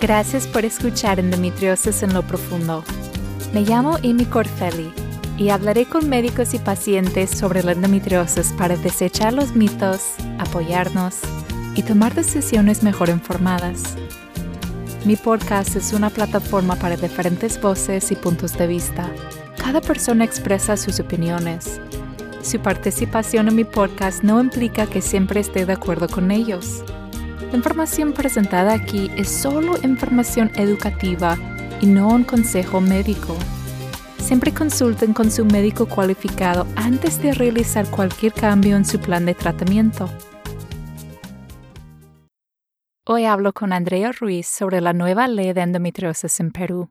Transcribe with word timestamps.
Gracias 0.00 0.46
por 0.46 0.66
escuchar 0.66 1.18
Endometriosis 1.18 2.02
en 2.02 2.12
lo 2.12 2.22
Profundo. 2.22 2.84
Me 3.54 3.62
llamo 3.62 3.96
Amy 4.04 4.26
Corfelli 4.26 4.92
y 5.38 5.48
hablaré 5.48 5.86
con 5.86 6.08
médicos 6.10 6.52
y 6.52 6.58
pacientes 6.58 7.30
sobre 7.30 7.62
la 7.62 7.72
endometriosis 7.72 8.52
para 8.58 8.76
desechar 8.76 9.32
los 9.32 9.56
mitos, 9.56 10.02
apoyarnos 10.38 11.20
y 11.74 11.82
tomar 11.82 12.14
decisiones 12.14 12.82
mejor 12.82 13.08
informadas. 13.08 13.96
Mi 15.06 15.16
podcast 15.16 15.76
es 15.76 15.94
una 15.94 16.10
plataforma 16.10 16.76
para 16.76 16.96
diferentes 16.96 17.58
voces 17.58 18.12
y 18.12 18.16
puntos 18.16 18.52
de 18.58 18.66
vista. 18.66 19.10
Cada 19.56 19.80
persona 19.80 20.24
expresa 20.24 20.76
sus 20.76 21.00
opiniones. 21.00 21.80
Su 22.42 22.60
participación 22.60 23.48
en 23.48 23.56
mi 23.56 23.64
podcast 23.64 24.22
no 24.22 24.42
implica 24.42 24.86
que 24.86 25.00
siempre 25.00 25.40
esté 25.40 25.64
de 25.64 25.72
acuerdo 25.72 26.06
con 26.06 26.30
ellos. 26.30 26.84
La 27.50 27.56
información 27.56 28.12
presentada 28.12 28.74
aquí 28.74 29.10
es 29.16 29.28
solo 29.28 29.76
información 29.84 30.50
educativa 30.56 31.36
y 31.80 31.86
no 31.86 32.08
un 32.08 32.24
consejo 32.24 32.80
médico. 32.80 33.36
Siempre 34.18 34.52
consulten 34.52 35.12
con 35.12 35.30
su 35.30 35.44
médico 35.44 35.86
cualificado 35.86 36.66
antes 36.74 37.22
de 37.22 37.32
realizar 37.32 37.88
cualquier 37.88 38.32
cambio 38.32 38.76
en 38.76 38.84
su 38.84 38.98
plan 38.98 39.24
de 39.26 39.34
tratamiento. 39.34 40.10
Hoy 43.04 43.24
hablo 43.24 43.52
con 43.52 43.72
Andrea 43.72 44.10
Ruiz 44.10 44.48
sobre 44.48 44.80
la 44.80 44.92
nueva 44.92 45.28
ley 45.28 45.52
de 45.52 45.60
endometriosis 45.60 46.40
en 46.40 46.50
Perú 46.50 46.90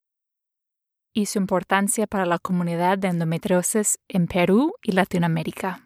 y 1.14 1.26
su 1.26 1.40
importancia 1.40 2.08
para 2.08 2.26
la 2.26 2.40
comunidad 2.40 2.98
de 2.98 3.10
endometriosis 3.10 4.00
en 4.08 4.28
Perú 4.28 4.74
y 4.82 4.94
Latinoamérica. 4.94 5.85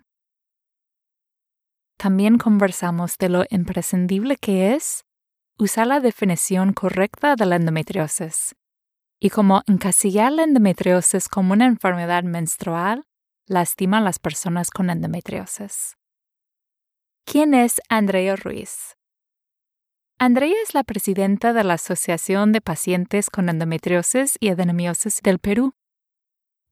También 2.00 2.38
conversamos 2.38 3.18
de 3.18 3.28
lo 3.28 3.44
imprescindible 3.50 4.38
que 4.38 4.74
es 4.74 5.04
usar 5.58 5.86
la 5.86 6.00
definición 6.00 6.72
correcta 6.72 7.36
de 7.36 7.46
la 7.46 7.58
endometriosis 7.58 8.56
y 9.20 9.30
cómo 9.30 9.64
encasillar 9.68 10.32
la 10.32 10.44
endometriosis 10.44 11.28
como 11.28 11.52
una 11.52 11.66
enfermedad 11.66 12.24
menstrual 12.24 13.04
lastima 13.48 13.98
a 13.98 14.02
las 14.02 14.18
personas 14.18 14.72
con 14.72 14.90
endometriosis. 14.90 15.98
¿Quién 17.26 17.54
es 17.54 17.82
Andrea 17.90 18.38
Ruiz? 18.38 18.96
Andrea 20.18 20.56
es 20.64 20.74
la 20.74 20.86
presidenta 20.86 21.52
de 21.52 21.66
la 21.66 21.74
Asociación 21.74 22.54
de 22.54 22.62
Pacientes 22.62 23.30
con 23.30 23.50
Endometriosis 23.50 24.38
y 24.40 24.48
Adenomiosis 24.48 25.20
del 25.22 25.40
Perú. 25.40 25.74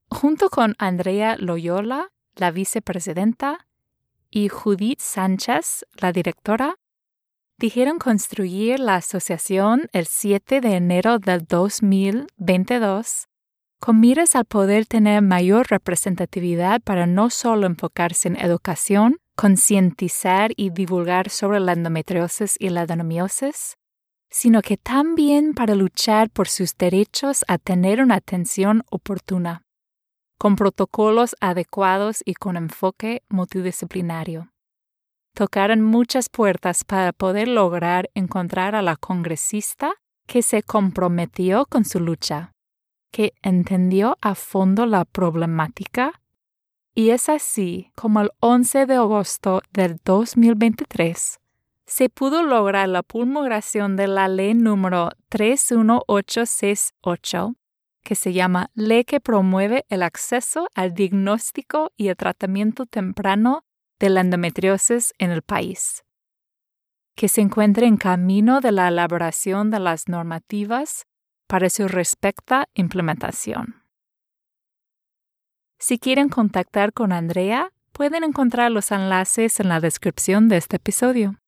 Junto 0.09 0.49
con 0.49 0.75
Andrea 0.79 1.35
Loyola, 1.37 2.13
la 2.35 2.51
vicepresidenta, 2.51 3.66
y 4.37 4.49
Judith 4.49 4.99
Sánchez, 4.99 5.83
la 5.95 6.11
directora, 6.11 6.75
dijeron 7.57 7.97
construir 7.97 8.79
la 8.79 8.97
asociación 8.97 9.89
el 9.93 10.05
7 10.05 10.61
de 10.61 10.75
enero 10.75 11.17
del 11.17 11.47
2022 11.47 13.25
con 13.79 13.99
miras 13.99 14.35
al 14.35 14.45
poder 14.45 14.85
tener 14.85 15.23
mayor 15.23 15.65
representatividad 15.71 16.81
para 16.81 17.07
no 17.07 17.31
solo 17.31 17.65
enfocarse 17.65 18.27
en 18.27 18.39
educación, 18.39 19.17
concientizar 19.35 20.51
y 20.55 20.69
divulgar 20.69 21.31
sobre 21.31 21.59
la 21.59 21.73
endometriosis 21.73 22.57
y 22.59 22.69
la 22.69 22.81
adenomiosis, 22.81 23.77
sino 24.29 24.61
que 24.61 24.77
también 24.77 25.55
para 25.55 25.73
luchar 25.73 26.29
por 26.29 26.47
sus 26.47 26.77
derechos 26.77 27.43
a 27.47 27.57
tener 27.57 28.03
una 28.03 28.15
atención 28.15 28.83
oportuna 28.91 29.63
con 30.37 30.55
protocolos 30.55 31.35
adecuados 31.39 32.21
y 32.25 32.33
con 32.33 32.57
enfoque 32.57 33.23
multidisciplinario. 33.29 34.51
Tocaron 35.33 35.81
muchas 35.81 36.29
puertas 36.29 36.83
para 36.83 37.13
poder 37.13 37.47
lograr 37.47 38.09
encontrar 38.13 38.75
a 38.75 38.81
la 38.81 38.95
congresista 38.95 39.93
que 40.25 40.41
se 40.41 40.63
comprometió 40.63 41.65
con 41.65 41.85
su 41.85 41.99
lucha, 41.99 42.51
que 43.11 43.33
entendió 43.41 44.17
a 44.21 44.35
fondo 44.35 44.85
la 44.85 45.05
problemática 45.05 46.21
y 46.95 47.11
es 47.11 47.29
así 47.29 47.91
como 47.95 48.21
el 48.21 48.31
11 48.39 48.87
de 48.87 48.95
agosto 48.95 49.61
del 49.71 49.99
2023 50.03 51.39
se 51.87 52.09
pudo 52.09 52.43
lograr 52.43 52.89
la 52.89 53.01
promulgación 53.01 53.95
de 53.95 54.07
la 54.07 54.27
ley 54.27 54.53
número 54.53 55.11
31868 55.29 57.55
que 58.03 58.15
se 58.15 58.33
llama 58.33 58.71
Ley 58.73 59.03
que 59.03 59.19
promueve 59.19 59.85
el 59.89 60.03
acceso 60.03 60.67
al 60.73 60.93
diagnóstico 60.93 61.91
y 61.97 62.07
el 62.07 62.15
tratamiento 62.15 62.85
temprano 62.85 63.63
de 63.99 64.09
la 64.09 64.21
endometriosis 64.21 65.13
en 65.17 65.31
el 65.31 65.41
país, 65.41 66.03
que 67.15 67.27
se 67.27 67.41
encuentra 67.41 67.85
en 67.85 67.97
camino 67.97 68.61
de 68.61 68.71
la 68.71 68.87
elaboración 68.87 69.71
de 69.71 69.79
las 69.79 70.07
normativas 70.07 71.05
para 71.47 71.69
su 71.69 71.87
respecta 71.87 72.69
implementación. 72.73 73.83
Si 75.79 75.99
quieren 75.99 76.29
contactar 76.29 76.93
con 76.93 77.11
Andrea, 77.11 77.71
pueden 77.91 78.23
encontrar 78.23 78.71
los 78.71 78.91
enlaces 78.91 79.59
en 79.59 79.69
la 79.69 79.79
descripción 79.79 80.49
de 80.49 80.57
este 80.57 80.77
episodio. 80.77 81.39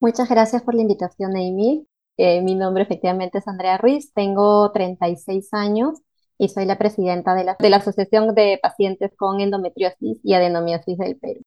Muchas 0.00 0.28
gracias 0.28 0.62
por 0.62 0.74
la 0.74 0.82
invitación, 0.82 1.32
Amy. 1.36 1.87
Eh, 2.18 2.42
mi 2.42 2.56
nombre 2.56 2.82
efectivamente 2.82 3.38
es 3.38 3.46
Andrea 3.46 3.78
Ruiz, 3.78 4.12
tengo 4.12 4.72
36 4.72 5.54
años 5.54 6.00
y 6.36 6.48
soy 6.48 6.66
la 6.66 6.76
presidenta 6.76 7.34
de 7.34 7.44
la, 7.44 7.56
de 7.58 7.70
la 7.70 7.76
Asociación 7.76 8.34
de 8.34 8.58
Pacientes 8.60 9.12
con 9.16 9.40
Endometriosis 9.40 10.18
y 10.24 10.34
Adenomiosis 10.34 10.98
del 10.98 11.16
Perú. 11.16 11.42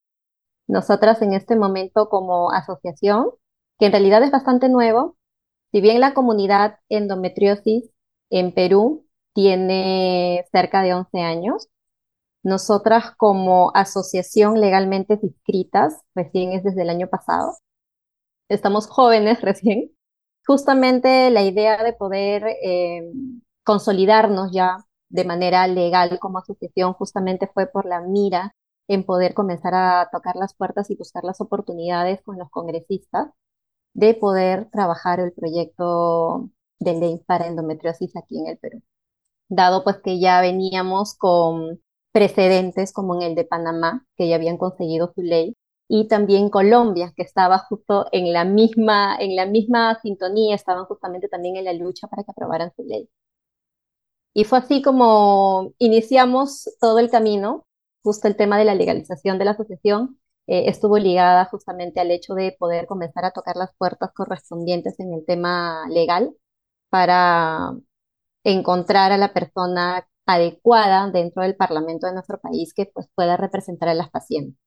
Nosotras 0.68 1.22
en 1.22 1.34
este 1.34 1.58
momento 1.58 2.10
como 2.10 2.52
asociación, 2.52 3.32
que 3.80 3.88
en 3.88 3.92
realidad 3.92 4.24
es 4.24 4.32
bastante 4.32 4.70
nuevo, 4.70 5.18
si 5.74 5.82
bien 5.82 6.00
la 6.00 6.14
comunidad 6.14 6.78
endometriosis 6.90 7.92
en 8.30 8.54
Perú 8.54 9.08
tiene 9.34 10.46
cerca 10.54 10.84
de 10.84 10.94
11 10.94 11.20
años, 11.20 11.68
nosotras 12.44 13.12
como 13.18 13.72
asociación 13.76 14.62
legalmente 14.62 15.20
inscritas, 15.22 16.02
recién 16.16 16.54
es 16.54 16.64
desde 16.64 16.84
el 16.84 16.90
año 16.90 17.10
pasado, 17.10 17.58
estamos 18.50 18.88
jóvenes 18.88 19.42
recién, 19.44 19.92
justamente 20.46 21.30
la 21.32 21.44
idea 21.44 21.84
de 21.84 21.94
poder 21.94 22.44
eh, 22.64 23.12
consolidarnos 23.64 24.52
ya 24.52 24.78
de 25.10 25.26
manera 25.26 25.68
legal 25.68 26.20
como 26.20 26.40
asociación 26.40 26.94
justamente 26.94 27.50
fue 27.54 27.68
por 27.68 27.86
la 27.86 28.02
mira 28.02 28.56
en 28.88 29.06
poder 29.06 29.34
comenzar 29.34 29.74
a 29.76 30.10
tocar 30.12 30.36
las 30.36 30.54
puertas 30.54 30.90
y 30.90 30.96
buscar 30.96 31.24
las 31.24 31.42
oportunidades 31.42 32.22
con 32.24 32.38
los 32.38 32.50
congresistas 32.50 33.30
de 33.94 34.14
poder 34.14 34.70
trabajar 34.72 35.20
el 35.20 35.34
proyecto 35.34 36.50
de 36.80 36.96
ley 36.96 37.24
para 37.28 37.48
endometriosis 37.48 38.16
aquí 38.16 38.40
en 38.40 38.48
el 38.48 38.58
Perú. 38.58 38.82
Dado 39.50 39.84
pues 39.84 39.98
que 40.04 40.20
ya 40.20 40.42
veníamos 40.42 41.16
con 41.16 41.82
precedentes 42.12 42.94
como 42.94 43.16
en 43.16 43.22
el 43.24 43.36
de 43.36 43.46
Panamá, 43.46 44.06
que 44.18 44.28
ya 44.30 44.36
habían 44.36 44.58
conseguido 44.58 45.12
su 45.16 45.22
ley, 45.22 45.56
y 45.94 46.08
también 46.08 46.50
Colombia, 46.50 47.14
que 47.18 47.24
estaba 47.24 47.58
justo 47.60 48.08
en 48.14 48.32
la 48.32 48.46
misma, 48.46 49.18
en 49.20 49.36
la 49.36 49.46
misma 49.46 50.00
sintonía, 50.02 50.56
estaban 50.56 50.86
justamente 50.86 51.28
también 51.28 51.58
en 51.58 51.66
la 51.66 51.74
lucha 51.74 52.08
para 52.08 52.24
que 52.24 52.32
aprobaran 52.32 52.72
su 52.78 52.84
ley. 52.84 53.10
Y 54.34 54.46
fue 54.46 54.60
así 54.60 54.82
como 54.82 55.74
iniciamos 55.80 56.70
todo 56.80 57.00
el 57.00 57.10
camino, 57.10 57.66
justo 58.04 58.28
el 58.28 58.38
tema 58.38 58.58
de 58.58 58.66
la 58.66 58.76
legalización 58.76 59.38
de 59.38 59.46
la 59.46 59.52
asociación 59.52 60.20
eh, 60.48 60.70
estuvo 60.70 60.98
ligada 60.98 61.46
justamente 61.46 62.00
al 62.00 62.12
hecho 62.12 62.36
de 62.36 62.56
poder 62.58 62.88
comenzar 62.88 63.26
a 63.26 63.32
tocar 63.32 63.58
las 63.58 63.76
puertas 63.78 64.12
correspondientes 64.14 65.00
en 65.00 65.14
el 65.14 65.26
tema 65.26 65.86
legal 65.90 66.34
para 66.90 67.72
encontrar 68.46 69.12
a 69.12 69.18
la 69.18 69.34
persona 69.34 70.08
adecuada 70.26 71.12
dentro 71.12 71.44
del 71.44 71.56
Parlamento 71.58 72.08
de 72.08 72.14
nuestro 72.14 72.40
país 72.40 72.74
que 72.74 72.88
pues, 72.88 73.08
pueda 73.16 73.38
representar 73.38 73.90
a 73.90 73.94
las 73.96 74.10
pacientes 74.12 74.58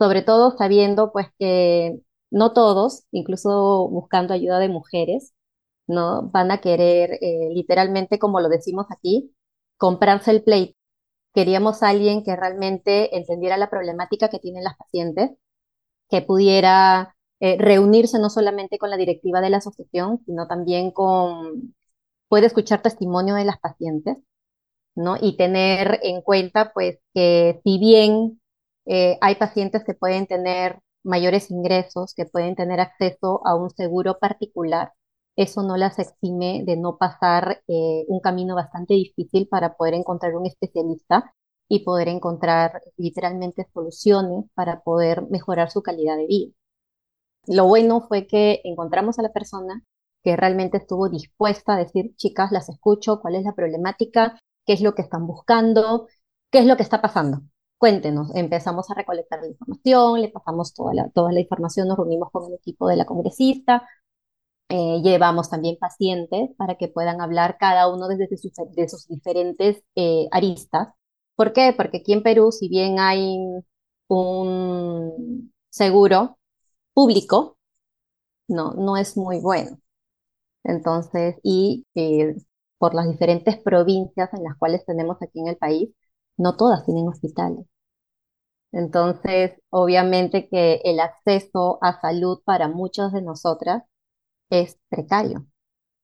sobre 0.00 0.22
todo 0.22 0.56
sabiendo 0.56 1.12
pues 1.12 1.28
que 1.38 2.00
no 2.30 2.54
todos, 2.54 3.04
incluso 3.12 3.88
buscando 3.90 4.34
ayuda 4.34 4.58
de 4.58 4.70
mujeres, 4.70 5.34
no 5.86 6.30
van 6.30 6.50
a 6.52 6.60
querer 6.62 7.12
eh, 7.22 7.50
literalmente, 7.52 8.18
como 8.18 8.40
lo 8.40 8.48
decimos 8.48 8.86
aquí, 8.90 9.34
comprarse 9.78 10.30
el 10.32 10.42
pleito. 10.44 10.76
Queríamos 11.34 11.82
a 11.82 11.90
alguien 11.90 12.24
que 12.24 12.36
realmente 12.36 13.16
entendiera 13.16 13.58
la 13.58 13.70
problemática 13.70 14.30
que 14.30 14.38
tienen 14.40 14.64
las 14.64 14.76
pacientes, 14.78 15.32
que 16.10 16.22
pudiera 16.22 17.16
eh, 17.40 17.56
reunirse 17.58 18.18
no 18.18 18.30
solamente 18.30 18.78
con 18.78 18.90
la 18.90 18.96
directiva 18.96 19.40
de 19.40 19.50
la 19.50 19.58
asociación, 19.58 20.20
sino 20.26 20.48
también 20.48 20.92
con, 20.92 21.74
puede 22.28 22.46
escuchar 22.46 22.82
testimonio 22.82 23.34
de 23.36 23.44
las 23.46 23.60
pacientes, 23.60 24.16
¿no? 24.94 25.16
Y 25.20 25.36
tener 25.36 26.00
en 26.02 26.22
cuenta, 26.22 26.72
pues, 26.74 26.98
que 27.14 27.60
si 27.64 27.78
bien 27.78 28.39
eh, 28.86 29.18
hay 29.20 29.36
pacientes 29.36 29.84
que 29.84 29.94
pueden 29.94 30.26
tener 30.26 30.80
mayores 31.02 31.50
ingresos, 31.50 32.14
que 32.14 32.26
pueden 32.26 32.54
tener 32.56 32.80
acceso 32.80 33.40
a 33.46 33.54
un 33.54 33.70
seguro 33.70 34.18
particular. 34.18 34.92
Eso 35.36 35.62
no 35.62 35.76
las 35.76 35.98
exime 35.98 36.62
de 36.66 36.76
no 36.76 36.98
pasar 36.98 37.62
eh, 37.68 38.04
un 38.08 38.20
camino 38.20 38.54
bastante 38.54 38.94
difícil 38.94 39.48
para 39.48 39.76
poder 39.76 39.94
encontrar 39.94 40.36
un 40.36 40.46
especialista 40.46 41.34
y 41.68 41.84
poder 41.84 42.08
encontrar 42.08 42.82
literalmente 42.96 43.66
soluciones 43.72 44.44
para 44.54 44.80
poder 44.82 45.22
mejorar 45.30 45.70
su 45.70 45.82
calidad 45.82 46.16
de 46.16 46.26
vida. 46.26 46.52
Lo 47.46 47.66
bueno 47.66 48.00
fue 48.08 48.26
que 48.26 48.60
encontramos 48.64 49.18
a 49.18 49.22
la 49.22 49.32
persona, 49.32 49.82
que 50.22 50.36
realmente 50.36 50.78
estuvo 50.78 51.08
dispuesta 51.08 51.74
a 51.74 51.78
decir, 51.78 52.14
chicas, 52.16 52.52
las 52.52 52.68
escucho, 52.68 53.20
cuál 53.20 53.34
es 53.36 53.44
la 53.44 53.54
problemática, 53.54 54.38
qué 54.66 54.74
es 54.74 54.80
lo 54.82 54.94
que 54.94 55.02
están 55.02 55.26
buscando, 55.26 56.06
qué 56.50 56.60
es 56.60 56.66
lo 56.66 56.76
que 56.76 56.82
está 56.82 57.00
pasando. 57.02 57.42
Cuéntenos, 57.80 58.30
empezamos 58.34 58.90
a 58.90 58.94
recolectar 58.94 59.40
la 59.40 59.48
información, 59.48 60.20
le 60.20 60.28
pasamos 60.28 60.74
toda 60.74 60.92
la, 60.92 61.08
toda 61.10 61.32
la 61.32 61.40
información, 61.40 61.88
nos 61.88 61.96
reunimos 61.96 62.30
con 62.30 62.44
el 62.46 62.54
equipo 62.54 62.86
de 62.86 62.96
la 62.96 63.06
congresista, 63.06 63.88
eh, 64.68 65.00
llevamos 65.02 65.50
también 65.50 65.78
pacientes 65.80 66.50
para 66.58 66.76
que 66.76 66.88
puedan 66.88 67.20
hablar 67.22 67.56
cada 67.58 67.88
uno 67.92 68.08
desde 68.08 68.28
sus, 68.36 68.52
de 68.76 68.88
sus 68.88 69.08
diferentes 69.08 69.82
eh, 69.96 70.28
aristas. 70.32 70.88
¿Por 71.36 71.52
qué? 71.54 71.74
Porque 71.76 71.98
aquí 71.98 72.12
en 72.12 72.22
Perú, 72.22 72.52
si 72.52 72.68
bien 72.68 72.98
hay 73.00 73.38
un 74.08 75.52
seguro 75.70 76.38
público, 76.94 77.58
no, 78.48 78.74
no 78.74 78.96
es 78.98 79.16
muy 79.16 79.40
bueno. 79.40 79.78
Entonces, 80.64 81.36
y 81.42 81.86
eh, 81.94 82.36
por 82.78 82.94
las 82.94 83.08
diferentes 83.08 83.58
provincias 83.58 84.32
en 84.34 84.44
las 84.44 84.56
cuales 84.58 84.84
tenemos 84.86 85.18
aquí 85.22 85.40
en 85.40 85.48
el 85.48 85.56
país, 85.56 85.90
no 86.40 86.56
todas 86.56 86.84
tienen 86.84 87.06
hospitales. 87.08 87.66
Entonces, 88.72 89.52
obviamente 89.70 90.48
que 90.48 90.80
el 90.84 91.00
acceso 91.00 91.78
a 91.82 92.00
salud 92.00 92.40
para 92.44 92.68
muchas 92.68 93.12
de 93.12 93.22
nosotras 93.22 93.82
es 94.50 94.78
precario. 94.90 95.46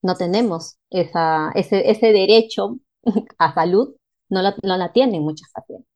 No 0.02 0.16
tenemos 0.16 0.78
esa, 0.90 1.52
ese, 1.54 1.90
ese 1.90 2.12
derecho 2.12 2.78
a 3.38 3.54
salud, 3.54 3.96
no 4.30 4.42
la, 4.42 4.56
no 4.64 4.76
la 4.78 4.92
tienen 4.92 5.22
muchas 5.22 5.50
pacientes. 5.52 5.88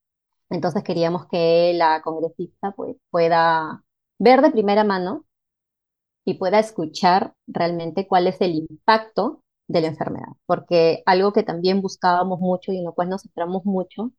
Entonces 0.50 0.84
queríamos 0.84 1.26
que 1.28 1.74
la 1.74 2.02
congresista 2.02 2.72
pues, 2.72 2.96
pueda 3.10 3.84
ver 4.18 4.42
de 4.42 4.50
primera 4.52 4.84
mano 4.84 5.26
y 6.24 6.34
pueda 6.34 6.58
escuchar 6.58 7.34
realmente 7.46 8.06
cuál 8.08 8.26
es 8.26 8.40
el 8.40 8.54
impacto 8.54 9.42
de 9.68 9.80
la 9.82 9.88
enfermedad, 9.88 10.28
porque 10.46 11.02
algo 11.06 11.32
que 11.32 11.42
también 11.44 11.80
buscábamos 11.82 12.40
mucho 12.40 12.72
y 12.72 12.78
en 12.78 12.84
lo 12.84 12.94
cual 12.94 13.08
nos 13.08 13.22
centramos 13.22 13.64
mucho 13.64 14.12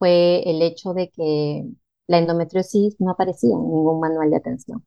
fue 0.00 0.42
el 0.50 0.62
hecho 0.62 0.94
de 0.94 1.10
que 1.10 1.64
la 2.08 2.18
endometriosis 2.18 2.96
no 2.98 3.10
aparecía 3.10 3.54
en 3.54 3.70
ningún 3.70 4.00
manual 4.00 4.30
de 4.30 4.36
atención. 4.36 4.84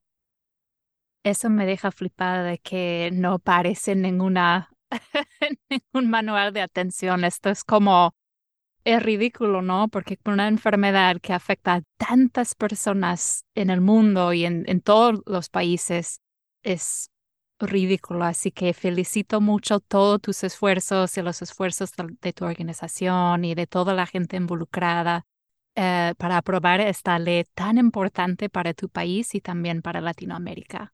Eso 1.24 1.50
me 1.50 1.66
deja 1.68 1.92
flipada 1.92 2.44
de 2.44 2.58
que 2.58 3.12
no 3.14 3.36
aparece 3.36 3.92
en 3.94 4.02
ninguna 4.02 4.72
ningún 5.70 6.10
manual 6.10 6.52
de 6.52 6.62
atención. 6.62 7.24
Esto 7.24 7.50
es 7.52 7.64
como 7.64 8.16
es 8.84 9.02
ridículo, 9.02 9.62
¿no? 9.62 9.88
Porque 9.88 10.18
una 10.26 10.48
enfermedad 10.48 11.22
que 11.22 11.32
afecta 11.32 11.76
a 11.76 11.82
tantas 11.98 12.56
personas 12.56 13.46
en 13.56 13.70
el 13.70 13.82
mundo 13.82 14.34
y 14.34 14.46
en, 14.46 14.66
en 14.68 14.82
todos 14.82 15.22
los 15.26 15.50
países 15.50 16.20
es 16.64 17.10
ridículo. 17.68 18.26
Así 18.26 18.52
que 18.52 18.74
felicito 18.74 19.42
mucho 19.42 19.80
todos 19.80 20.22
tus 20.22 20.44
esfuerzos 20.44 21.18
y 21.18 21.22
los 21.22 21.42
esfuerzos 21.42 21.92
de, 22.22 22.34
tu 22.34 22.46
organización 22.46 23.46
y 23.46 23.56
de 23.56 23.68
toda 23.68 23.94
la 23.94 24.06
gente 24.06 24.38
involucrada 24.38 25.26
eh, 25.76 26.14
para 26.18 26.38
aprobar 26.38 26.82
esta 26.82 27.18
ley 27.20 27.46
tan 27.54 27.78
importante 27.78 28.50
para 28.50 28.74
tu 28.74 28.90
país 28.90 29.34
y 29.36 29.42
también 29.42 29.82
para 29.82 30.02
Latinoamérica. 30.02 30.94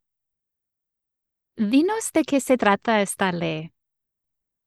Dinos 1.56 2.12
de 2.14 2.24
qué 2.24 2.40
se 2.40 2.58
trata 2.58 3.02
esta 3.02 3.32
ley. 3.32 3.72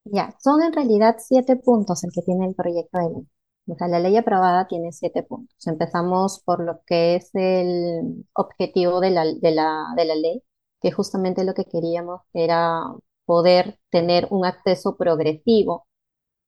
Ya, 0.04 0.34
son 0.40 0.62
en 0.62 0.72
realidad 0.72 1.16
siete 1.19 1.56
puntos 1.56 2.04
el 2.04 2.10
que 2.12 2.22
tiene 2.22 2.46
el 2.46 2.54
proyecto 2.54 2.99
de 2.99 3.10
ley. 3.10 3.26
O 3.66 3.76
sea, 3.76 3.88
la 3.88 4.00
ley 4.00 4.16
aprobada 4.16 4.66
tiene 4.66 4.93
siete 4.93 5.22
puntos. 5.22 5.56
Empezamos 5.66 6.43
por 6.44 6.62
lo 6.64 6.82
que 6.84 7.16
es 7.16 7.31
el 7.34 8.26
objetivo 8.34 9.00
de 9.00 9.10
la, 9.10 9.25
de 9.25 9.50
la, 9.52 9.84
de 9.96 10.04
la 10.04 10.14
ley, 10.16 10.43
que 10.82 10.93
justamente 10.93 11.44
lo 11.44 11.55
que 11.55 11.64
queríamos 11.64 12.23
era 12.32 12.82
poder 13.26 13.79
tener 13.90 14.26
un 14.31 14.44
acceso 14.44 14.96
progresivo 14.96 15.87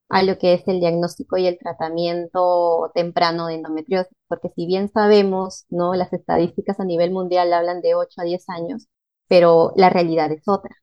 a 0.09 0.23
lo 0.23 0.39
que 0.39 0.55
es 0.55 0.69
el 0.69 0.81
diagnóstico 0.81 1.37
y 1.39 1.47
el 1.47 1.59
tratamiento 1.59 2.91
temprano 2.95 3.47
de 3.47 3.55
endometriosis, 3.55 4.17
porque 4.29 4.51
si 4.55 4.67
bien 4.67 4.89
sabemos, 4.91 5.67
¿no? 5.71 5.95
Las 5.95 6.13
estadísticas 6.13 6.79
a 6.81 6.85
nivel 6.85 7.11
mundial 7.13 7.53
hablan 7.53 7.81
de 7.81 7.95
8 7.95 8.21
a 8.21 8.25
10 8.25 8.49
años, 8.49 8.87
pero 9.29 9.73
la 9.77 9.91
realidad 9.91 10.31
es 10.33 10.47
otra. 10.49 10.77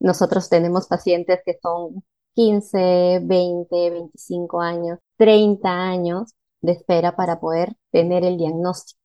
Nosotros 0.00 0.48
tenemos 0.48 0.88
pacientes 0.88 1.40
que 1.44 1.58
son 1.62 2.04
15, 2.34 3.20
20, 3.22 3.90
25 3.90 4.60
años, 4.60 4.98
30 5.16 5.70
años 5.70 6.34
de 6.62 6.72
espera 6.72 7.16
para 7.16 7.40
poder 7.40 7.76
tener 7.92 8.24
el 8.24 8.36
diagnóstico. 8.36 9.00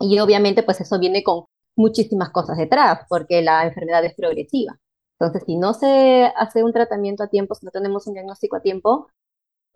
Y 0.00 0.18
obviamente 0.20 0.62
pues 0.62 0.80
eso 0.80 0.98
viene 0.98 1.22
con 1.22 1.44
muchísimas 1.80 2.30
cosas 2.30 2.56
detrás, 2.58 3.00
porque 3.08 3.42
la 3.42 3.64
enfermedad 3.64 4.04
es 4.04 4.14
progresiva. 4.14 4.78
Entonces, 5.18 5.44
si 5.46 5.56
no 5.56 5.74
se 5.74 6.32
hace 6.36 6.64
un 6.64 6.72
tratamiento 6.72 7.22
a 7.24 7.28
tiempo, 7.28 7.54
si 7.54 7.66
no 7.66 7.72
tenemos 7.72 8.06
un 8.06 8.14
diagnóstico 8.14 8.56
a 8.56 8.62
tiempo, 8.62 9.08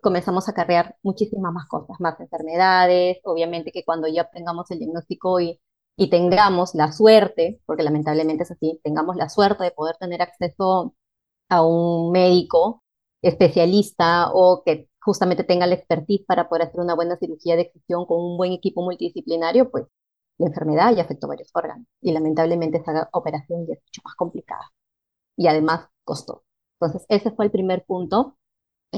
comenzamos 0.01 0.47
a 0.47 0.51
acarrear 0.51 0.97
muchísimas 1.03 1.53
más 1.53 1.67
cosas, 1.67 1.97
más 1.99 2.19
enfermedades, 2.19 3.19
obviamente 3.23 3.71
que 3.71 3.83
cuando 3.85 4.07
ya 4.07 4.29
tengamos 4.31 4.69
el 4.71 4.79
diagnóstico 4.79 5.39
y 5.39 5.59
y 5.97 6.09
tengamos 6.09 6.75
la 6.75 6.91
suerte, 6.91 7.61
porque 7.65 7.83
lamentablemente 7.83 8.43
es 8.43 8.51
así, 8.51 8.79
tengamos 8.83 9.15
la 9.15 9.29
suerte 9.29 9.63
de 9.63 9.71
poder 9.71 9.95
tener 9.97 10.21
acceso 10.21 10.95
a 11.49 11.65
un 11.65 12.11
médico 12.11 12.83
especialista 13.21 14.31
o 14.33 14.63
que 14.65 14.89
justamente 15.01 15.43
tenga 15.43 15.67
la 15.67 15.75
expertise 15.75 16.25
para 16.27 16.49
poder 16.49 16.63
hacer 16.67 16.81
una 16.81 16.95
buena 16.95 17.17
cirugía 17.17 17.55
de 17.55 17.63
excepción 17.63 18.05
con 18.05 18.19
un 18.21 18.37
buen 18.37 18.51
equipo 18.53 18.81
multidisciplinario, 18.83 19.71
pues 19.71 19.85
la 20.37 20.47
enfermedad 20.47 20.93
ya 20.95 21.03
afectó 21.03 21.27
varios 21.27 21.49
órganos 21.53 21.87
y 22.01 22.11
lamentablemente 22.11 22.77
esa 22.79 23.09
operación 23.13 23.65
ya 23.67 23.73
es 23.73 23.81
mucho 23.83 24.01
más 24.03 24.15
complicada 24.15 24.71
y 25.37 25.47
además 25.47 25.89
costó. 26.03 26.43
Entonces, 26.79 27.05
ese 27.09 27.31
fue 27.31 27.45
el 27.45 27.51
primer 27.51 27.85
punto 27.85 28.37
eh, 28.91 28.97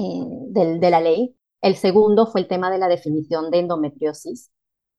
de 0.49 0.89
la 0.89 1.01
ley. 1.01 1.35
El 1.61 1.75
segundo 1.75 2.27
fue 2.27 2.41
el 2.41 2.47
tema 2.47 2.71
de 2.71 2.79
la 2.79 2.87
definición 2.87 3.51
de 3.51 3.59
endometriosis, 3.59 4.51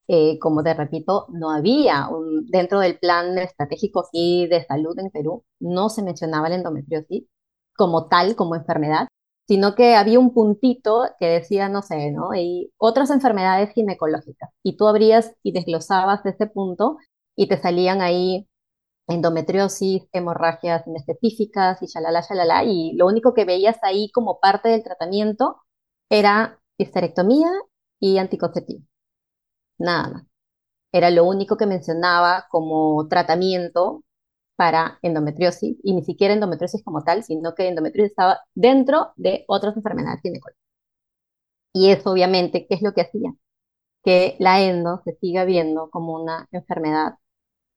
eh, 0.09 0.39
como 0.39 0.63
te 0.63 0.75
repito, 0.75 1.27
no 1.31 1.51
había 1.51 2.09
un, 2.09 2.47
dentro 2.47 2.81
del 2.81 2.99
plan 2.99 3.37
estratégico 3.39 4.01
aquí 4.07 4.47
de 4.49 4.65
salud 4.65 4.99
en 4.99 5.11
Perú, 5.11 5.45
no 5.61 5.91
se 5.91 6.03
mencionaba 6.03 6.49
la 6.49 6.57
endometriosis 6.57 7.25
como 7.77 8.09
tal, 8.09 8.35
como 8.35 8.57
enfermedad, 8.57 9.09
sino 9.49 9.75
que 9.75 9.95
había 9.97 10.21
un 10.21 10.35
puntito 10.35 11.05
que 11.19 11.27
decía, 11.27 11.69
no 11.69 11.83
sé, 11.83 12.13
¿no? 12.13 12.35
Y 12.35 12.73
otras 12.79 13.11
enfermedades 13.11 13.71
ginecológicas. 13.73 14.51
Y 14.63 14.77
tú 14.77 14.87
abrías 14.89 15.35
y 15.43 15.53
desglosabas 15.53 16.25
ese 16.27 16.47
punto 16.47 16.99
y 17.37 17.49
te 17.49 17.57
salían 17.59 18.03
ahí 18.03 18.49
endometriosis, 19.09 20.05
hemorragias 20.13 20.87
inespecíficas 20.87 21.83
y 21.83 21.87
shalala, 21.87 22.23
shalala, 22.23 22.65
y 22.65 22.95
lo 22.97 23.07
único 23.07 23.35
que 23.35 23.45
veías 23.47 23.79
ahí 23.83 24.11
como 24.13 24.39
parte 24.41 24.69
del 24.69 24.85
tratamiento 24.85 25.57
era 26.11 26.61
histerectomía 26.79 27.49
y 28.01 28.19
anticonceptivo 28.19 28.85
nada 29.79 30.09
más. 30.11 30.25
Era 30.93 31.11
lo 31.11 31.25
único 31.25 31.57
que 31.57 31.67
mencionaba 31.67 32.47
como 32.51 33.07
tratamiento 33.09 34.05
para 34.59 34.99
endometriosis, 35.03 35.79
y 35.85 35.95
ni 35.95 36.03
siquiera 36.05 36.35
endometriosis 36.35 36.83
como 36.85 37.05
tal, 37.05 37.23
sino 37.25 37.55
que 37.55 37.69
endometriosis 37.69 38.11
estaba 38.13 38.41
dentro 38.55 39.13
de 39.17 39.45
otras 39.49 39.77
enfermedades 39.77 40.21
ginecológicas. 40.23 40.65
Y 41.73 41.91
eso 41.91 42.11
obviamente, 42.13 42.67
¿qué 42.69 42.75
es 42.75 42.83
lo 42.83 42.93
que 42.93 43.03
hacía? 43.03 43.33
Que 44.05 44.37
la 44.41 44.63
endo 44.63 45.01
se 45.05 45.15
siga 45.21 45.45
viendo 45.45 45.91
como 45.91 46.15
una 46.15 46.49
enfermedad 46.53 47.15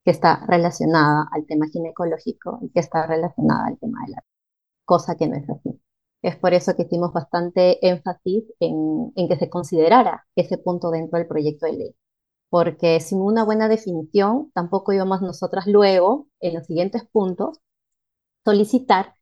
que 0.04 0.10
está 0.12 0.44
relacionada 0.48 1.28
al 1.32 1.46
tema 1.46 1.66
ginecológico 1.68 2.58
y 2.62 2.70
que 2.70 2.80
está 2.80 3.06
relacionada 3.06 3.66
al 3.68 3.78
tema 3.78 4.00
de 4.06 4.12
la 4.12 4.24
cosa 4.84 5.16
que 5.16 5.28
no 5.28 5.36
es 5.36 5.48
así. 5.50 5.80
Es 6.22 6.36
por 6.36 6.54
eso 6.54 6.74
que 6.76 6.84
hicimos 6.84 7.12
bastante 7.12 7.86
énfasis 7.88 8.44
en, 8.60 9.12
que 9.28 9.36
se 9.38 9.50
considerara 9.50 10.26
ese 10.36 10.58
punto 10.58 10.90
dentro 10.90 11.18
del 11.18 11.28
proyecto 11.28 11.66
de 11.66 11.72
ley, 11.74 11.96
porque 12.52 13.00
sin 13.00 13.22
una 13.22 13.44
buena 13.46 13.66
definición 13.66 14.50
tampoco 14.52 14.92
íbamos 14.92 15.22
nosotras 15.22 15.66
luego, 15.66 16.28
en 16.38 16.52
los 16.52 16.66
siguientes 16.66 17.02
puntos, 17.10 17.60
solicitar 18.44 19.14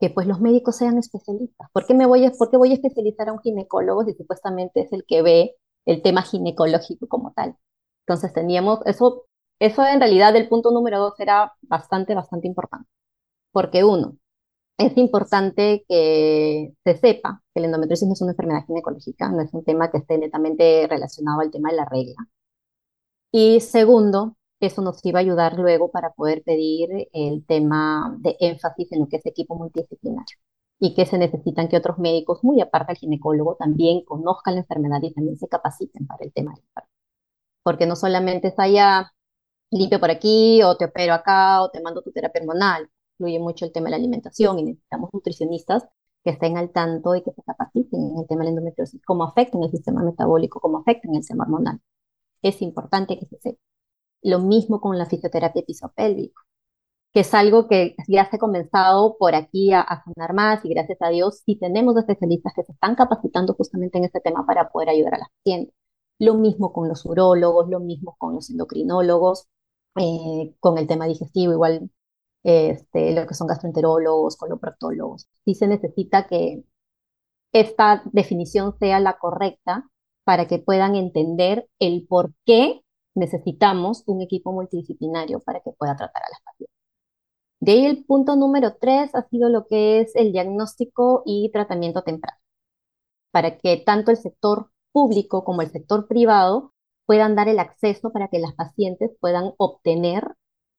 que 0.00 0.10
pues 0.10 0.26
los 0.26 0.40
médicos 0.40 0.78
sean 0.78 0.98
especialistas. 0.98 1.68
¿Por 1.72 1.86
qué, 1.86 1.94
me 1.94 2.06
voy 2.06 2.26
a, 2.26 2.32
¿Por 2.32 2.50
qué 2.50 2.56
voy 2.56 2.72
a 2.72 2.74
especializar 2.74 3.28
a 3.28 3.34
un 3.34 3.40
ginecólogo 3.40 4.04
si 4.04 4.14
supuestamente 4.14 4.80
es 4.80 4.92
el 4.92 5.04
que 5.06 5.22
ve 5.22 5.56
el 5.86 6.02
tema 6.02 6.22
ginecológico 6.22 7.06
como 7.06 7.32
tal? 7.34 7.56
Entonces 8.04 8.32
teníamos, 8.32 8.80
eso, 8.86 9.26
eso 9.60 9.86
en 9.86 10.00
realidad 10.00 10.34
el 10.34 10.48
punto 10.48 10.72
número 10.72 10.98
dos 10.98 11.14
era 11.20 11.52
bastante, 11.62 12.16
bastante 12.16 12.48
importante. 12.48 12.88
Porque 13.52 13.84
uno, 13.84 14.18
es 14.78 14.96
importante 14.96 15.84
que 15.88 16.74
se 16.84 16.96
sepa 16.98 17.42
que 17.54 17.60
la 17.60 17.66
endometriosis 17.68 18.08
no 18.08 18.14
es 18.14 18.22
una 18.22 18.32
enfermedad 18.32 18.66
ginecológica, 18.66 19.28
no 19.30 19.42
es 19.42 19.54
un 19.54 19.64
tema 19.64 19.90
que 19.92 19.98
esté 19.98 20.18
netamente 20.18 20.88
relacionado 20.88 21.40
al 21.42 21.52
tema 21.52 21.70
de 21.70 21.76
la 21.76 21.84
regla. 21.86 22.16
Y 23.32 23.60
segundo, 23.60 24.36
eso 24.60 24.82
nos 24.82 25.04
iba 25.04 25.18
a 25.18 25.22
ayudar 25.22 25.58
luego 25.58 25.90
para 25.90 26.12
poder 26.12 26.42
pedir 26.44 27.08
el 27.12 27.44
tema 27.46 28.16
de 28.20 28.36
énfasis 28.40 28.92
en 28.92 29.00
lo 29.00 29.08
que 29.08 29.16
es 29.16 29.26
equipo 29.26 29.56
multidisciplinario 29.56 30.36
y 30.78 30.94
que 30.94 31.06
se 31.06 31.18
necesitan 31.18 31.68
que 31.68 31.76
otros 31.76 31.98
médicos, 31.98 32.44
muy 32.44 32.60
aparte 32.60 32.92
del 32.92 32.98
ginecólogo, 32.98 33.56
también 33.56 34.04
conozcan 34.04 34.54
la 34.54 34.60
enfermedad 34.60 35.00
y 35.02 35.12
también 35.14 35.38
se 35.38 35.48
capaciten 35.48 36.06
para 36.06 36.24
el 36.24 36.32
tema 36.32 36.52
del 36.54 36.64
Porque 37.62 37.86
no 37.86 37.96
solamente 37.96 38.48
es 38.48 38.58
allá 38.58 39.12
limpio 39.70 40.00
por 40.00 40.10
aquí 40.10 40.62
o 40.62 40.76
te 40.76 40.86
opero 40.86 41.14
acá 41.14 41.62
o 41.62 41.70
te 41.70 41.80
mando 41.82 42.02
tu 42.02 42.12
terapia 42.12 42.42
hormonal 42.42 42.90
influye 43.18 43.38
mucho 43.40 43.64
el 43.66 43.72
tema 43.72 43.86
de 43.86 43.92
la 43.92 43.96
alimentación 43.98 44.58
y 44.58 44.64
necesitamos 44.64 45.10
nutricionistas 45.12 45.84
que 46.24 46.30
estén 46.30 46.56
al 46.58 46.70
tanto 46.72 47.14
y 47.16 47.22
que 47.22 47.32
se 47.32 47.42
capaciten 47.42 48.00
en 48.12 48.18
el 48.18 48.26
tema 48.28 48.40
de 48.40 48.46
la 48.46 48.50
endometriosis, 48.50 49.02
cómo 49.04 49.24
afecta 49.24 49.58
en 49.58 49.64
el 49.64 49.70
sistema 49.70 50.02
metabólico, 50.02 50.60
cómo 50.60 50.78
afecta 50.78 51.08
en 51.08 51.16
el 51.16 51.22
sistema 51.22 51.44
hormonal. 51.44 51.80
Es 52.42 52.62
importante 52.62 53.18
que 53.18 53.26
se 53.26 53.38
sepa. 53.38 53.60
Lo 54.22 54.40
mismo 54.40 54.80
con 54.80 54.98
la 54.98 55.06
fisioterapia 55.06 55.62
pisopélvico, 55.66 56.42
que 57.12 57.20
es 57.20 57.34
algo 57.34 57.68
que 57.68 57.96
ya 58.08 58.28
se 58.30 58.36
ha 58.36 58.38
comenzado 58.38 59.16
por 59.18 59.34
aquí 59.34 59.72
a, 59.72 59.80
a 59.82 60.04
sonar 60.04 60.34
más 60.34 60.64
y 60.64 60.70
gracias 60.70 60.98
a 61.02 61.10
Dios 61.10 61.42
sí 61.44 61.56
tenemos 61.58 61.96
especialistas 61.96 62.54
que 62.56 62.64
se 62.64 62.72
están 62.72 62.94
capacitando 62.96 63.54
justamente 63.54 63.98
en 63.98 64.04
este 64.04 64.20
tema 64.20 64.46
para 64.46 64.70
poder 64.70 64.90
ayudar 64.90 65.14
a 65.16 65.18
las 65.18 65.28
pacientes. 65.38 65.74
Lo 66.18 66.34
mismo 66.34 66.72
con 66.72 66.88
los 66.88 67.04
urólogos, 67.06 67.68
lo 67.68 67.80
mismo 67.80 68.16
con 68.18 68.34
los 68.34 68.50
endocrinólogos, 68.50 69.48
eh, 69.96 70.54
con 70.60 70.78
el 70.78 70.86
tema 70.86 71.06
digestivo, 71.06 71.52
igual 71.52 71.90
este, 72.42 73.14
lo 73.14 73.26
que 73.26 73.34
son 73.34 73.46
gastroenterólogos, 73.46 74.36
coloproctólogos. 74.36 75.28
Sí 75.44 75.54
se 75.54 75.66
necesita 75.68 76.26
que 76.26 76.64
esta 77.52 78.02
definición 78.12 78.76
sea 78.78 79.00
la 79.00 79.18
correcta 79.18 79.90
para 80.24 80.46
que 80.46 80.58
puedan 80.58 80.94
entender 80.94 81.68
el 81.78 82.06
por 82.08 82.32
qué 82.44 82.82
necesitamos 83.14 84.04
un 84.06 84.22
equipo 84.22 84.52
multidisciplinario 84.52 85.40
para 85.40 85.60
que 85.60 85.72
pueda 85.72 85.96
tratar 85.96 86.22
a 86.22 86.30
las 86.30 86.40
pacientes. 86.42 86.76
De 87.60 87.72
ahí 87.72 87.86
el 87.86 88.04
punto 88.04 88.36
número 88.36 88.76
tres 88.80 89.14
ha 89.14 89.22
sido 89.28 89.48
lo 89.48 89.66
que 89.66 90.00
es 90.00 90.16
el 90.16 90.32
diagnóstico 90.32 91.22
y 91.26 91.50
tratamiento 91.52 92.02
temprano, 92.02 92.38
para 93.30 93.58
que 93.58 93.76
tanto 93.78 94.10
el 94.10 94.16
sector 94.16 94.70
público 94.92 95.44
como 95.44 95.62
el 95.62 95.70
sector 95.70 96.08
privado 96.08 96.72
puedan 97.06 97.36
dar 97.36 97.48
el 97.48 97.58
acceso 97.58 98.12
para 98.12 98.28
que 98.28 98.38
las 98.38 98.54
pacientes 98.54 99.12
puedan 99.20 99.52
obtener 99.58 100.34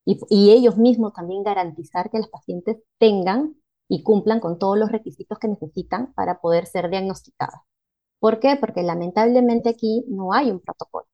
y, 0.06 0.20
y, 0.28 0.50
ellos 0.52 0.76
mismos 0.76 1.14
también 1.14 1.42
garantizar 1.42 2.10
que 2.10 2.18
las 2.18 2.28
pacientes 2.28 2.76
tengan 2.98 3.56
y 3.88 4.02
cumplan 4.02 4.40
con 4.40 4.58
todos 4.58 4.78
los 4.78 4.92
requisitos 4.92 5.38
que 5.38 5.48
necesitan 5.48 6.12
para 6.14 6.40
poder 6.40 6.66
ser 6.66 6.90
diagnosticadas. 6.90 7.62
¿Por 8.24 8.40
qué? 8.40 8.56
Porque 8.58 8.82
lamentablemente 8.82 9.68
aquí 9.68 10.02
no 10.08 10.32
hay 10.32 10.50
un 10.50 10.58
protocolo. 10.58 11.06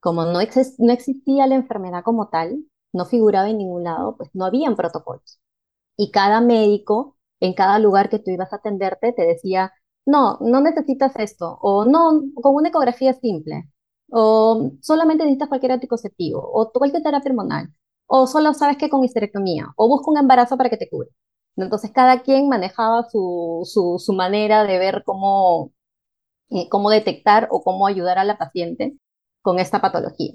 Como 0.00 0.24
no, 0.26 0.40
ex 0.40 0.74
no 0.80 0.92
existía 0.92 1.46
la 1.46 1.56
enfermedad 1.56 2.02
como 2.04 2.28
tal, 2.28 2.64
no 2.92 3.06
figuraba 3.06 3.50
en 3.50 3.58
ningún 3.58 3.84
lado, 3.84 4.16
pues 4.16 4.30
no 4.34 4.44
habían 4.46 4.76
protocolos. 4.76 5.40
Y 5.96 6.10
cada 6.12 6.40
médico, 6.40 7.16
en 7.40 7.54
cada 7.54 7.78
lugar 7.78 8.10
que 8.10 8.18
tú 8.20 8.30
ibas 8.32 8.52
a 8.52 8.56
atenderte, 8.56 9.12
te 9.12 9.24
decía, 9.26 9.72
no, 10.06 10.38
no 10.40 10.60
necesitas 10.60 11.14
esto, 11.18 11.58
o 11.62 11.84
no, 11.86 12.22
con 12.36 12.56
una 12.56 12.70
ecografía 12.70 13.14
simple, 13.14 13.70
o 14.10 14.72
solamente 14.82 15.24
necesitas 15.24 15.48
cualquier 15.48 15.72
anticonceptivo, 15.72 16.40
o 16.40 16.72
cualquier 16.72 17.02
terapia 17.02 17.30
hormonal, 17.30 17.74
o 18.06 18.26
solo 18.26 18.54
sabes 18.54 18.78
que 18.78 18.90
con 18.90 19.04
histerectomía, 19.04 19.68
o 19.76 19.88
busca 19.88 20.10
un 20.10 20.18
embarazo 20.18 20.56
para 20.56 20.70
que 20.70 20.78
te 20.78 20.90
cure. 20.90 21.10
Entonces 21.56 21.92
cada 21.92 22.22
quien 22.22 22.48
manejaba 22.48 23.04
su, 23.10 23.62
su, 23.64 23.98
su 23.98 24.12
manera 24.14 24.64
de 24.64 24.78
ver 24.78 25.02
cómo, 25.04 25.72
eh, 26.50 26.68
cómo 26.70 26.90
detectar 26.90 27.48
o 27.50 27.62
cómo 27.62 27.86
ayudar 27.86 28.18
a 28.18 28.24
la 28.24 28.38
paciente 28.38 28.96
con 29.42 29.58
esta 29.58 29.80
patología. 29.80 30.34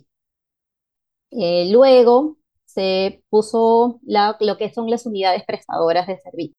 Eh, 1.32 1.70
luego 1.72 2.38
se 2.66 3.24
puso 3.30 4.00
lo 4.04 4.58
que 4.58 4.72
son 4.74 4.90
las 4.90 5.06
unidades 5.06 5.44
prestadoras 5.46 6.08
de 6.08 6.20
servicio, 6.20 6.56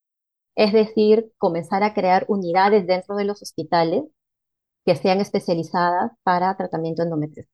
es 0.57 0.73
decir, 0.73 1.33
comenzar 1.38 1.83
a 1.85 1.95
crear 1.95 2.26
unidades 2.28 2.87
dentro 2.87 3.16
de 3.16 3.25
los 3.25 3.42
hospitales 3.42 4.04
que 4.85 4.97
sean 4.97 5.21
especializadas 5.21 6.12
para 6.23 6.57
tratamiento 6.57 7.02
endometriosis. 7.02 7.52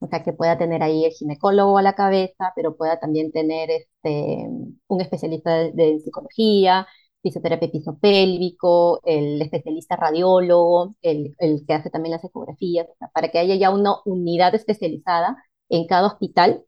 O 0.00 0.08
sea, 0.08 0.24
que 0.24 0.32
pueda 0.32 0.58
tener 0.58 0.82
ahí 0.82 1.04
el 1.04 1.12
ginecólogo 1.12 1.78
a 1.78 1.82
la 1.82 1.94
cabeza, 1.94 2.52
pero 2.56 2.76
pueda 2.76 2.98
también 3.00 3.32
tener 3.32 3.70
este, 3.70 4.48
un 4.88 5.00
especialista 5.00 5.50
de, 5.72 6.00
psicología, 6.04 6.86
fisioterapia 7.22 7.70
pisopélvico, 7.70 9.00
el 9.04 9.40
especialista 9.42 9.96
radiólogo, 9.96 10.94
el, 11.02 11.34
el, 11.38 11.64
que 11.66 11.74
hace 11.74 11.90
también 11.90 12.12
las 12.12 12.24
ecografías, 12.24 12.88
para 13.14 13.28
que 13.28 13.38
haya 13.38 13.54
ya 13.56 13.70
una 13.70 13.96
unidad 14.04 14.54
especializada 14.54 15.36
en 15.68 15.86
cada 15.86 16.08
hospital 16.08 16.64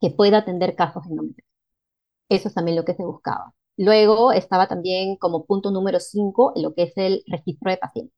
que 0.00 0.10
pueda 0.10 0.38
atender 0.38 0.74
casos 0.76 1.04
endometriosis. 1.06 1.44
Eso 2.28 2.48
es 2.48 2.54
también 2.54 2.76
lo 2.76 2.84
que 2.84 2.94
se 2.94 3.04
buscaba. 3.04 3.54
Luego 3.76 4.32
estaba 4.32 4.68
también 4.68 5.16
como 5.16 5.46
punto 5.46 5.70
número 5.70 6.00
5 6.00 6.54
lo 6.56 6.74
que 6.74 6.84
es 6.84 6.92
el 6.96 7.22
registro 7.26 7.70
de 7.70 7.78
pacientes. 7.78 8.14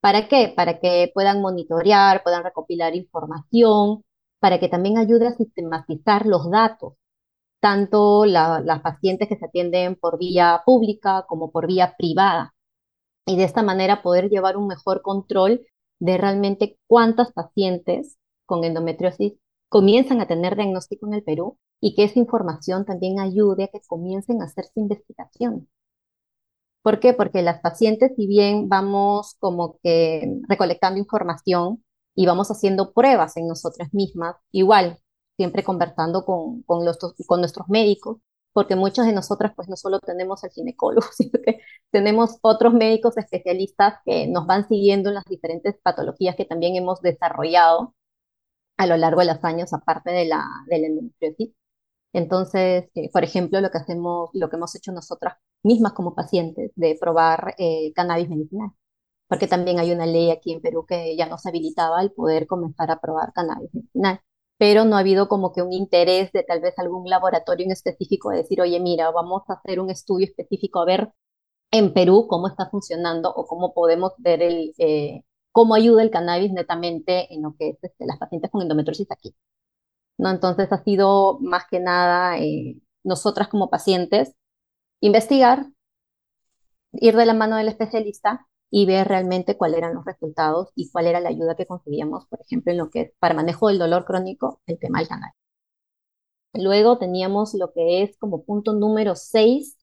¿Para 0.00 0.28
qué? 0.28 0.52
Para 0.56 0.78
que 0.80 1.10
puedan 1.14 1.40
monitorear, 1.40 2.22
puedan 2.22 2.44
recopilar 2.44 2.94
información, 2.94 4.04
para 4.40 4.60
que 4.60 4.68
también 4.68 4.98
ayude 4.98 5.26
a 5.28 5.36
sistematizar 5.36 6.26
los 6.26 6.50
datos, 6.50 6.94
tanto 7.66 8.26
las 8.26 8.80
pacientes 8.80 9.28
que 9.28 9.36
se 9.36 9.44
atienden 9.44 9.96
por 9.96 10.18
vía 10.18 10.62
pública 10.64 11.24
como 11.26 11.50
por 11.50 11.66
vía 11.66 11.96
privada. 11.98 12.54
Y 13.26 13.36
de 13.36 13.42
esta 13.42 13.64
manera 13.64 14.02
poder 14.04 14.28
llevar 14.30 14.56
un 14.56 14.68
mejor 14.68 15.02
control 15.02 15.66
de 15.98 16.16
realmente 16.16 16.78
cuántas 16.86 17.32
pacientes 17.32 18.18
con 18.44 18.62
endometriosis 18.62 19.32
comienzan 19.68 20.20
a 20.20 20.28
tener 20.28 20.54
diagnóstico 20.54 21.08
en 21.08 21.14
el 21.14 21.24
Perú 21.24 21.58
y 21.80 21.96
que 21.96 22.04
esa 22.04 22.20
información 22.20 22.84
también 22.84 23.18
ayude 23.18 23.64
a 23.64 23.68
que 23.68 23.80
comiencen 23.88 24.42
a 24.42 24.44
hacerse 24.44 24.78
investigación. 24.78 25.68
¿Por 26.82 27.00
qué? 27.00 27.14
Porque 27.14 27.42
las 27.42 27.60
pacientes, 27.60 28.12
si 28.14 28.28
bien 28.28 28.68
vamos 28.68 29.34
como 29.40 29.80
que 29.82 30.38
recolectando 30.48 31.00
información 31.00 31.84
y 32.14 32.26
vamos 32.26 32.48
haciendo 32.52 32.92
pruebas 32.92 33.36
en 33.36 33.48
nosotras 33.48 33.92
mismas, 33.92 34.36
igual, 34.52 35.00
siempre 35.36 35.64
conversando 35.64 36.24
con, 36.24 36.62
con, 36.62 36.84
los, 36.84 36.98
con 37.26 37.40
nuestros 37.40 37.68
médicos, 37.68 38.18
porque 38.52 38.76
muchas 38.76 39.06
de 39.06 39.12
nosotras 39.12 39.52
pues 39.54 39.68
no 39.68 39.76
solo 39.76 40.00
tenemos 40.00 40.42
el 40.44 40.50
ginecólogo, 40.50 41.06
sino 41.16 41.32
que 41.44 41.60
tenemos 41.90 42.38
otros 42.42 42.72
médicos 42.74 43.16
especialistas 43.18 43.94
que 44.04 44.26
nos 44.28 44.46
van 44.46 44.66
siguiendo 44.68 45.10
en 45.10 45.16
las 45.16 45.24
diferentes 45.24 45.76
patologías 45.82 46.36
que 46.36 46.44
también 46.46 46.76
hemos 46.76 47.00
desarrollado 47.02 47.94
a 48.76 48.86
lo 48.86 48.96
largo 48.96 49.20
de 49.20 49.26
los 49.26 49.42
años, 49.44 49.72
aparte 49.72 50.10
de 50.10 50.26
la, 50.26 50.44
de 50.68 50.78
la 50.78 50.86
endometriosis. 50.88 51.50
Entonces, 52.12 52.86
eh, 52.94 53.10
por 53.12 53.24
ejemplo, 53.24 53.60
lo 53.60 53.70
que 53.70 53.78
hacemos, 53.78 54.30
lo 54.34 54.50
que 54.50 54.56
hemos 54.56 54.74
hecho 54.76 54.92
nosotras 54.92 55.36
mismas 55.62 55.92
como 55.94 56.14
pacientes, 56.14 56.72
de 56.76 56.96
probar 57.00 57.54
eh, 57.58 57.92
cannabis 57.94 58.28
medicinal, 58.28 58.70
porque 59.28 59.48
también 59.48 59.78
hay 59.80 59.92
una 59.92 60.06
ley 60.06 60.30
aquí 60.30 60.52
en 60.52 60.60
Perú 60.62 60.86
que 60.86 61.16
ya 61.16 61.26
nos 61.28 61.46
habilitaba 61.46 62.02
el 62.02 62.12
poder 62.12 62.46
comenzar 62.46 62.90
a 62.90 63.00
probar 63.00 63.32
cannabis 63.34 63.74
medicinal, 63.74 64.20
pero 64.58 64.84
no 64.84 64.96
ha 64.96 65.00
habido 65.00 65.28
como 65.28 65.52
que 65.52 65.62
un 65.62 65.72
interés 65.72 66.32
de 66.32 66.42
tal 66.44 66.60
vez 66.60 66.74
algún 66.78 67.08
laboratorio 67.08 67.66
en 67.66 67.72
específico 67.72 68.30
de 68.30 68.38
decir, 68.38 68.60
oye, 68.60 68.80
mira, 68.80 69.10
vamos 69.10 69.42
a 69.48 69.54
hacer 69.54 69.80
un 69.80 69.90
estudio 69.90 70.26
específico 70.26 70.80
a 70.80 70.86
ver 70.86 71.12
en 71.70 71.92
Perú 71.94 72.26
cómo 72.28 72.48
está 72.48 72.68
funcionando 72.70 73.32
o 73.34 73.46
cómo 73.46 73.74
podemos 73.74 74.12
ver 74.18 74.42
el, 74.42 74.74
eh, 74.78 75.22
cómo 75.52 75.74
ayuda 75.74 76.02
el 76.02 76.10
cannabis 76.10 76.52
netamente 76.52 77.32
en 77.34 77.42
lo 77.42 77.54
que 77.58 77.70
es 77.70 77.78
este, 77.82 78.06
las 78.06 78.18
pacientes 78.18 78.50
con 78.50 78.62
endometriosis 78.62 79.10
aquí. 79.10 79.34
¿no? 80.18 80.30
Entonces 80.30 80.72
ha 80.72 80.82
sido 80.84 81.38
más 81.40 81.64
que 81.70 81.80
nada 81.80 82.38
eh, 82.38 82.78
nosotras 83.04 83.48
como 83.48 83.70
pacientes 83.70 84.34
investigar, 85.00 85.66
ir 86.92 87.16
de 87.16 87.26
la 87.26 87.34
mano 87.34 87.56
del 87.56 87.68
especialista 87.68 88.46
y 88.70 88.86
ver 88.86 89.08
realmente 89.08 89.56
cuáles 89.56 89.78
eran 89.78 89.94
los 89.94 90.04
resultados 90.04 90.70
y 90.74 90.90
cuál 90.90 91.06
era 91.06 91.20
la 91.20 91.30
ayuda 91.30 91.56
que 91.56 91.66
conseguíamos, 91.66 92.26
por 92.26 92.40
ejemplo, 92.40 92.72
en 92.72 92.78
lo 92.78 92.90
que 92.90 93.00
es 93.02 93.12
para 93.18 93.34
manejo 93.34 93.68
del 93.68 93.78
dolor 93.78 94.04
crónico, 94.04 94.60
el 94.66 94.78
tema 94.78 94.98
del 95.00 95.08
canal. 95.08 95.32
Luego 96.54 96.98
teníamos 96.98 97.54
lo 97.54 97.72
que 97.72 98.02
es 98.02 98.16
como 98.18 98.42
punto 98.44 98.72
número 98.72 99.14
6, 99.14 99.76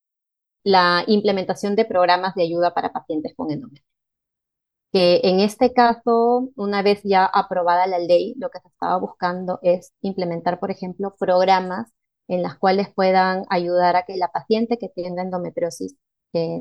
la 0.63 1.03
implementación 1.07 1.75
de 1.75 1.85
programas 1.85 2.35
de 2.35 2.43
ayuda 2.43 2.73
para 2.73 2.93
pacientes 2.93 3.33
con 3.35 3.51
endometriosis 3.51 3.93
que 4.91 5.21
en 5.23 5.39
este 5.39 5.73
caso, 5.73 6.49
una 6.55 6.83
vez 6.83 7.01
ya 7.03 7.25
aprobada 7.25 7.87
la 7.87 7.97
ley, 7.99 8.35
lo 8.37 8.49
que 8.49 8.59
se 8.59 8.67
estaba 8.67 8.97
buscando 8.97 9.59
es 9.63 9.91
implementar, 10.01 10.59
por 10.59 10.69
ejemplo, 10.71 11.15
programas 11.19 11.91
en 12.27 12.43
las 12.43 12.57
cuales 12.57 12.89
puedan 12.93 13.43
ayudar 13.49 13.95
a 13.95 14.03
que 14.05 14.15
la 14.17 14.29
paciente 14.29 14.77
que 14.77 14.89
tenga 14.89 15.23
endometriosis 15.23 15.95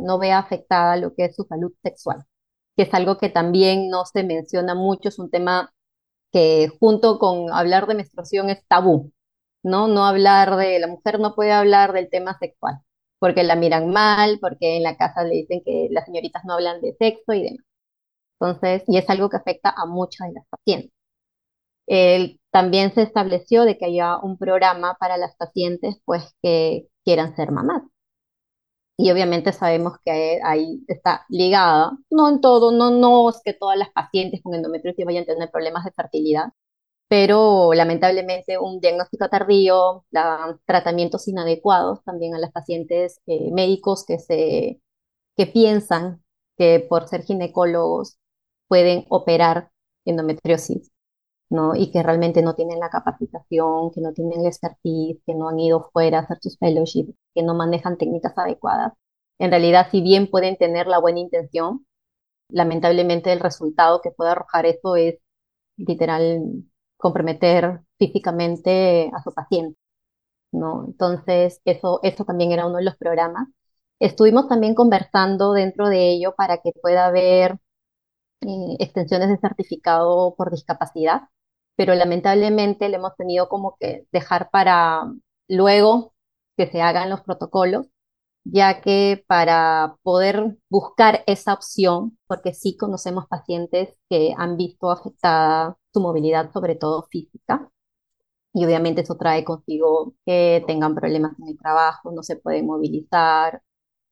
no 0.00 0.18
vea 0.18 0.38
afectada 0.38 0.96
lo 0.96 1.14
que 1.14 1.26
es 1.26 1.36
su 1.36 1.44
salud 1.44 1.72
sexual, 1.82 2.24
que 2.76 2.84
es 2.84 2.94
algo 2.94 3.18
que 3.18 3.30
también 3.30 3.88
no 3.90 4.04
se 4.06 4.24
menciona 4.24 4.74
mucho, 4.74 5.08
es 5.10 5.18
un 5.18 5.30
tema 5.30 5.72
que 6.32 6.68
junto 6.80 7.18
con 7.18 7.52
hablar 7.52 7.86
de 7.86 7.94
menstruación 7.96 8.50
es 8.50 8.66
tabú, 8.68 9.12
¿no? 9.62 9.88
No 9.88 10.06
hablar 10.06 10.56
de, 10.56 10.78
la 10.80 10.88
mujer 10.88 11.20
no 11.20 11.34
puede 11.34 11.52
hablar 11.52 11.92
del 11.92 12.10
tema 12.10 12.38
sexual, 12.38 12.80
porque 13.18 13.44
la 13.44 13.56
miran 13.56 13.90
mal, 13.90 14.38
porque 14.40 14.76
en 14.76 14.82
la 14.84 14.96
casa 14.96 15.24
le 15.24 15.34
dicen 15.36 15.62
que 15.64 15.88
las 15.90 16.06
señoritas 16.06 16.44
no 16.44 16.54
hablan 16.54 16.80
de 16.80 16.96
sexo 16.98 17.32
y 17.34 17.42
demás. 17.44 17.64
Entonces, 18.40 18.84
y 18.88 18.98
es 18.98 19.08
algo 19.10 19.30
que 19.30 19.36
afecta 19.38 19.70
a 19.76 19.86
muchas 19.86 20.28
de 20.28 20.34
las 20.34 20.46
pacientes. 20.48 20.92
también 22.50 22.92
se 22.94 23.02
estableció 23.02 23.64
de 23.64 23.78
que 23.78 23.86
haya 23.86 24.18
un 24.18 24.38
programa 24.38 24.96
para 25.00 25.16
las 25.16 25.36
pacientes 25.36 25.96
pues 26.04 26.34
que 26.42 26.88
quieran 27.04 27.34
ser 27.36 27.50
mamás. 27.52 27.82
Y 28.96 29.10
obviamente 29.10 29.52
sabemos 29.52 29.94
que 30.04 30.40
ahí 30.44 30.84
está 30.86 31.24
ligada, 31.28 31.92
no 32.10 32.28
en 32.28 32.40
todo, 32.40 32.70
no, 32.72 32.90
no 32.90 33.30
es 33.30 33.40
que 33.44 33.54
todas 33.54 33.78
las 33.78 33.90
pacientes 33.90 34.42
con 34.42 34.54
endometriosis 34.54 35.04
vayan 35.06 35.24
a 35.24 35.26
tener 35.26 35.50
problemas 35.50 35.84
de 35.84 35.92
fertilidad, 35.92 36.52
pero 37.08 37.72
lamentablemente 37.74 38.58
un 38.58 38.80
diagnóstico 38.80 39.28
tardío, 39.28 40.04
tratamientos 40.66 41.28
inadecuados 41.28 42.02
también 42.04 42.34
a 42.34 42.38
las 42.38 42.52
pacientes 42.52 43.20
eh, 43.26 43.50
médicos 43.52 44.04
que, 44.06 44.18
se, 44.18 44.80
que 45.36 45.46
piensan 45.46 46.22
que 46.58 46.86
por 46.88 47.08
ser 47.08 47.22
ginecólogos 47.24 48.18
pueden 48.68 49.06
operar 49.10 49.70
endometriosis, 50.04 50.90
¿no? 51.52 51.76
Y 51.76 51.90
que 51.92 52.02
realmente 52.02 52.42
no 52.42 52.54
tienen 52.54 52.80
la 52.80 52.90
capacitación, 52.90 53.90
que 53.92 54.00
no 54.00 54.12
tienen 54.14 54.42
la 54.42 54.48
expertise, 54.48 55.20
que 55.26 55.34
no 55.34 55.48
han 55.50 55.60
ido 55.60 55.90
fuera 55.92 56.18
a 56.20 56.22
hacer 56.22 56.38
sus 56.42 56.58
fellowships, 56.58 57.14
que 57.34 57.42
no 57.42 57.54
manejan 57.54 57.98
técnicas 57.98 58.32
adecuadas. 58.38 58.94
En 59.38 59.50
realidad, 59.50 59.88
si 59.90 60.00
bien 60.02 60.30
pueden 60.30 60.56
tener 60.56 60.86
la 60.86 60.98
buena 60.98 61.20
intención, 61.20 61.86
lamentablemente 62.50 63.32
el 63.32 63.40
resultado 63.40 64.00
que 64.02 64.12
puede 64.12 64.32
arrojar 64.32 64.66
eso 64.66 64.96
es 64.96 65.16
literal 65.78 66.42
comprometer 66.98 67.82
físicamente 67.98 69.10
a 69.14 69.22
su 69.22 69.32
paciente, 69.34 69.78
¿no? 70.52 70.86
Entonces, 70.86 71.60
eso, 71.64 72.00
eso 72.02 72.24
también 72.24 72.52
era 72.52 72.66
uno 72.66 72.78
de 72.78 72.84
los 72.84 72.96
programas. 72.96 73.48
Estuvimos 74.00 74.48
también 74.48 74.74
conversando 74.74 75.52
dentro 75.54 75.88
de 75.88 76.10
ello 76.12 76.34
para 76.36 76.58
que 76.58 76.72
pueda 76.82 77.06
haber 77.06 77.58
eh, 78.42 78.76
extensiones 78.80 79.28
de 79.28 79.38
certificado 79.38 80.34
por 80.36 80.50
discapacidad, 80.50 81.22
pero 81.76 81.94
lamentablemente 81.94 82.88
le 82.88 82.96
hemos 82.96 83.16
tenido 83.16 83.48
como 83.48 83.76
que 83.80 84.06
dejar 84.12 84.50
para 84.50 85.04
luego 85.48 86.14
que 86.56 86.66
se 86.68 86.82
hagan 86.82 87.10
los 87.10 87.22
protocolos 87.22 87.86
ya 88.44 88.80
que 88.80 89.24
para 89.26 89.96
poder 90.02 90.58
buscar 90.68 91.22
esa 91.26 91.54
opción, 91.54 92.18
porque 92.26 92.54
sí 92.54 92.76
conocemos 92.76 93.26
pacientes 93.28 93.94
que 94.08 94.34
han 94.36 94.56
visto 94.56 94.90
afectada 94.90 95.76
su 95.92 96.00
movilidad, 96.00 96.52
sobre 96.52 96.74
todo 96.76 97.04
física, 97.10 97.70
y 98.54 98.64
obviamente 98.64 99.02
eso 99.02 99.16
trae 99.16 99.44
consigo 99.44 100.14
que 100.26 100.64
tengan 100.66 100.94
problemas 100.94 101.38
en 101.40 101.48
el 101.48 101.58
trabajo, 101.58 102.12
no 102.12 102.22
se 102.22 102.36
pueden 102.36 102.66
movilizar, 102.66 103.62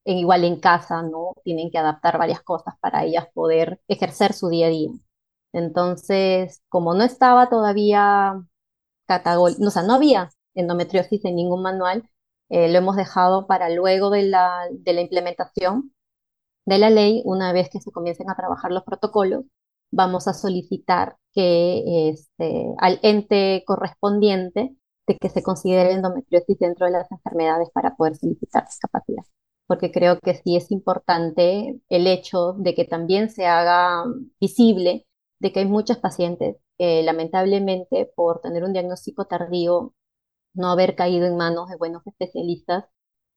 en, 0.05 0.17
igual 0.19 0.43
en 0.45 0.59
casa, 0.59 1.03
¿no? 1.03 1.33
Tienen 1.43 1.71
que 1.71 1.77
adaptar 1.79 2.17
varias 2.17 2.41
cosas 2.43 2.75
para 2.81 3.05
ellas 3.05 3.27
poder 3.33 3.81
ejercer 3.87 4.33
su 4.33 4.49
día 4.49 4.67
a 4.67 4.69
día. 4.69 4.91
Entonces, 5.53 6.61
como 6.69 6.93
no 6.93 7.03
estaba 7.03 7.49
todavía 7.49 8.41
o 9.37 9.69
sea, 9.71 9.83
no 9.83 9.93
había 9.93 10.29
endometriosis 10.53 11.25
en 11.25 11.35
ningún 11.35 11.61
manual, 11.61 12.09
eh, 12.49 12.71
lo 12.71 12.77
hemos 12.77 12.95
dejado 12.95 13.47
para 13.47 13.69
luego 13.69 14.09
de 14.09 14.23
la, 14.23 14.67
de 14.71 14.93
la 14.93 15.01
implementación 15.01 15.93
de 16.65 16.77
la 16.77 16.89
ley, 16.89 17.21
una 17.25 17.53
vez 17.53 17.69
que 17.69 17.79
se 17.81 17.91
comiencen 17.91 18.29
a 18.29 18.35
trabajar 18.35 18.71
los 18.71 18.83
protocolos, 18.83 19.45
vamos 19.91 20.27
a 20.27 20.33
solicitar 20.33 21.17
que 21.33 22.09
este, 22.09 22.73
al 22.79 22.99
ente 23.03 23.63
correspondiente 23.65 24.75
de 25.07 25.17
que 25.17 25.29
se 25.29 25.43
considere 25.43 25.93
endometriosis 25.93 26.59
dentro 26.59 26.85
de 26.85 26.93
las 26.93 27.11
enfermedades 27.11 27.69
para 27.73 27.95
poder 27.95 28.15
solicitar 28.15 28.65
discapacidad. 28.65 29.23
Porque 29.67 29.91
creo 29.91 30.19
que 30.19 30.35
sí 30.35 30.55
es 30.57 30.71
importante 30.71 31.79
el 31.89 32.07
hecho 32.07 32.53
de 32.53 32.75
que 32.75 32.85
también 32.85 33.29
se 33.29 33.45
haga 33.47 34.03
visible 34.39 35.07
de 35.41 35.51
que 35.51 35.61
hay 35.61 35.65
muchas 35.67 35.97
pacientes 35.97 36.57
que 36.77 37.03
lamentablemente 37.03 38.11
por 38.15 38.41
tener 38.41 38.63
un 38.63 38.73
diagnóstico 38.73 39.25
tardío 39.25 39.93
no 40.53 40.71
haber 40.71 40.95
caído 40.95 41.27
en 41.27 41.37
manos 41.37 41.69
de 41.69 41.77
buenos 41.77 42.05
especialistas 42.07 42.85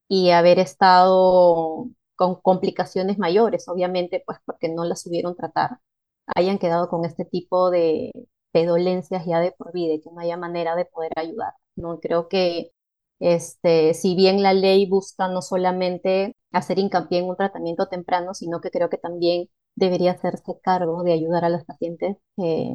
y 0.07 0.31
haber 0.31 0.59
estado 0.59 1.89
con 2.15 2.35
complicaciones 2.41 3.17
mayores, 3.19 3.67
obviamente, 3.69 4.23
pues 4.25 4.39
porque 4.45 4.69
no 4.69 4.85
las 4.85 5.01
subieron 5.03 5.35
tratar, 5.35 5.79
hayan 6.27 6.59
quedado 6.59 6.89
con 6.89 7.05
este 7.05 7.25
tipo 7.25 7.71
de, 7.71 8.11
dolencias 8.53 9.25
ya 9.25 9.39
de 9.41 9.51
por 9.51 9.73
vida 9.73 9.95
y 9.95 10.01
que 10.01 10.11
no 10.11 10.21
haya 10.21 10.37
manera 10.37 10.75
de 10.75 10.85
poder 10.85 11.11
ayudar. 11.17 11.53
¿no? 11.75 11.99
Creo 11.99 12.29
que 12.29 12.71
este, 13.19 13.93
si 13.93 14.15
bien 14.15 14.43
la 14.43 14.53
ley 14.53 14.87
busca 14.89 15.27
no 15.27 15.41
solamente 15.41 16.35
hacer 16.51 16.79
hincapié 16.79 17.19
en 17.19 17.25
un 17.29 17.37
tratamiento 17.37 17.87
temprano, 17.87 18.33
sino 18.33 18.61
que 18.61 18.71
creo 18.71 18.89
que 18.89 18.97
también 18.97 19.49
debería 19.75 20.11
hacerse 20.13 20.59
cargo 20.61 21.03
de 21.03 21.13
ayudar 21.13 21.45
a 21.45 21.49
los 21.49 21.65
pacientes 21.65 22.17
que 22.37 22.71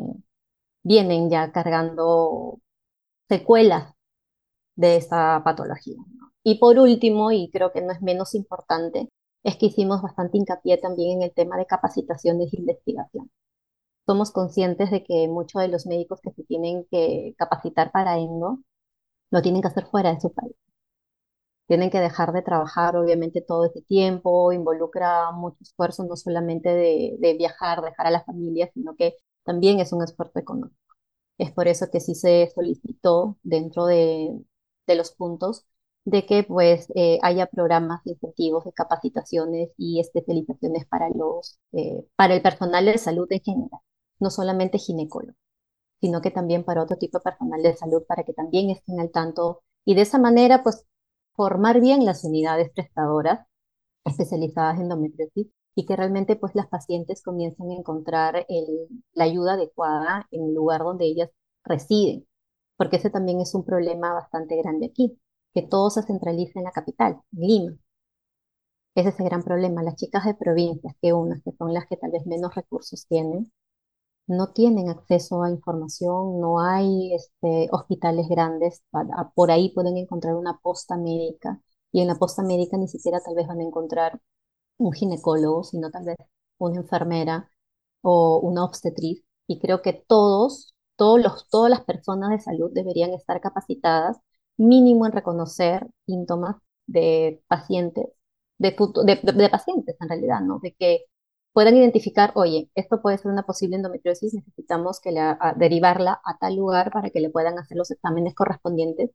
vienen 0.83 1.31
ya 1.31 1.53
cargando 1.53 2.61
secuelas 3.29 3.95
de 4.77 4.97
esta 4.97 5.43
patología. 5.45 5.97
Y 6.43 6.59
por 6.59 6.79
último, 6.79 7.33
y 7.33 7.51
creo 7.51 7.73
que 7.73 7.83
no 7.83 7.93
es 7.93 8.03
menos 8.03 8.35
importante, 8.35 9.09
es 9.45 9.57
que 9.57 9.67
hicimos 9.67 10.03
bastante 10.03 10.39
hincapié 10.39 10.79
también 10.79 11.19
en 11.19 11.23
el 11.25 11.35
tema 11.35 11.57
de 11.57 11.67
capacitaciones 11.67 12.51
de 12.51 12.59
investigación. 12.59 13.31
Somos 14.07 14.33
conscientes 14.33 14.91
de 14.91 15.05
que 15.05 15.29
muchos 15.29 15.63
de 15.63 15.69
los 15.69 15.87
médicos 15.87 16.21
que 16.23 16.33
se 16.33 16.45
tienen 16.45 16.87
que 16.91 17.35
capacitar 17.39 17.93
para 17.93 18.19
endo 18.19 18.61
lo 19.31 19.43
tienen 19.43 19.63
que 19.63 19.69
hacer 19.69 19.87
fuera 19.87 20.15
de 20.15 20.21
su 20.21 20.33
país. 20.33 20.55
Tienen 21.71 21.91
que 21.91 22.01
dejar 22.01 22.35
de 22.35 22.43
trabajar, 22.43 22.97
obviamente, 22.99 23.43
todo 23.43 23.67
ese 23.67 23.83
tiempo, 23.83 24.53
involucra 24.53 25.33
mucho 25.33 25.59
esfuerzo, 25.63 26.05
no 26.05 26.17
solamente 26.17 26.69
de, 26.71 27.17
de 27.21 27.35
viajar, 27.35 27.83
dejar 27.83 28.09
a 28.09 28.13
la 28.13 28.25
familia, 28.25 28.71
sino 28.75 28.97
que 28.97 29.17
también 29.45 29.81
es 29.81 29.93
un 29.95 30.05
esfuerzo 30.05 30.39
económico. 30.41 30.77
Es 31.39 31.53
por 31.53 31.69
eso 31.69 31.91
que 31.91 32.01
sí 32.01 32.15
se 32.15 32.51
solicitó 32.55 33.39
dentro 33.43 33.87
de, 33.87 34.31
de 34.87 34.95
los 34.97 35.13
puntos 35.13 35.67
de 36.05 36.27
que 36.27 36.45
pues 36.45 36.89
eh, 36.95 37.19
haya 37.23 37.47
programas 37.47 38.01
incentivos 38.07 38.65
de 38.65 38.73
capacitaciones 38.73 39.71
y 39.77 40.01
especializaciones 40.01 40.87
para 40.87 41.09
los 41.11 41.59
eh, 41.73 42.05
para 42.17 42.35
el 42.35 42.43
personal 42.43 42.87
de 42.87 42.99
salud 42.99 43.27
en 43.31 43.41
general, 43.41 43.81
no 44.19 44.31
solamente 44.31 44.79
ginecólogos, 44.79 45.37
sino 46.01 46.21
que 46.23 46.31
también 46.31 46.65
para 46.65 46.83
otro 46.83 46.97
tipo 46.99 47.19
de 47.19 47.25
personal 47.25 47.63
de 47.63 47.77
salud 47.77 48.03
para 48.09 48.25
que 48.25 48.33
también 48.35 48.71
estén 48.71 49.01
al 49.01 49.11
tanto 49.11 49.63
y 49.85 49.95
de 49.95 50.03
esa 50.03 50.19
manera 50.19 50.63
pues 50.63 50.85
formar 51.41 51.81
bien 51.81 52.05
las 52.05 52.23
unidades 52.25 52.71
prestadoras 52.75 53.47
especializadas 54.05 54.77
en 54.77 54.83
endometriosis 54.83 55.49
y 55.75 55.87
que 55.87 55.97
realmente 55.97 56.37
pues 56.37 56.55
las 56.55 56.69
pacientes 56.69 57.23
comiencen 57.23 57.71
a 57.71 57.77
encontrar 57.77 58.47
la 59.15 59.25
ayuda 59.25 59.55
adecuada 59.55 60.29
en 60.33 60.45
el 60.45 60.55
lugar 60.55 60.83
donde 60.83 61.07
ellas 61.07 61.31
residen 61.65 62.27
porque 62.77 62.97
ese 62.97 63.11
también 63.11 63.41
es 63.41 63.55
un 63.55 63.65
problema 63.65 64.15
bastante 64.15 64.57
grande 64.57 64.87
aquí, 64.87 65.19
que 65.55 65.61
todo 65.61 65.91
se 65.91 66.03
centraliza 66.03 66.61
en 66.61 66.65
la 66.65 66.73
capital, 66.73 67.21
en 67.33 67.41
Lima. 67.49 67.77
Ese 68.95 69.11
es 69.11 69.21
el 69.21 69.27
gran 69.27 69.43
problema. 69.43 69.83
Las 69.83 69.97
chicas 69.97 70.25
de 70.25 70.35
provincias, 70.35 70.95
que 71.03 71.13
unas 71.13 71.43
que 71.43 71.53
son 71.59 71.75
las 71.75 71.87
que 71.87 71.99
tal 71.99 72.11
vez 72.13 72.27
menos 72.27 72.55
recursos 72.55 73.07
tienen, 73.07 73.53
no 74.31 74.53
tienen 74.53 74.89
acceso 74.89 75.43
a 75.43 75.51
información, 75.51 76.41
no 76.41 76.61
hay 76.61 77.15
este, 77.15 77.69
hospitales 77.73 78.29
grandes, 78.29 78.83
por 79.35 79.51
ahí 79.51 79.71
pueden 79.75 79.97
encontrar 79.97 80.37
una 80.37 80.59
posta 80.63 80.97
médica 80.97 81.61
y 81.93 82.01
en 82.01 82.09
la 82.09 82.15
posta 82.17 82.43
médica 82.43 82.77
ni 82.77 82.89
siquiera 82.89 83.21
tal 83.21 83.35
vez 83.35 83.47
van 83.49 83.61
a 83.61 83.65
encontrar 83.65 84.21
un 84.79 84.93
ginecólogo, 84.93 85.65
sino 85.65 85.91
tal 85.91 86.05
vez 86.07 86.17
una 86.59 86.77
enfermera 86.81 87.51
o 88.03 88.41
una 88.41 88.65
obstetriz. 88.65 89.25
Y 89.47 89.61
creo 89.61 89.83
que 89.83 89.93
todos 89.95 90.75
los, 90.99 91.49
todas 91.51 91.71
las 91.71 91.85
personas 91.85 92.31
de 92.31 92.41
salud 92.41 92.71
deberían 92.73 93.13
estar 93.13 93.41
capacitadas 93.41 94.19
mínimo 94.57 95.07
en 95.07 95.13
reconocer 95.13 95.89
síntomas 96.07 96.57
de 96.87 97.43
pacientes, 97.49 98.07
de, 98.59 98.71
de, 98.73 99.49
pacientes 99.51 99.97
en 100.01 100.09
realidad, 100.09 100.41
¿no? 100.43 100.61
De 100.63 100.75
que 100.75 101.07
puedan 101.53 101.77
identificar, 101.77 102.33
oye, 102.35 102.71
esto 102.75 103.03
puede 103.03 103.19
ser 103.19 103.31
una 103.33 103.45
posible 103.45 103.77
endometriosis, 103.77 104.35
necesitamos 104.35 105.01
que 105.01 105.13
la, 105.13 105.55
derivarla 105.57 106.21
a 106.25 106.39
tal 106.39 106.57
lugar 106.57 106.91
para 106.93 107.11
que 107.11 107.21
le 107.21 107.31
puedan 107.31 107.59
hacer 107.59 107.77
los 107.77 107.91
exámenes 107.91 108.35
correspondientes 108.35 109.11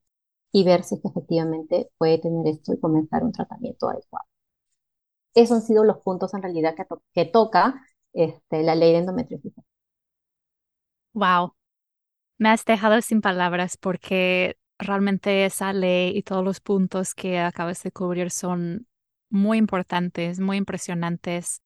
y 0.52 0.63
ver 0.63 0.84
si 0.84 1.00
efectivamente 1.04 1.89
puede 1.98 2.19
tener 2.19 2.48
esto 2.48 2.74
y 2.74 2.80
comenzar 2.80 3.24
un 3.24 3.32
tratamiento 3.32 3.89
adecuado. 3.89 4.26
Esos 5.36 5.58
han 5.58 5.63
sido 5.63 5.84
los 5.84 6.00
puntos 6.00 6.34
en 6.34 6.41
realidad 6.41 6.76
que, 6.76 6.86
que 7.13 7.26
toca 7.26 7.82
este, 8.13 8.63
la 8.63 8.76
ley 8.76 8.93
de 8.93 9.00
endometriosis. 9.00 9.54
Wow, 11.13 11.56
me 12.38 12.50
has 12.50 12.65
dejado 12.65 13.02
sin 13.02 13.21
palabras 13.21 13.78
porque 13.78 14.58
realmente 14.80 15.45
esa 15.45 15.74
ley 15.74 16.17
y 16.17 16.24
todos 16.24 16.43
los 16.43 16.60
puntos 16.60 17.15
que 17.15 17.39
acabas 17.39 17.84
de 17.84 17.91
cubrir 17.91 18.32
son 18.32 18.88
muy 19.30 19.58
importantes, 19.58 20.39
muy 20.39 20.58
impresionantes. 20.58 21.62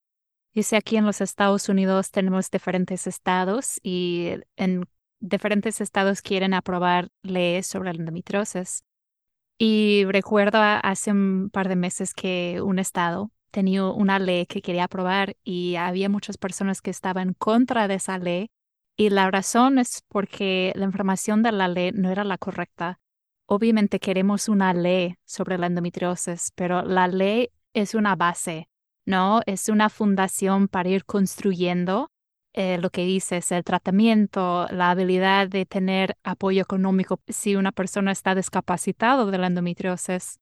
Dice 0.60 0.76
aquí 0.76 0.98
en 0.98 1.06
los 1.06 1.22
Estados 1.22 1.70
Unidos 1.70 2.12
tenemos 2.12 2.52
diferentes 2.52 3.08
estados 3.08 3.80
y 3.82 4.32
en 4.58 4.84
diferentes 5.22 5.80
estados 5.80 6.22
quieren 6.22 6.54
aprobar 6.54 7.08
leyes 7.24 7.66
sobre 7.66 7.94
la 7.94 8.00
endometriosis. 8.00 8.84
Y 9.58 10.04
recuerdo 10.10 10.60
hace 10.62 11.12
un 11.12 11.50
par 11.50 11.70
de 11.70 11.78
meses 11.78 12.14
que 12.14 12.62
un 12.62 12.78
estado 12.78 13.32
tenía 13.52 13.86
una 13.86 14.20
ley 14.20 14.48
que 14.48 14.62
quería 14.62 14.84
aprobar 14.84 15.38
y 15.46 15.76
había 15.76 16.10
muchas 16.10 16.38
personas 16.38 16.82
que 16.82 16.92
estaban 16.92 17.36
contra 17.36 17.88
de 17.88 17.94
esa 17.94 18.18
ley 18.18 18.52
y 18.98 19.12
la 19.12 19.32
razón 19.32 19.80
es 19.80 20.04
porque 20.10 20.74
la 20.76 20.84
información 20.84 21.42
de 21.42 21.54
la 21.54 21.70
ley 21.70 21.92
no 21.94 22.12
era 22.12 22.26
la 22.26 22.38
correcta. 22.38 23.00
Obviamente 23.46 24.02
queremos 24.02 24.50
una 24.50 24.74
ley 24.74 25.16
sobre 25.24 25.58
la 25.58 25.68
endometriosis, 25.68 26.52
pero 26.54 26.82
la 26.82 27.08
ley 27.08 27.50
es 27.74 27.96
una 27.96 28.18
base, 28.18 28.69
¿no? 29.10 29.42
Es 29.48 29.70
una 29.70 29.90
fundación 29.90 30.68
para 30.68 30.90
ir 30.90 31.04
construyendo 31.04 32.10
eh, 32.54 32.78
lo 32.78 32.92
que 32.92 33.06
dices, 33.06 33.52
el 33.52 33.64
tratamiento, 33.64 34.68
la 34.70 34.92
habilidad 34.92 35.48
de 35.50 35.66
tener 35.66 36.16
apoyo 36.24 36.62
económico 36.62 37.20
si 37.28 37.56
una 37.56 37.72
persona 37.72 38.12
está 38.12 38.36
discapacitado 38.36 39.32
de 39.32 39.38
la 39.40 39.48
endometriosis. 39.48 40.38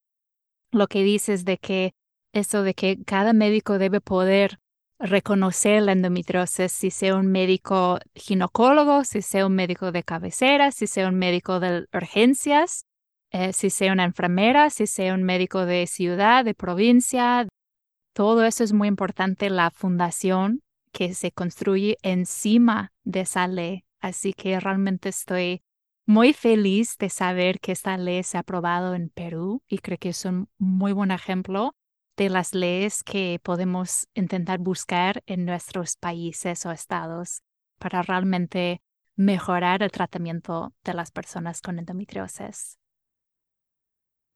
Lo 0.71 0.87
que 0.87 1.03
dices 1.03 1.45
de 1.45 1.57
que 1.57 1.93
eso 2.33 2.63
de 2.63 2.73
que 2.73 2.97
cada 3.05 3.31
médico 3.31 3.77
debe 3.77 4.01
poder 4.01 4.59
reconocer 4.99 5.81
la 5.83 5.93
endometriosis, 5.93 6.71
si 6.71 6.91
sea 6.91 7.15
un 7.15 7.27
médico 7.27 7.99
ginecólogo, 8.15 9.05
si 9.05 9.21
sea 9.21 9.45
un 9.45 9.55
médico 9.55 9.93
de 9.93 10.03
cabecera, 10.03 10.71
si 10.71 10.87
sea 10.87 11.07
un 11.07 11.15
médico 11.15 11.61
de 11.61 11.85
urgencias, 11.93 12.83
eh, 13.31 13.53
si 13.53 13.69
sea 13.69 13.93
una 13.93 14.03
enfermera, 14.03 14.69
si 14.69 14.87
sea 14.87 15.13
un 15.13 15.23
médico 15.23 15.65
de 15.65 15.87
ciudad, 15.87 16.43
de 16.43 16.53
provincia. 16.53 17.47
Todo 18.17 18.43
eso 18.45 18.63
es 18.63 18.73
muy 18.73 18.87
importante, 18.87 19.51
la 19.51 19.69
fundación 19.69 20.63
que 20.91 21.13
se 21.13 21.31
construye 21.31 21.97
encima 22.01 22.91
de 23.03 23.19
esa 23.19 23.47
ley. 23.47 23.85
Así 23.99 24.33
que 24.33 24.59
realmente 24.59 25.09
estoy 25.09 25.61
muy 26.07 26.33
feliz 26.33 26.97
de 26.97 27.11
saber 27.11 27.59
que 27.59 27.73
esta 27.73 27.95
ley 27.95 28.23
se 28.23 28.37
ha 28.37 28.39
aprobado 28.39 28.95
en 28.95 29.09
Perú 29.09 29.61
y 29.67 29.77
creo 29.77 29.99
que 29.99 30.09
es 30.09 30.25
un 30.25 30.49
muy 30.57 30.93
buen 30.93 31.11
ejemplo 31.11 31.75
de 32.15 32.29
las 32.29 32.55
leyes 32.55 33.03
que 33.03 33.39
podemos 33.43 34.07
intentar 34.15 34.57
buscar 34.57 35.21
en 35.27 35.45
nuestros 35.45 35.95
países 35.95 36.65
o 36.65 36.71
estados 36.71 37.43
para 37.77 38.01
realmente 38.01 38.81
mejorar 39.15 39.83
el 39.83 39.91
tratamiento 39.91 40.73
de 40.83 40.95
las 40.95 41.11
personas 41.11 41.61
con 41.61 41.77
endometriosis. 41.77 42.79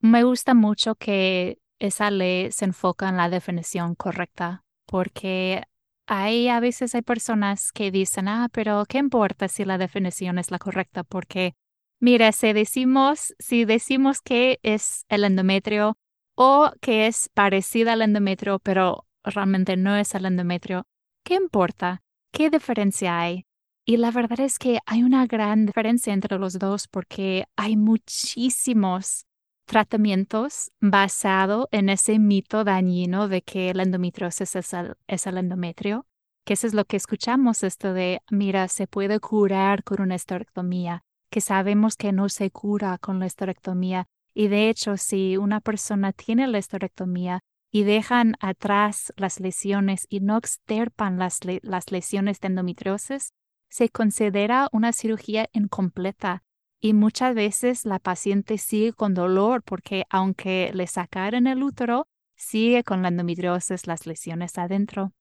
Me 0.01 0.23
gusta 0.23 0.53
mucho 0.53 0.93
que 0.93 1.57
esa 1.81 2.11
ley 2.11 2.51
se 2.51 2.65
enfoca 2.65 3.09
en 3.09 3.17
la 3.17 3.29
definición 3.29 3.95
correcta, 3.95 4.63
porque 4.85 5.63
hay 6.07 6.47
a 6.47 6.59
veces 6.59 6.93
hay 6.93 7.01
personas 7.01 7.71
que 7.71 7.89
dicen, 7.91 8.27
ah, 8.27 8.49
pero 8.51 8.85
¿qué 8.87 8.99
importa 8.99 9.47
si 9.47 9.65
la 9.65 9.79
definición 9.79 10.37
es 10.37 10.51
la 10.51 10.59
correcta? 10.59 11.03
Porque, 11.03 11.55
mira, 11.99 12.31
si 12.33 12.53
decimos, 12.53 13.33
si 13.39 13.65
decimos 13.65 14.21
que 14.21 14.59
es 14.61 15.05
el 15.09 15.23
endometrio 15.23 15.97
o 16.35 16.71
que 16.81 17.07
es 17.07 17.29
parecida 17.33 17.93
al 17.93 18.03
endometrio, 18.03 18.59
pero 18.59 19.07
realmente 19.23 19.75
no 19.75 19.95
es 19.95 20.13
el 20.13 20.25
endometrio, 20.25 20.83
¿qué 21.23 21.33
importa? 21.33 22.03
¿Qué 22.31 22.51
diferencia 22.51 23.19
hay? 23.19 23.45
Y 23.85 23.97
la 23.97 24.11
verdad 24.11 24.39
es 24.39 24.59
que 24.59 24.77
hay 24.85 25.01
una 25.01 25.25
gran 25.25 25.65
diferencia 25.65 26.13
entre 26.13 26.37
los 26.37 26.59
dos 26.59 26.87
porque 26.87 27.45
hay 27.55 27.75
muchísimos 27.75 29.25
tratamientos 29.71 30.73
basados 30.81 31.69
en 31.71 31.87
ese 31.87 32.19
mito 32.19 32.65
dañino 32.65 33.29
de 33.29 33.41
que 33.41 33.73
la 33.73 33.83
endometriosis 33.83 34.57
es 34.57 34.73
el, 34.73 34.97
es 35.07 35.25
endometrio, 35.25 36.05
que 36.45 36.55
eso 36.55 36.67
es 36.67 36.73
lo 36.73 36.83
que 36.83 36.97
escuchamos, 36.97 37.63
esto 37.63 37.93
de, 37.93 38.21
mira, 38.29 38.67
se 38.67 38.85
puede 38.85 39.21
curar 39.21 39.85
con 39.85 40.01
una 40.01 40.15
esterectomía, 40.15 41.05
que 41.29 41.39
sabemos 41.39 41.95
que 41.95 42.11
no 42.11 42.27
se 42.27 42.51
cura 42.51 42.97
con 42.97 43.19
la 43.19 43.27
esterectomía. 43.27 44.07
Y 44.33 44.49
de 44.49 44.67
hecho, 44.67 44.97
si 44.97 45.37
una 45.37 45.61
persona 45.61 46.11
tiene 46.11 46.47
la 46.47 46.57
esterectomía 46.57 47.39
y 47.71 47.83
dejan 47.83 48.35
atrás 48.41 49.13
las 49.15 49.39
lesiones 49.39 50.05
y 50.09 50.19
no 50.19 50.37
extirpan 50.37 51.17
las, 51.17 51.39
las 51.61 51.91
lesiones 51.93 52.41
de 52.41 52.47
endometriosis, 52.49 53.31
se 53.69 53.87
considera 53.87 54.67
una 54.73 54.91
cirugía 54.91 55.47
incompleta 55.53 56.43
y 56.81 56.93
muchas 56.93 57.35
veces 57.35 57.85
la 57.85 57.99
paciente 57.99 58.57
sigue 58.57 58.91
con 58.91 59.13
dolor 59.13 59.61
porque 59.63 60.05
aunque 60.09 60.71
le 60.73 60.87
sacaron 60.87 61.45
el 61.45 61.61
útero, 61.61 62.07
sigue 62.35 62.83
con 62.83 63.03
la 63.03 63.09
endometriosis, 63.09 63.85
las 63.85 64.07
lesiones 64.07 64.57
adentro. 64.57 65.13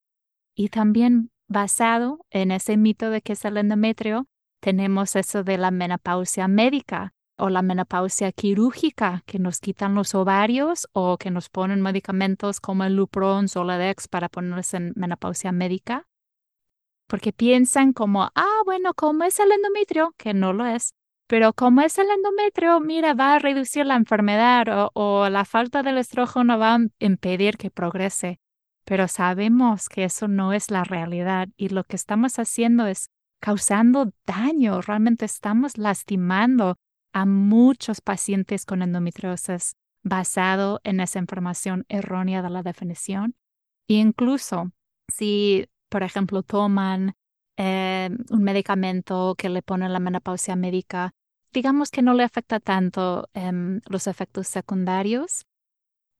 Y 0.55 0.69
también 0.69 1.29
basado 1.47 2.25
en 2.31 2.51
ese 2.51 2.77
mito 2.77 3.11
de 3.11 3.21
que 3.21 3.33
es 3.33 3.45
el 3.45 3.57
endometrio, 3.57 4.27
tenemos 4.59 5.15
eso 5.15 5.43
de 5.43 5.57
la 5.57 5.69
menopausia 5.69 6.47
médica, 6.47 7.13
o 7.37 7.49
la 7.49 7.61
menopausia 7.61 8.31
quirúrgica, 8.31 9.23
que 9.25 9.39
nos 9.39 9.59
quitan 9.59 9.95
los 9.95 10.13
ovarios 10.13 10.87
o 10.93 11.17
que 11.17 11.31
nos 11.31 11.49
ponen 11.49 11.81
medicamentos 11.81 12.59
como 12.59 12.83
el 12.83 12.95
Lupron, 12.95 13.47
Soladex 13.47 14.07
para 14.07 14.29
ponernos 14.29 14.73
en 14.75 14.93
menopausia 14.95 15.51
médica, 15.51 16.07
porque 17.07 17.33
piensan 17.33 17.93
como, 17.93 18.29
ah, 18.35 18.61
bueno, 18.65 18.93
como 18.93 19.23
es 19.23 19.39
el 19.39 19.51
endometrio, 19.51 20.13
que 20.17 20.33
no 20.35 20.53
lo 20.53 20.65
es, 20.67 20.93
pero 21.31 21.53
como 21.53 21.79
es 21.79 21.97
el 21.97 22.07
endometrio, 22.09 22.81
mira, 22.81 23.13
va 23.13 23.35
a 23.35 23.39
reducir 23.39 23.85
la 23.85 23.95
enfermedad 23.95 24.89
o, 24.93 25.29
la 25.29 25.45
falta 25.45 25.81
del 25.81 25.97
estrógeno 25.97 26.59
va 26.59 26.75
a 26.75 26.79
impedir 26.99 27.55
que 27.55 27.71
progrese. 27.71 28.41
Pero 28.83 29.07
sabemos 29.07 29.87
que 29.87 30.03
eso 30.03 30.27
no 30.27 30.51
es 30.51 30.69
la 30.69 30.83
realidad 30.83 31.47
y 31.55 31.69
lo 31.69 31.85
que 31.85 31.95
estamos 31.95 32.37
haciendo 32.37 32.85
es 32.85 33.07
causando 33.39 34.11
daño, 34.25 34.81
realmente 34.81 35.23
estamos 35.23 35.77
lastimando 35.77 36.75
a 37.13 37.25
muchos 37.25 38.01
pacientes 38.01 38.65
con 38.65 38.81
endometriosis 38.81 39.77
basado 40.03 40.81
en 40.83 40.99
esa 40.99 41.19
información 41.19 41.85
errónea 41.87 42.41
de 42.41 42.49
la 42.49 42.61
definición. 42.61 43.35
E 43.87 43.93
incluso 43.93 44.73
si, 45.07 45.69
por 45.87 46.03
ejemplo, 46.03 46.43
toman 46.43 47.13
eh, 47.55 48.09
un 48.31 48.43
medicamento 48.43 49.35
que 49.37 49.47
le 49.47 49.61
pone 49.61 49.87
la 49.87 50.01
menopausia 50.01 50.57
médica, 50.57 51.13
digamos 51.53 51.91
que 51.91 52.01
no 52.01 52.13
le 52.13 52.23
afecta 52.23 52.59
tanto 52.59 53.29
em, 53.33 53.81
los 53.87 54.07
efectos 54.07 54.47
secundarios, 54.47 55.45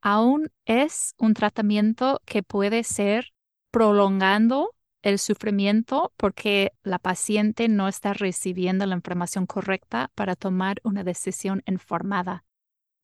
aún 0.02 0.52
es 0.65 1.13
un 1.17 1.34
tratamiento 1.34 2.22
que 2.26 2.44
puede 2.44 2.84
ser 2.84 3.34
prolongando 3.72 4.76
el 5.02 5.17
sufrimiento 5.20 6.13
porque 6.17 6.74
la 6.84 7.00
paciente 7.00 7.67
no 7.67 7.88
está 7.88 8.13
recibiendo 8.13 8.86
la 8.86 8.96
información 8.96 9.46
correcta 9.46 10.12
para 10.15 10.36
tomar 10.36 10.80
una 10.84 11.04
decisión 11.04 11.63
informada. 11.65 12.44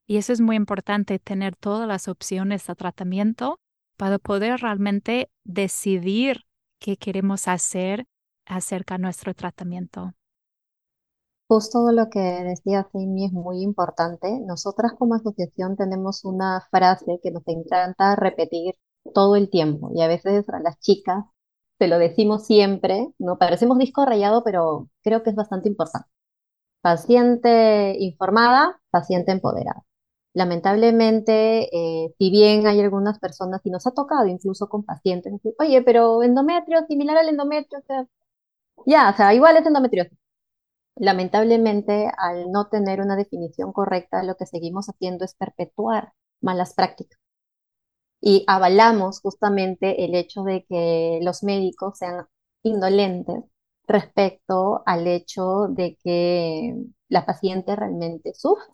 Y 0.06 0.18
eso 0.18 0.32
es 0.32 0.40
muy 0.40 0.56
importante, 0.56 1.20
tener 1.20 1.56
todas 1.56 1.88
las 1.88 2.08
opciones 2.08 2.66
de 2.66 2.76
tratamiento 2.76 3.60
para 3.98 4.20
poder 4.20 4.62
realmente 4.62 5.30
decidir 5.44 6.46
qué 6.80 6.98
queremos 6.98 7.48
hacer 7.48 8.06
acerca 8.46 8.96
de 8.96 9.02
nuestro 9.02 9.34
tratamiento. 9.34 10.14
Justo 11.48 11.92
lo 11.92 12.10
que 12.10 12.20
decía 12.20 12.88
Amy 12.94 13.26
es 13.26 13.32
muy 13.32 13.62
importante. 13.62 14.40
Nosotras 14.42 14.94
como 14.98 15.16
asociación 15.16 15.78
tenemos 15.78 16.26
una 16.26 16.62
frase 16.72 17.20
que 17.24 17.32
nos 17.32 17.44
encanta 17.48 18.16
repetir 18.16 18.76
todo 19.14 19.36
el 19.38 19.50
tiempo 19.50 19.90
y 19.96 20.02
a 20.02 20.08
veces 20.08 20.48
a 20.50 20.60
las 20.60 20.80
chicas 20.80 21.26
te 21.78 21.88
lo 21.88 22.00
decimos 22.00 22.46
siempre, 22.46 23.10
¿no? 23.20 23.38
Parecemos 23.38 23.78
disco 23.78 24.06
rayado, 24.06 24.44
pero 24.44 24.90
creo 25.04 25.24
que 25.24 25.30
es 25.30 25.36
bastante 25.36 25.70
importante. 25.70 26.10
Paciente 26.82 27.96
informada, 28.00 28.82
paciente 28.92 29.32
empoderada. 29.32 29.84
Lamentablemente, 30.34 31.70
eh, 31.76 32.16
si 32.20 32.32
bien 32.32 32.68
hay 32.68 32.82
algunas 32.82 33.20
personas, 33.20 33.62
y 33.66 33.72
nos 33.72 33.88
ha 33.88 33.92
tocado 33.94 34.28
incluso 34.28 34.70
con 34.70 34.84
pacientes, 34.86 35.34
decir, 35.34 35.54
oye, 35.60 35.82
pero 35.84 36.24
endometrio, 36.24 36.86
similar 36.88 37.18
al 37.18 37.30
endometrio, 37.30 37.82
ya, 38.86 39.10
o 39.12 39.16
sea, 39.16 39.34
igual 39.34 39.58
es 39.58 39.66
endometriosis. 39.66 40.18
Lamentablemente, 41.00 42.12
al 42.18 42.52
no 42.52 42.68
tener 42.68 43.02
una 43.02 43.16
definición 43.16 43.72
correcta, 43.74 44.24
lo 44.24 44.36
que 44.36 44.46
seguimos 44.46 44.88
haciendo 44.90 45.26
es 45.26 45.34
perpetuar 45.34 46.14
malas 46.42 46.74
prácticas 46.74 47.18
y 48.22 48.44
avalamos 48.48 49.22
justamente 49.22 50.04
el 50.06 50.16
hecho 50.16 50.44
de 50.44 50.66
que 50.68 51.20
los 51.22 51.44
médicos 51.44 51.98
sean 52.00 52.26
indolentes 52.64 53.44
respecto 53.88 54.82
al 54.86 55.08
hecho 55.08 55.68
de 55.70 55.98
que 56.04 56.76
la 57.10 57.26
paciente 57.26 57.76
realmente 57.76 58.34
sufre 58.34 58.66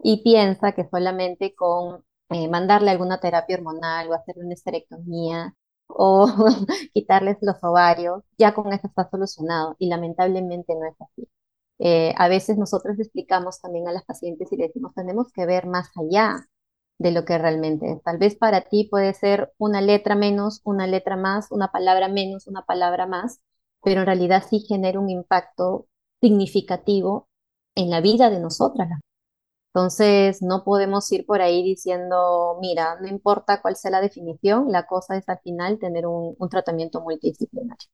y 0.00 0.22
piensa 0.24 0.72
que 0.72 0.88
solamente 0.90 1.54
con 1.54 2.04
eh, 2.30 2.48
mandarle 2.48 2.90
alguna 2.92 3.20
terapia 3.20 3.56
hormonal 3.58 4.10
o 4.10 4.14
hacer 4.14 4.36
una 4.38 4.54
esterectomía 4.54 5.54
o 5.88 6.28
quitarles 6.94 7.38
los 7.42 7.56
ovarios, 7.64 8.24
ya 8.38 8.54
con 8.54 8.72
eso 8.72 8.88
está 8.88 9.08
solucionado 9.10 9.76
y 9.78 9.88
lamentablemente 9.88 10.74
no 10.76 10.86
es 10.86 10.96
así. 11.00 11.28
Eh, 11.78 12.14
a 12.16 12.28
veces 12.28 12.58
nosotros 12.58 12.98
explicamos 12.98 13.60
también 13.60 13.88
a 13.88 13.92
las 13.92 14.04
pacientes 14.04 14.50
y 14.52 14.56
le 14.56 14.66
decimos, 14.68 14.94
tenemos 14.94 15.32
que 15.32 15.46
ver 15.46 15.66
más 15.66 15.90
allá 15.96 16.46
de 16.98 17.12
lo 17.12 17.24
que 17.24 17.38
realmente 17.38 17.92
es. 17.92 18.02
Tal 18.02 18.18
vez 18.18 18.36
para 18.36 18.62
ti 18.62 18.88
puede 18.90 19.14
ser 19.14 19.52
una 19.58 19.80
letra 19.80 20.16
menos, 20.16 20.60
una 20.64 20.86
letra 20.86 21.16
más, 21.16 21.50
una 21.52 21.70
palabra 21.72 22.08
menos, 22.08 22.46
una 22.48 22.62
palabra 22.62 23.06
más, 23.06 23.40
pero 23.82 24.00
en 24.00 24.06
realidad 24.06 24.44
sí 24.48 24.60
genera 24.60 25.00
un 25.00 25.10
impacto 25.10 25.86
significativo 26.20 27.28
en 27.74 27.90
la 27.90 28.00
vida 28.00 28.30
de 28.30 28.40
nosotras. 28.40 28.88
Entonces, 29.74 30.42
no 30.42 30.64
podemos 30.64 31.10
ir 31.12 31.26
por 31.26 31.40
ahí 31.42 31.62
diciendo, 31.62 32.58
mira, 32.60 32.98
no 33.00 33.06
importa 33.08 33.62
cuál 33.62 33.76
sea 33.76 33.90
la 33.92 34.00
definición, 34.00 34.72
la 34.72 34.86
cosa 34.86 35.16
es 35.16 35.28
al 35.28 35.38
final 35.40 35.78
tener 35.78 36.06
un, 36.06 36.36
tratamiento 36.50 37.00
multidisciplinario. 37.00 37.88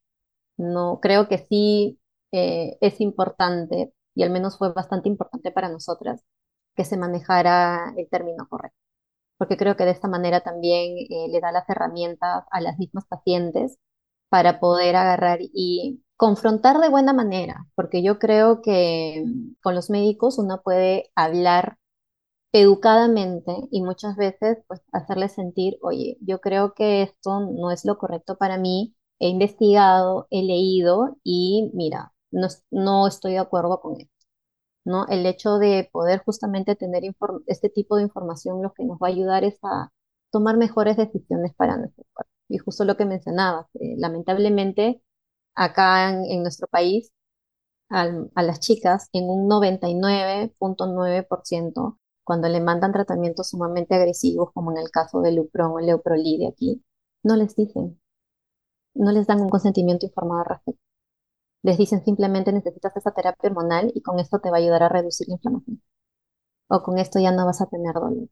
No, 0.57 1.01
creo 1.03 1.29
que 1.29 1.47
sí 1.49 2.01
eh, 2.35 2.79
es 2.81 3.01
importante, 3.01 3.95
y 4.15 4.23
al 4.25 4.31
menos 4.31 4.59
fue 4.59 4.73
bastante 4.73 5.09
importante 5.09 5.53
para 5.53 5.69
nosotras, 5.71 6.23
que 6.77 6.85
se 6.85 6.97
manejara 6.99 7.95
el 7.97 8.09
término 8.11 8.49
correcto. 8.49 8.79
Porque 9.39 9.57
creo 9.57 9.77
que 9.77 9.85
de 9.85 9.93
esta 9.93 10.09
manera 10.09 10.41
también 10.43 10.97
eh, 10.99 11.29
le 11.31 11.41
da 11.41 11.53
las 11.53 11.69
herramientas 11.71 12.45
a 12.51 12.61
las 12.61 12.79
mismas 12.79 13.07
pacientes 13.07 13.79
para 14.31 14.61
poder 14.61 14.97
agarrar 14.97 15.41
y 15.43 16.03
confrontar 16.17 16.79
de 16.81 16.89
buena 16.91 17.13
manera, 17.15 17.67
porque 17.77 18.03
yo 18.03 18.19
creo 18.19 18.63
que 18.63 19.25
con 19.63 19.75
los 19.77 19.91
médicos 19.91 20.39
uno 20.39 20.63
puede 20.65 21.11
hablar 21.17 21.79
educadamente 22.53 23.55
y 23.71 23.83
muchas 23.83 24.17
veces 24.17 24.59
pues 24.69 24.83
hacerles 24.93 25.33
sentir, 25.35 25.79
oye, 25.83 26.19
yo 26.23 26.41
creo 26.41 26.75
que 26.75 27.03
esto 27.03 27.41
no 27.41 27.71
es 27.73 27.85
lo 27.85 27.99
correcto 27.99 28.39
para 28.39 28.59
mí, 28.59 28.97
he 29.21 29.29
investigado, 29.29 30.29
he 30.31 30.43
leído 30.45 31.19
y 31.25 31.71
mira, 31.75 32.14
no, 32.71 33.07
estoy 33.07 33.33
de 33.33 33.39
acuerdo 33.39 33.81
con 33.81 34.01
esto. 34.01 34.13
¿no? 34.85 35.07
El 35.09 35.27
hecho 35.27 35.59
de 35.59 35.89
poder 35.93 36.23
justamente 36.25 36.77
tener 36.77 37.03
este 37.47 37.71
tipo 37.71 37.97
de 37.97 38.03
información 38.05 38.63
lo 38.63 38.73
que 38.75 38.85
nos 38.85 38.99
va 38.99 39.09
a 39.09 39.11
ayudar 39.11 39.45
es 39.45 39.59
a 39.63 39.93
tomar 40.31 40.57
mejores 40.57 40.97
decisiones 40.97 41.55
para 41.55 41.77
nuestro 41.77 42.05
cuerpo. 42.13 42.31
Y 42.49 42.59
justo 42.59 42.85
lo 42.85 42.97
que 42.97 43.05
mencionabas, 43.07 43.67
eh, 43.75 43.95
lamentablemente 43.99 45.03
acá 45.55 46.11
en, 46.11 46.43
nuestro 46.43 46.67
país, 46.69 47.13
a 47.91 48.43
las 48.43 48.61
chicas 48.61 49.09
en 49.13 49.25
un 49.31 49.49
99.9%, 49.49 51.99
cuando 52.25 52.49
le 52.49 52.61
mandan 52.61 52.93
tratamientos 52.93 53.51
sumamente 53.51 53.95
agresivos, 53.95 54.51
como 54.53 54.73
en 54.73 54.79
el 54.79 54.91
caso 54.91 55.21
del 55.21 55.37
Lupron 55.37 55.73
o 55.73 55.79
el 55.79 55.87
Leuprolid 55.87 56.41
de 56.41 56.49
aquí, 56.49 56.85
no 57.23 57.37
les 57.37 57.55
dicen, 57.55 58.01
no 58.95 59.13
les 59.13 59.27
dan 59.27 59.41
un 59.41 59.51
consentimiento 59.51 60.07
informado 60.07 60.41
al 60.41 60.47
respecto. 60.47 60.84
Les 61.65 61.77
dicen 61.79 62.05
simplemente 62.05 62.53
necesitas 62.53 62.97
esa 62.97 63.11
terapia 63.11 63.51
hormonal 63.51 63.91
y 63.93 64.03
con 64.03 64.21
esto 64.21 64.39
te 64.41 64.51
va 64.53 64.59
a 64.59 64.61
ayudar 64.61 64.85
a 64.85 64.89
reducir 64.89 65.27
la 65.29 65.35
inflamación. 65.35 65.83
O 66.69 66.83
con 66.83 66.99
esto 66.99 67.21
ya 67.21 67.33
no 67.33 67.47
vas 67.47 67.61
a 67.63 67.67
tener 67.67 67.95
dolor. 67.95 68.29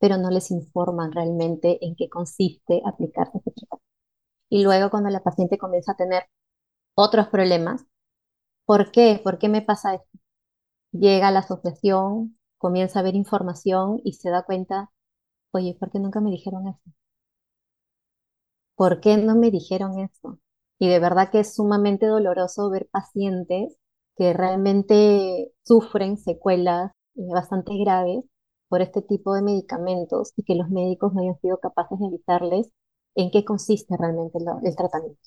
Pero 0.00 0.18
no 0.18 0.30
les 0.30 0.50
informan 0.52 1.12
realmente 1.12 1.78
en 1.86 1.96
qué 1.96 2.08
consiste 2.10 2.82
aplicarse 2.86 3.38
ese 3.38 3.52
tratamiento. 3.52 3.86
Y 4.50 4.64
luego 4.64 4.90
cuando 4.90 5.10
la 5.10 5.22
paciente 5.22 5.58
comienza 5.58 5.92
a 5.92 5.96
tener 5.96 6.24
otros 6.96 7.28
problemas, 7.28 7.86
¿por 8.66 8.92
qué? 8.92 9.20
¿Por 9.24 9.38
qué 9.38 9.48
me 9.50 9.62
pasa 9.62 9.94
esto? 9.96 10.18
Llega 10.92 11.28
a 11.28 11.32
la 11.32 11.40
asociación, 11.40 12.38
comienza 12.58 13.00
a 13.00 13.02
ver 13.04 13.16
información 13.16 14.00
y 14.04 14.14
se 14.14 14.30
da 14.30 14.44
cuenta, 14.44 14.90
oye, 15.52 15.76
¿por 15.80 15.90
qué 15.92 16.00
nunca 16.00 16.20
me 16.20 16.30
dijeron 16.30 16.68
esto? 16.68 16.90
¿Por 18.74 19.00
qué 19.00 19.16
no 19.16 19.36
me 19.36 19.52
dijeron 19.52 20.00
esto? 20.00 20.40
Y 20.80 20.88
de 20.88 20.98
verdad 20.98 21.30
que 21.30 21.40
es 21.40 21.54
sumamente 21.54 22.06
doloroso 22.06 22.70
ver 22.70 22.88
pacientes 22.90 23.76
que 24.16 24.32
realmente 24.32 25.52
sufren 25.62 26.16
secuelas 26.18 26.92
eh, 27.16 27.22
bastante 27.32 27.76
graves 27.78 28.24
por 28.68 28.82
este 28.82 29.02
tipo 29.02 29.34
de 29.34 29.42
medicamentos 29.42 30.32
y 30.36 30.42
que 30.44 30.54
los 30.56 30.70
médicos 30.70 31.12
no 31.14 31.22
hayan 31.22 31.38
sido 31.40 31.58
capaces 31.58 31.98
de 31.98 32.06
avisarles 32.06 32.70
en 33.14 33.30
qué 33.30 33.44
consiste 33.44 33.96
realmente 33.98 34.38
el 34.64 34.76
tratamiento. 34.76 35.20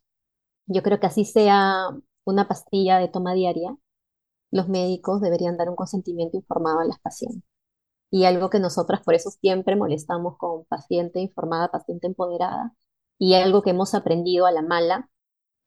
Yo 0.68 0.84
creo 0.84 1.00
que 1.00 1.08
así 1.08 1.26
sea 1.26 1.90
una 2.26 2.48
pastilla 2.48 3.00
de 3.00 3.10
toma 3.10 3.34
diaria, 3.34 3.78
los 4.52 4.70
médicos 4.70 5.22
deberían 5.22 5.58
dar 5.58 5.70
un 5.70 5.76
consentimiento 5.76 6.38
informado 6.38 6.80
a 6.80 6.86
las 6.86 7.00
pacientes. 7.00 7.44
Y 8.12 8.26
algo 8.26 8.50
que 8.50 8.60
nosotras 8.60 9.02
por 9.04 9.16
eso 9.16 9.32
siempre 9.32 9.76
molestamos 9.76 10.38
con 10.38 10.66
paciente 10.66 11.20
informada, 11.20 11.70
paciente 11.72 12.08
empoderada, 12.08 12.74
y 13.20 13.36
algo 13.36 13.62
que 13.64 13.72
hemos 13.72 13.96
aprendido 13.96 14.46
a 14.46 14.52
la 14.52 14.62
mala 14.62 15.10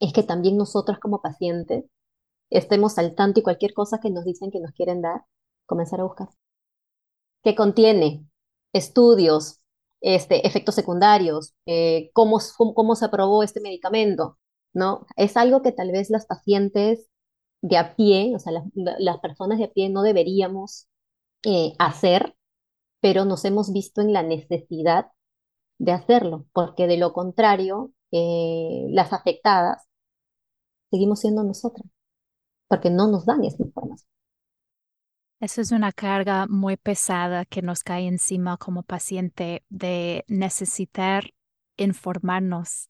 es 0.01 0.13
que 0.13 0.23
también 0.23 0.57
nosotros 0.57 0.99
como 0.99 1.23
pacientes 1.23 1.85
estemos 2.51 2.99
al 2.99 3.15
tanto 3.15 3.41
y 3.41 3.43
cualquier 3.43 3.75
cosa 3.75 3.99
que 4.01 4.11
nos 4.11 4.25
dicen 4.25 4.51
que 4.51 4.61
nos 4.61 4.73
quieren 4.73 5.03
dar, 5.03 5.23
comenzar 5.67 6.01
a 6.01 6.05
buscar. 6.05 6.29
¿Qué 7.43 7.55
contiene? 7.55 8.27
Estudios, 8.73 9.61
este, 10.01 10.47
efectos 10.47 10.75
secundarios, 10.75 11.55
eh, 11.67 12.11
cómo, 12.13 12.39
cómo, 12.75 12.97
se 12.97 13.05
aprobó 13.07 13.43
este 13.43 13.61
medicamento, 13.61 14.39
¿no? 14.75 15.07
Es 15.17 15.37
algo 15.37 15.63
que 15.63 15.73
tal 15.73 15.93
vez 15.93 16.11
las 16.11 16.27
pacientes 16.27 17.09
de 17.63 17.79
a 17.79 17.97
pie, 17.97 18.35
o 18.35 18.39
sea, 18.39 18.53
las, 18.53 19.19
personas 19.21 19.59
de 19.59 19.65
a 19.65 19.73
pie 19.73 19.89
no 19.91 20.03
deberíamos 20.03 20.89
eh, 21.45 21.73
hacer, 21.79 22.37
pero 23.01 23.25
nos 23.25 23.45
hemos 23.45 23.73
visto 23.73 24.01
en 24.01 24.13
la 24.13 24.23
necesidad 24.23 25.07
de 25.79 25.93
hacerlo, 25.93 26.47
porque 26.53 26.87
de 26.87 26.97
lo 26.99 27.13
contrario, 27.13 27.93
eh, 28.13 28.87
las 28.91 29.13
afectadas 29.13 29.86
seguimos 30.91 31.21
siendo 31.21 31.43
nosotras, 31.43 31.87
porque 32.69 32.91
no 32.91 33.09
nos 33.09 33.27
dan 33.27 33.45
esa 33.45 33.63
información. 33.63 34.09
Eso 35.39 35.61
es 35.61 35.71
una 35.71 35.93
carga 35.93 36.47
muy 36.47 36.79
pesada 36.79 37.45
que 37.45 37.61
nos 37.61 37.83
cae 37.83 38.07
encima 38.07 38.57
como 38.57 38.83
paciente 38.83 39.65
de 39.69 40.25
necesitar 40.29 41.35
informarnos. 41.77 42.89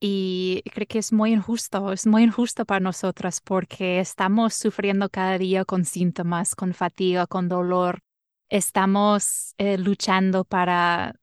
Y 0.00 0.62
creo 0.72 0.86
que 0.88 0.98
es 0.98 1.12
muy 1.12 1.32
injusto, 1.32 1.92
es 1.92 2.06
muy 2.06 2.22
injusto 2.24 2.64
para 2.64 2.80
nosotras 2.80 3.40
porque 3.40 4.00
estamos 4.00 4.54
sufriendo 4.54 5.10
cada 5.10 5.38
día 5.38 5.64
con 5.64 5.84
síntomas, 5.84 6.54
con 6.54 6.72
fatiga, 6.72 7.26
con 7.26 7.48
dolor. 7.48 8.00
Estamos 8.48 9.54
eh, 9.58 9.78
luchando 9.78 10.44
para 10.44 11.14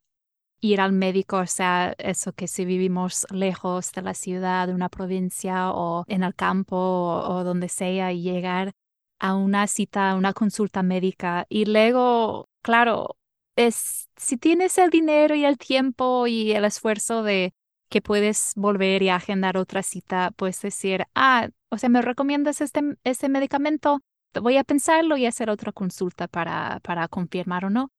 ir 0.62 0.82
al 0.82 0.92
médico, 0.92 1.38
o 1.38 1.48
sea, 1.48 1.96
eso 1.98 2.34
que 2.34 2.48
si 2.48 2.66
vivimos 2.66 3.26
lejos 3.32 3.92
de 3.94 4.02
la 4.02 4.14
ciudad, 4.14 4.68
de 4.68 4.74
una 4.74 4.90
provincia 4.90 5.72
o 5.72 6.04
en 6.08 6.24
el 6.24 6.36
campo 6.36 6.76
o, 6.78 7.44
donde 7.44 7.70
sea 7.70 8.12
y 8.12 8.22
llegar 8.22 8.74
a 9.20 9.36
una 9.36 9.68
cita, 9.68 10.12
a 10.12 10.16
una 10.16 10.34
consulta 10.34 10.84
médica 10.84 11.46
y 11.50 11.66
luego, 11.66 12.50
claro, 12.62 13.18
es 13.56 14.10
si 14.18 14.38
tienes 14.38 14.78
el 14.78 14.90
dinero 14.90 15.36
y 15.36 15.46
el 15.46 15.58
tiempo 15.58 16.28
y 16.28 16.52
el 16.52 16.66
esfuerzo 16.66 17.24
de 17.24 17.54
que 17.90 18.02
puedes 18.02 18.54
volver 18.56 19.02
y 19.02 19.10
agendar 19.10 19.58
otra 19.58 19.84
cita, 19.84 20.32
puedes 20.36 20.62
decir, 20.62 21.06
ah, 21.16 21.50
o 21.70 21.78
sea, 21.78 21.90
¿me 21.90 22.02
recomiendas 22.02 22.62
este, 22.62 22.82
este 23.04 23.30
medicamento? 23.30 24.02
Voy 24.40 24.58
a 24.58 24.64
pensarlo 24.64 25.18
y 25.18 25.26
hacer 25.26 25.50
otra 25.50 25.72
consulta 25.72 26.28
para, 26.28 26.80
para 26.84 27.08
confirmar 27.08 27.66
o 27.66 27.70
no. 27.70 27.92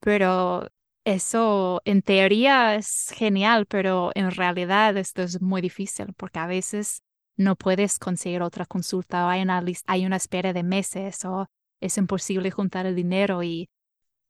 Pero 0.00 0.68
eso 1.04 1.82
en 1.84 2.02
teoría 2.02 2.74
es 2.76 3.10
genial, 3.14 3.66
pero 3.66 4.10
en 4.14 4.30
realidad 4.30 4.96
esto 4.96 5.22
es 5.22 5.40
muy 5.42 5.60
difícil 5.60 6.14
porque 6.16 6.38
a 6.38 6.46
veces 6.46 7.02
no 7.36 7.56
puedes 7.56 7.98
conseguir 7.98 8.42
otra 8.42 8.64
consulta 8.64 9.26
o 9.26 9.28
hay 9.28 9.42
una, 9.42 9.62
hay 9.86 10.06
una 10.06 10.16
espera 10.16 10.52
de 10.52 10.62
meses 10.62 11.24
o 11.24 11.46
es 11.80 11.98
imposible 11.98 12.50
juntar 12.50 12.86
el 12.86 12.94
dinero 12.94 13.42
y 13.42 13.68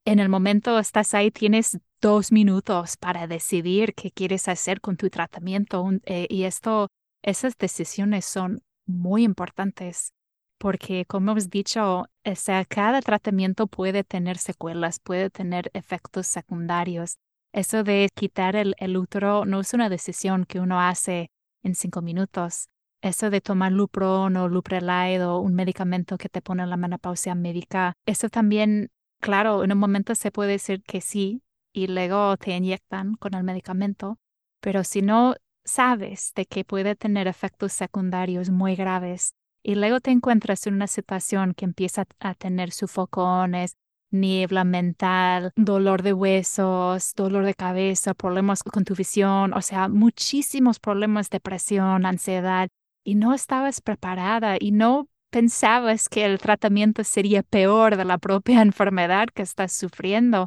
en 0.05 0.19
el 0.19 0.29
momento 0.29 0.77
estás 0.77 1.13
ahí, 1.13 1.31
tienes 1.31 1.79
dos 2.01 2.31
minutos 2.31 2.97
para 2.97 3.27
decidir 3.27 3.93
qué 3.95 4.11
quieres 4.11 4.47
hacer 4.47 4.81
con 4.81 4.97
tu 4.97 5.09
tratamiento 5.09 5.89
eh, 6.03 6.27
y 6.29 6.43
esto, 6.43 6.89
esas 7.23 7.57
decisiones 7.57 8.25
son 8.25 8.61
muy 8.85 9.23
importantes 9.23 10.13
porque 10.57 11.05
como 11.05 11.31
hemos 11.31 11.49
dicho, 11.49 12.05
sea, 12.35 12.65
cada 12.65 13.01
tratamiento 13.01 13.67
puede 13.67 14.03
tener 14.03 14.37
secuelas, 14.37 14.99
puede 14.99 15.29
tener 15.29 15.69
efectos 15.73 16.27
secundarios. 16.27 17.17
Eso 17.53 17.83
de 17.83 18.09
quitar 18.13 18.55
el, 18.55 18.97
útero 18.97 19.45
no 19.45 19.61
es 19.61 19.73
una 19.73 19.89
decisión 19.89 20.45
que 20.45 20.59
uno 20.59 20.81
hace 20.81 21.31
en 21.63 21.75
cinco 21.75 22.01
minutos. 22.01 22.67
Eso 23.01 23.29
de 23.29 23.41
tomar 23.41 23.71
Lupron 23.71 24.35
o 24.35 24.49
Luprelide 24.49 25.23
o 25.23 25.39
un 25.39 25.53
medicamento 25.53 26.17
que 26.17 26.29
te 26.29 26.41
pone 26.41 26.65
la 26.65 26.77
menopausia 26.77 27.35
médica, 27.35 27.93
eso 28.05 28.29
también, 28.29 28.89
claro, 29.21 29.63
en 29.63 29.71
un 29.71 29.77
momento 29.77 30.15
se 30.15 30.31
puede 30.31 30.53
decir 30.53 30.81
que 30.83 31.01
sí 31.01 31.43
y 31.71 31.87
luego 31.87 32.35
te 32.37 32.55
inyectan 32.55 33.15
con 33.15 33.35
el 33.35 33.43
medicamento, 33.43 34.17
pero 34.59 34.83
si 34.83 35.01
no 35.01 35.35
sabes 35.63 36.31
de 36.35 36.45
que 36.45 36.63
puede 36.63 36.95
tener 36.95 37.27
efectos 37.27 37.73
secundarios 37.73 38.49
muy 38.49 38.75
graves, 38.75 39.33
y 39.67 39.73
luego 39.73 39.99
te 39.99 40.11
encuentras 40.11 40.67
en 40.67 40.75
una 40.75 40.85
situación 40.85 41.55
que 41.55 41.65
empieza 41.65 42.05
a 42.19 42.35
tener 42.35 42.69
sufocones, 42.69 43.77
niebla 44.11 44.63
mental, 44.63 45.53
dolor 45.55 46.03
de 46.03 46.13
huesos, 46.13 47.13
dolor 47.15 47.45
de 47.45 47.55
cabeza, 47.55 48.13
problemas 48.13 48.61
con 48.61 48.83
tu 48.83 48.93
visión, 48.93 49.53
o 49.55 49.63
sea, 49.63 49.87
muchísimos 49.89 50.79
problemas, 50.79 51.31
depresión, 51.31 52.05
ansiedad, 52.05 52.67
y 53.03 53.15
no 53.15 53.33
estabas 53.33 53.81
preparada 53.81 54.57
y 54.59 54.69
no 54.69 55.07
pensabas 55.31 56.09
que 56.09 56.25
el 56.25 56.37
tratamiento 56.37 57.03
sería 57.03 57.41
peor 57.41 57.97
de 57.97 58.05
la 58.05 58.19
propia 58.19 58.61
enfermedad 58.61 59.29
que 59.33 59.41
estás 59.41 59.71
sufriendo. 59.71 60.45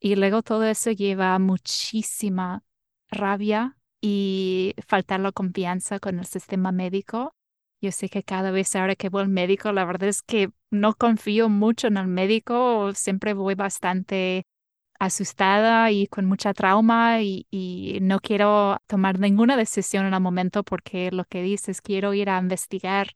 Y 0.00 0.16
luego 0.16 0.42
todo 0.42 0.64
eso 0.64 0.90
lleva 0.90 1.38
muchísima 1.38 2.62
rabia 3.10 3.76
y 4.00 4.74
faltar 4.86 5.20
la 5.20 5.32
confianza 5.32 5.98
con 5.98 6.18
el 6.18 6.24
sistema 6.24 6.72
médico 6.72 7.34
yo 7.84 7.92
sé 7.92 8.08
que 8.08 8.22
cada 8.22 8.50
vez 8.50 8.74
ahora 8.76 8.96
que 8.96 9.10
voy 9.10 9.22
al 9.22 9.28
médico, 9.28 9.72
la 9.72 9.84
verdad 9.84 10.08
es 10.08 10.22
que 10.22 10.50
no 10.70 10.94
confío 10.94 11.48
mucho 11.48 11.88
en 11.88 11.98
el 11.98 12.08
médico, 12.08 12.92
siempre 12.94 13.34
voy 13.34 13.54
bastante 13.54 14.46
asustada 14.98 15.90
y 15.90 16.06
con 16.06 16.24
mucha 16.24 16.54
trauma 16.54 17.20
y, 17.20 17.46
no 18.02 18.20
quiero 18.20 18.78
tomar 18.86 19.18
ninguna 19.18 19.56
decisión 19.56 20.06
en 20.06 20.14
el 20.14 20.20
momento 20.20 20.62
porque 20.64 21.10
lo 21.10 21.24
que 21.24 21.42
dices, 21.42 21.80
quiero 21.82 22.14
ir 22.14 22.30
a 22.30 22.38
investigar 22.38 23.08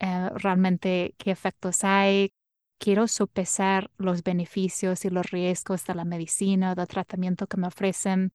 eh, 0.00 0.30
realmente 0.34 1.14
qué 1.18 1.30
efectos 1.30 1.84
hay, 1.84 2.32
quiero 2.78 3.08
sopesar 3.08 3.90
los 3.98 4.22
beneficios 4.22 5.04
y 5.04 5.10
los 5.10 5.30
riesgos 5.30 5.84
de 5.84 5.94
la 5.94 6.04
medicina, 6.04 6.74
del 6.74 6.88
tratamiento 6.88 7.46
que 7.46 7.56
me 7.58 7.66
ofrecen. 7.66 8.32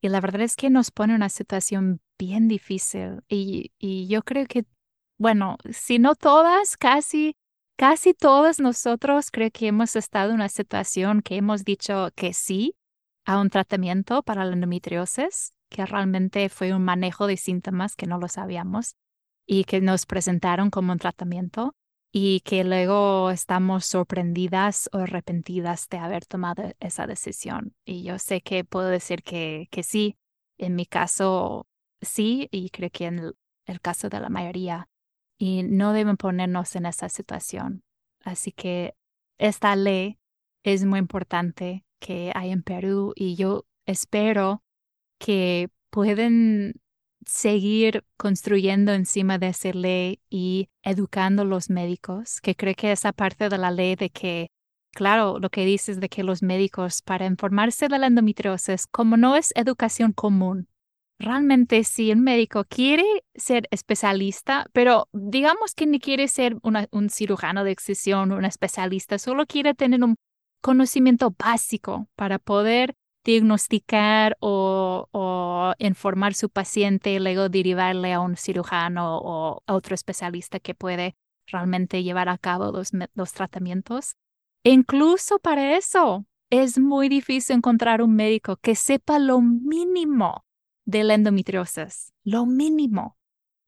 Y 0.00 0.08
la 0.08 0.20
verdad 0.20 0.42
es 0.42 0.56
que 0.56 0.68
nos 0.68 0.90
pone 0.90 1.14
una 1.14 1.30
situación 1.30 2.00
bien 2.18 2.48
difícil 2.48 3.22
y, 3.28 3.72
y 3.78 4.06
yo 4.08 4.22
creo 4.22 4.46
que, 4.46 4.64
bueno, 5.18 5.56
si 5.70 5.98
no 5.98 6.14
todas, 6.14 6.76
casi, 6.76 7.36
casi 7.76 8.14
todas 8.14 8.60
nosotros 8.60 9.30
creo 9.30 9.50
que 9.50 9.68
hemos 9.68 9.96
estado 9.96 10.30
en 10.30 10.36
una 10.36 10.48
situación 10.48 11.22
que 11.22 11.36
hemos 11.36 11.64
dicho 11.64 12.08
que 12.14 12.32
sí 12.32 12.74
a 13.24 13.38
un 13.40 13.50
tratamiento 13.50 14.22
para 14.22 14.44
la 14.44 14.52
endometriosis, 14.52 15.52
que 15.70 15.86
realmente 15.86 16.48
fue 16.48 16.74
un 16.74 16.84
manejo 16.84 17.26
de 17.26 17.36
síntomas 17.36 17.96
que 17.96 18.06
no 18.06 18.18
lo 18.18 18.28
sabíamos 18.28 18.96
y 19.46 19.64
que 19.64 19.80
nos 19.80 20.06
presentaron 20.06 20.70
como 20.70 20.92
un 20.92 20.98
tratamiento 20.98 21.74
y 22.12 22.40
que 22.40 22.62
luego 22.62 23.30
estamos 23.30 23.86
sorprendidas 23.86 24.88
o 24.92 24.98
arrepentidas 24.98 25.88
de 25.88 25.98
haber 25.98 26.24
tomado 26.26 26.72
esa 26.78 27.08
decisión. 27.08 27.74
Y 27.84 28.04
yo 28.04 28.20
sé 28.20 28.40
que 28.40 28.64
puedo 28.64 28.86
decir 28.86 29.24
que, 29.24 29.66
que 29.72 29.82
sí, 29.82 30.16
en 30.56 30.76
mi 30.76 30.86
caso 30.86 31.66
sí, 32.00 32.48
y 32.52 32.70
creo 32.70 32.90
que 32.90 33.06
en 33.06 33.34
el, 33.66 33.80
caso 33.80 34.08
de 34.08 34.20
la 34.20 34.28
mayoría, 34.28 34.88
y 35.38 35.62
no 35.62 35.92
deben 35.92 36.16
ponernos 36.16 36.76
en 36.76 36.86
esa 36.86 37.08
situación. 37.08 37.82
Así 38.20 38.52
que 38.52 38.94
esta 39.38 39.76
ley 39.76 40.18
es 40.62 40.84
muy 40.84 40.98
importante 40.98 41.84
que 42.00 42.32
hay 42.34 42.50
en 42.50 42.62
Perú 42.62 43.12
y 43.16 43.36
yo 43.36 43.64
espero 43.86 44.62
que 45.18 45.68
pueden 45.90 46.80
seguir 47.26 48.04
construyendo 48.16 48.92
encima 48.92 49.38
de 49.38 49.48
esa 49.48 49.72
ley 49.72 50.20
y 50.28 50.68
educando 50.82 51.42
a 51.42 51.46
los 51.46 51.70
médicos, 51.70 52.40
que 52.40 52.54
creo 52.54 52.74
que 52.74 52.92
esa 52.92 53.12
parte 53.12 53.48
de 53.48 53.58
la 53.58 53.70
ley 53.70 53.96
de 53.96 54.10
que, 54.10 54.50
claro, 54.92 55.38
lo 55.38 55.50
que 55.50 55.64
dices 55.64 56.00
de 56.00 56.08
que 56.08 56.22
los 56.22 56.42
médicos 56.42 57.02
para 57.02 57.26
informarse 57.26 57.88
de 57.88 57.98
la 57.98 58.06
endometriosis, 58.06 58.86
como 58.86 59.16
no 59.16 59.36
es 59.36 59.52
educación 59.56 60.12
común, 60.12 60.68
realmente 61.18 61.84
si 61.84 62.12
un 62.12 62.22
médico 62.22 62.64
quiere 62.64 63.04
ser 63.34 63.68
especialista, 63.70 64.66
pero 64.72 65.08
digamos 65.12 65.74
que 65.74 65.86
ni 65.86 66.00
quiere 66.00 66.28
ser 66.28 66.56
un 66.62 67.10
cirujano 67.10 67.64
de 67.64 67.70
excisión, 67.70 68.32
un 68.32 68.44
especialista, 68.44 69.18
solo 69.18 69.46
quiere 69.46 69.74
tener 69.74 70.02
un 70.02 70.16
conocimiento 70.60 71.34
básico 71.38 72.08
para 72.16 72.38
poder 72.38 72.94
diagnosticar 73.24 74.36
o, 74.40 75.08
o, 75.12 75.72
informar 75.78 76.34
su 76.34 76.50
paciente 76.50 77.14
y 77.14 77.18
luego 77.18 77.48
derivarle 77.48 78.12
a 78.12 78.20
un 78.20 78.36
cirujano 78.36 79.18
o 79.18 79.62
a 79.66 79.74
otro 79.74 79.94
especialista 79.94 80.60
que 80.60 80.74
puede 80.74 81.16
realmente 81.46 82.02
llevar 82.02 82.28
a 82.28 82.38
cabo 82.38 82.70
los, 82.70 82.90
los 83.14 83.32
tratamientos. 83.32 84.16
E 84.62 84.70
incluso 84.70 85.38
para 85.38 85.76
eso 85.76 86.26
es 86.50 86.78
muy 86.78 87.08
difícil 87.08 87.56
encontrar 87.56 88.02
un 88.02 88.14
médico 88.14 88.56
que 88.56 88.74
sepa 88.74 89.18
lo 89.18 89.40
mínimo 89.40 90.43
de 90.84 91.04
la 91.04 91.14
endometriosis, 91.14 92.12
lo 92.24 92.46
mínimo. 92.46 93.16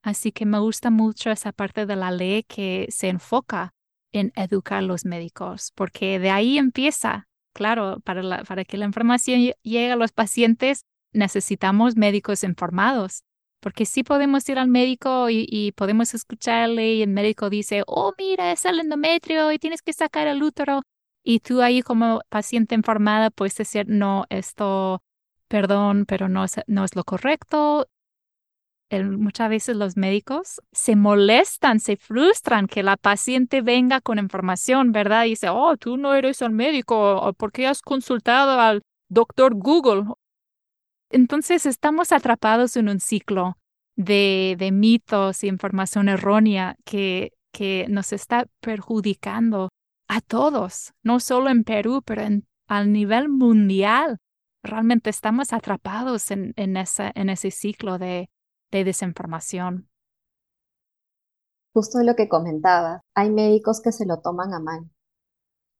Así 0.02 0.32
que 0.32 0.46
me 0.46 0.58
gusta 0.58 0.90
mucho 0.90 1.30
esa 1.30 1.52
parte 1.52 1.86
de 1.86 1.96
la 1.96 2.10
ley 2.10 2.44
que 2.44 2.86
se 2.90 3.08
enfoca 3.08 3.72
en 4.12 4.32
educar 4.36 4.78
a 4.78 4.82
los 4.82 5.04
médicos, 5.04 5.72
porque 5.74 6.18
de 6.18 6.30
ahí 6.30 6.58
empieza 6.58 7.26
claro, 7.56 8.00
para, 8.04 8.64
que 8.64 8.76
la 8.76 8.84
información 8.84 9.52
llegue 9.62 9.90
a 9.90 9.96
los 9.96 10.12
pacientes 10.12 10.82
necesitamos 11.12 11.96
médicos 11.96 12.44
informados, 12.44 13.22
porque 13.60 13.86
sí 13.86 14.04
podemos 14.04 14.46
ir 14.50 14.58
al 14.58 14.68
médico 14.68 15.30
y, 15.30 15.72
podemos 15.74 16.12
escucharle 16.12 16.94
y 16.94 17.02
el 17.02 17.08
médico 17.08 17.48
dice, 17.48 17.82
oh, 17.86 18.12
mira, 18.18 18.52
es 18.52 18.66
el 18.66 18.80
endometrio 18.80 19.50
y 19.52 19.58
tienes 19.58 19.80
que 19.80 19.94
sacar 19.94 20.28
el 20.28 20.42
útero. 20.42 20.82
Y 21.24 21.40
tú 21.40 21.62
ahí 21.62 21.80
como 21.80 22.20
paciente 22.28 22.74
informada 22.74 23.30
puedes 23.30 23.56
decir, 23.56 23.86
no, 23.88 24.26
esto, 24.28 25.00
perdón, 25.48 26.04
pero 26.06 26.28
no 26.28 26.44
no 26.66 26.84
es 26.84 26.96
lo 26.96 27.04
correcto 27.04 27.86
muchas 28.90 29.50
veces 29.50 29.76
los 29.76 29.96
médicos 29.96 30.60
se 30.72 30.94
molestan, 30.96 31.80
se 31.80 31.96
frustran 31.96 32.68
que 32.68 32.82
la 32.82 32.96
paciente 32.96 33.60
venga 33.60 34.00
con 34.00 34.18
información, 34.18 34.92
¿verdad? 34.92 35.24
Y 35.24 35.30
dice, 35.30 35.48
oh, 35.48 35.76
tú 35.76 35.96
no 35.96 36.14
eres 36.14 36.40
el 36.42 36.52
médico, 36.52 37.32
¿por 37.36 37.52
qué 37.52 37.66
has 37.66 37.82
consultado 37.82 38.60
al 38.60 38.82
doctor 39.08 39.54
Google? 39.54 40.04
Entonces 41.10 41.66
estamos 41.66 42.12
atrapados 42.12 42.76
en 42.76 42.88
un 42.88 43.00
ciclo 43.00 43.58
de, 43.96 44.56
de 44.58 44.70
mitos 44.70 45.42
y 45.42 45.48
información 45.48 46.08
errónea 46.08 46.76
que, 46.84 47.32
que 47.52 47.86
nos 47.88 48.12
está 48.12 48.46
perjudicando 48.60 49.70
a 50.08 50.20
todos, 50.20 50.92
no 51.02 51.18
solo 51.18 51.50
en 51.50 51.64
Perú, 51.64 52.02
pero 52.04 52.22
en, 52.22 52.46
al 52.68 52.92
nivel 52.92 53.28
mundial. 53.28 54.18
Realmente 54.66 55.10
estamos 55.10 55.52
atrapados 55.52 56.30
en, 56.30 56.52
en, 56.56 56.76
esa, 56.76 57.10
en 57.14 57.30
ese 57.30 57.50
ciclo 57.50 57.98
de, 57.98 58.28
de 58.70 58.84
desinformación. 58.84 59.88
Justo 61.72 62.02
lo 62.02 62.16
que 62.16 62.28
comentabas, 62.28 63.02
hay 63.14 63.30
médicos 63.30 63.80
que 63.82 63.92
se 63.92 64.06
lo 64.06 64.20
toman 64.20 64.54
a 64.54 64.60
mal, 64.60 64.90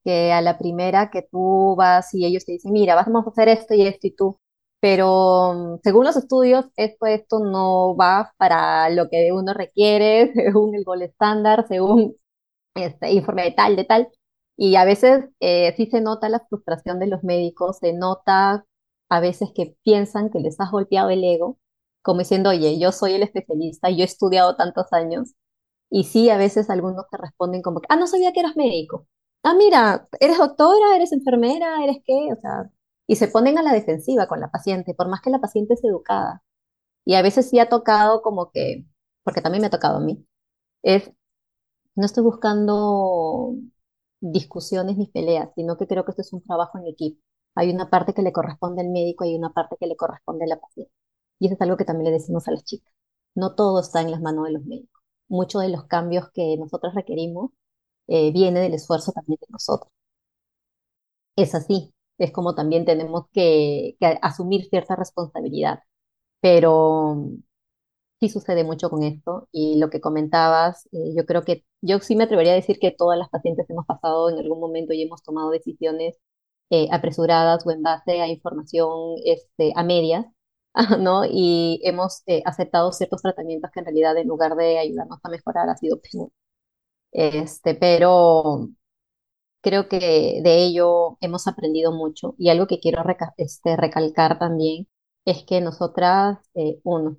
que 0.04 0.32
a 0.32 0.40
la 0.40 0.58
primera 0.58 1.10
que 1.10 1.22
tú 1.22 1.74
vas 1.76 2.14
y 2.14 2.24
ellos 2.26 2.44
te 2.44 2.52
dicen, 2.52 2.72
mira, 2.72 2.94
vamos 2.94 3.26
a 3.26 3.30
hacer 3.30 3.48
esto 3.48 3.74
y 3.74 3.82
esto 3.86 4.06
y 4.06 4.14
tú, 4.14 4.38
pero 4.80 5.80
según 5.82 6.04
los 6.04 6.16
estudios, 6.16 6.66
esto, 6.76 7.06
esto 7.06 7.40
no 7.40 7.96
va 7.96 8.32
para 8.36 8.90
lo 8.90 9.08
que 9.10 9.32
uno 9.32 9.54
requiere, 9.54 10.32
según 10.34 10.74
el 10.74 10.84
gol 10.84 11.02
estándar, 11.02 11.66
según 11.68 12.16
este 12.74 13.12
informe 13.12 13.44
de 13.44 13.52
tal, 13.52 13.76
de 13.76 13.84
tal. 13.84 14.08
Y 14.56 14.76
a 14.76 14.84
veces 14.84 15.26
eh, 15.40 15.74
sí 15.76 15.86
se 15.86 16.00
nota 16.00 16.28
la 16.28 16.40
frustración 16.48 16.98
de 17.00 17.08
los 17.08 17.24
médicos, 17.24 17.78
se 17.78 17.92
nota 17.94 18.64
a 19.08 19.20
veces 19.20 19.50
que 19.54 19.76
piensan 19.84 20.30
que 20.30 20.40
les 20.40 20.60
has 20.60 20.70
golpeado 20.70 21.10
el 21.10 21.24
ego 21.24 21.58
como 22.02 22.20
diciendo, 22.20 22.50
oye, 22.50 22.78
yo 22.78 22.92
soy 22.92 23.14
el 23.14 23.22
especialista, 23.24 23.90
yo 23.90 23.98
he 24.02 24.04
estudiado 24.04 24.54
tantos 24.56 24.92
años, 24.92 25.34
y 25.90 26.04
sí, 26.04 26.30
a 26.30 26.36
veces 26.38 26.70
algunos 26.70 27.06
te 27.10 27.16
responden 27.18 27.62
como, 27.62 27.80
ah, 27.88 27.96
no 27.96 28.06
sabía 28.06 28.32
que 28.32 28.40
eras 28.40 28.56
médico. 28.56 29.06
Ah, 29.42 29.54
mira, 29.54 30.08
eres 30.20 30.38
doctora, 30.38 30.96
eres 30.96 31.12
enfermera, 31.12 31.82
eres 31.84 31.98
qué, 32.04 32.28
o 32.32 32.40
sea, 32.40 32.70
y 33.06 33.16
se 33.16 33.28
ponen 33.28 33.58
a 33.58 33.62
la 33.62 33.72
defensiva 33.72 34.26
con 34.28 34.40
la 34.40 34.50
paciente, 34.50 34.94
por 34.94 35.08
más 35.08 35.20
que 35.22 35.30
la 35.30 35.40
paciente 35.40 35.74
es 35.74 35.84
educada. 35.84 36.42
Y 37.04 37.14
a 37.16 37.22
veces 37.22 37.50
sí 37.50 37.58
ha 37.60 37.68
tocado 37.70 38.22
como 38.22 38.50
que, 38.52 38.86
porque 39.24 39.42
también 39.42 39.62
me 39.62 39.68
ha 39.68 39.70
tocado 39.70 39.98
a 39.98 40.00
mí, 40.00 40.26
es, 40.82 41.12
no 41.96 42.06
estoy 42.06 42.22
buscando 42.24 43.54
discusiones 44.20 44.96
ni 44.98 45.08
peleas, 45.08 45.50
sino 45.56 45.76
que 45.78 45.86
creo 45.88 46.04
que 46.04 46.12
esto 46.12 46.22
es 46.22 46.32
un 46.34 46.42
trabajo 46.42 46.78
en 46.78 46.86
equipo. 46.88 47.22
Hay 47.56 47.70
una 47.70 47.90
parte 47.90 48.14
que 48.14 48.22
le 48.22 48.32
corresponde 48.32 48.82
al 48.82 48.90
médico 48.90 49.24
y 49.24 49.34
una 49.36 49.52
parte 49.52 49.76
que 49.80 49.86
le 49.88 49.96
corresponde 49.96 50.44
a 50.44 50.48
la 50.48 50.60
paciente. 50.60 50.92
Y 51.40 51.46
eso 51.46 51.54
es 51.56 51.60
algo 51.62 51.76
que 51.76 51.84
también 51.84 52.06
le 52.06 52.18
decimos 52.18 52.48
a 52.48 52.52
las 52.52 52.64
chicas. 52.64 52.92
No 53.34 53.54
todo 53.56 53.80
está 53.80 54.02
en 54.02 54.10
las 54.12 54.20
manos 54.22 54.46
de 54.46 54.52
los 54.52 54.64
médicos. 54.66 55.02
Muchos 55.28 55.62
de 55.62 55.70
los 55.70 55.84
cambios 55.86 56.30
que 56.32 56.56
nosotros 56.58 56.94
requerimos 56.94 57.50
eh, 58.08 58.32
viene 58.32 58.60
del 58.60 58.74
esfuerzo 58.74 59.12
también 59.12 59.38
de 59.40 59.48
nosotros. 59.50 59.92
Es 61.36 61.54
así, 61.54 61.94
es 62.18 62.32
como 62.32 62.54
también 62.54 62.84
tenemos 62.84 63.26
que, 63.32 63.96
asumir 64.22 64.66
cierta 64.68 64.96
responsabilidad, 64.96 65.80
pero 66.40 67.30
sí 68.20 68.28
sucede 68.28 68.64
mucho 68.64 68.90
con 68.90 69.02
esto 69.02 69.48
y 69.52 69.78
lo 69.78 69.90
que 69.90 70.00
comentabas, 70.00 70.86
eh, 70.92 71.14
yo 71.16 71.26
creo 71.26 71.44
que 71.44 71.64
yo 71.82 72.00
sí 72.00 72.16
me 72.16 72.24
atrevería 72.24 72.52
a 72.52 72.56
decir 72.56 72.78
que 72.78 72.90
todas 72.92 73.18
las 73.18 73.28
pacientes 73.30 73.68
hemos 73.70 73.86
pasado 73.86 74.30
en 74.30 74.38
algún 74.38 74.60
momento 74.60 74.92
y 74.94 75.02
hemos 75.02 75.22
tomado 75.22 75.50
decisiones 75.50 76.16
eh, 76.70 76.88
apresuradas 76.92 77.66
o 77.66 77.70
en 77.70 77.82
base 77.82 78.20
a 78.20 78.28
información 78.28 79.16
este, 79.24 79.72
a 79.76 79.82
medias 79.84 80.26
¿no? 81.00 81.22
Y 81.24 81.80
hemos 81.84 82.22
eh, 82.26 82.42
aceptado 82.44 82.92
ciertos 82.92 83.22
tratamientos 83.22 83.70
que 83.72 83.80
en 83.80 83.86
realidad 83.86 84.16
en 84.18 84.28
lugar 84.28 84.56
de 84.56 84.78
ayudarnos 84.78 85.18
a 85.22 85.28
mejorar 85.30 85.68
ha 85.70 85.76
sido 85.76 86.00
peor. 86.00 86.30
Este, 87.12 87.74
pero 87.74 88.68
creo 89.62 89.88
que 89.88 90.40
de 90.42 90.64
ello 90.64 91.18
hemos 91.20 91.46
aprendido 91.46 91.92
mucho 91.92 92.34
y 92.38 92.50
algo 92.50 92.66
que 92.66 92.80
quiero 92.80 93.02
este, 93.36 93.76
recalcar 93.76 94.38
también 94.38 94.88
es 95.24 95.44
que 95.44 95.60
nosotras, 95.60 96.38
eh, 96.54 96.80
uno, 96.84 97.18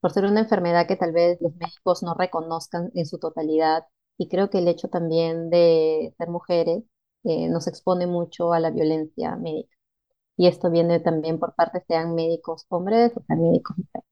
por 0.00 0.12
ser 0.12 0.24
una 0.26 0.40
enfermedad 0.40 0.86
que 0.88 0.96
tal 0.96 1.12
vez 1.12 1.38
los 1.40 1.54
médicos 1.56 2.02
no 2.02 2.14
reconozcan 2.14 2.90
en 2.94 3.06
su 3.06 3.18
totalidad, 3.18 3.84
y 4.18 4.28
creo 4.28 4.50
que 4.50 4.58
el 4.58 4.68
hecho 4.68 4.88
también 4.88 5.50
de 5.50 6.14
ser 6.18 6.28
mujeres 6.30 6.84
eh, 7.24 7.48
nos 7.48 7.66
expone 7.66 8.06
mucho 8.06 8.52
a 8.52 8.60
la 8.60 8.70
violencia 8.70 9.36
médica 9.36 9.74
y 10.36 10.48
esto 10.48 10.70
viene 10.70 11.00
también 11.00 11.38
por 11.40 11.54
parte, 11.56 11.84
sean 11.88 12.14
médicos 12.14 12.66
hombres 12.70 13.12
o 13.16 13.22
sean 13.26 13.40
médicos 13.42 13.76
mujeres. 13.78 14.06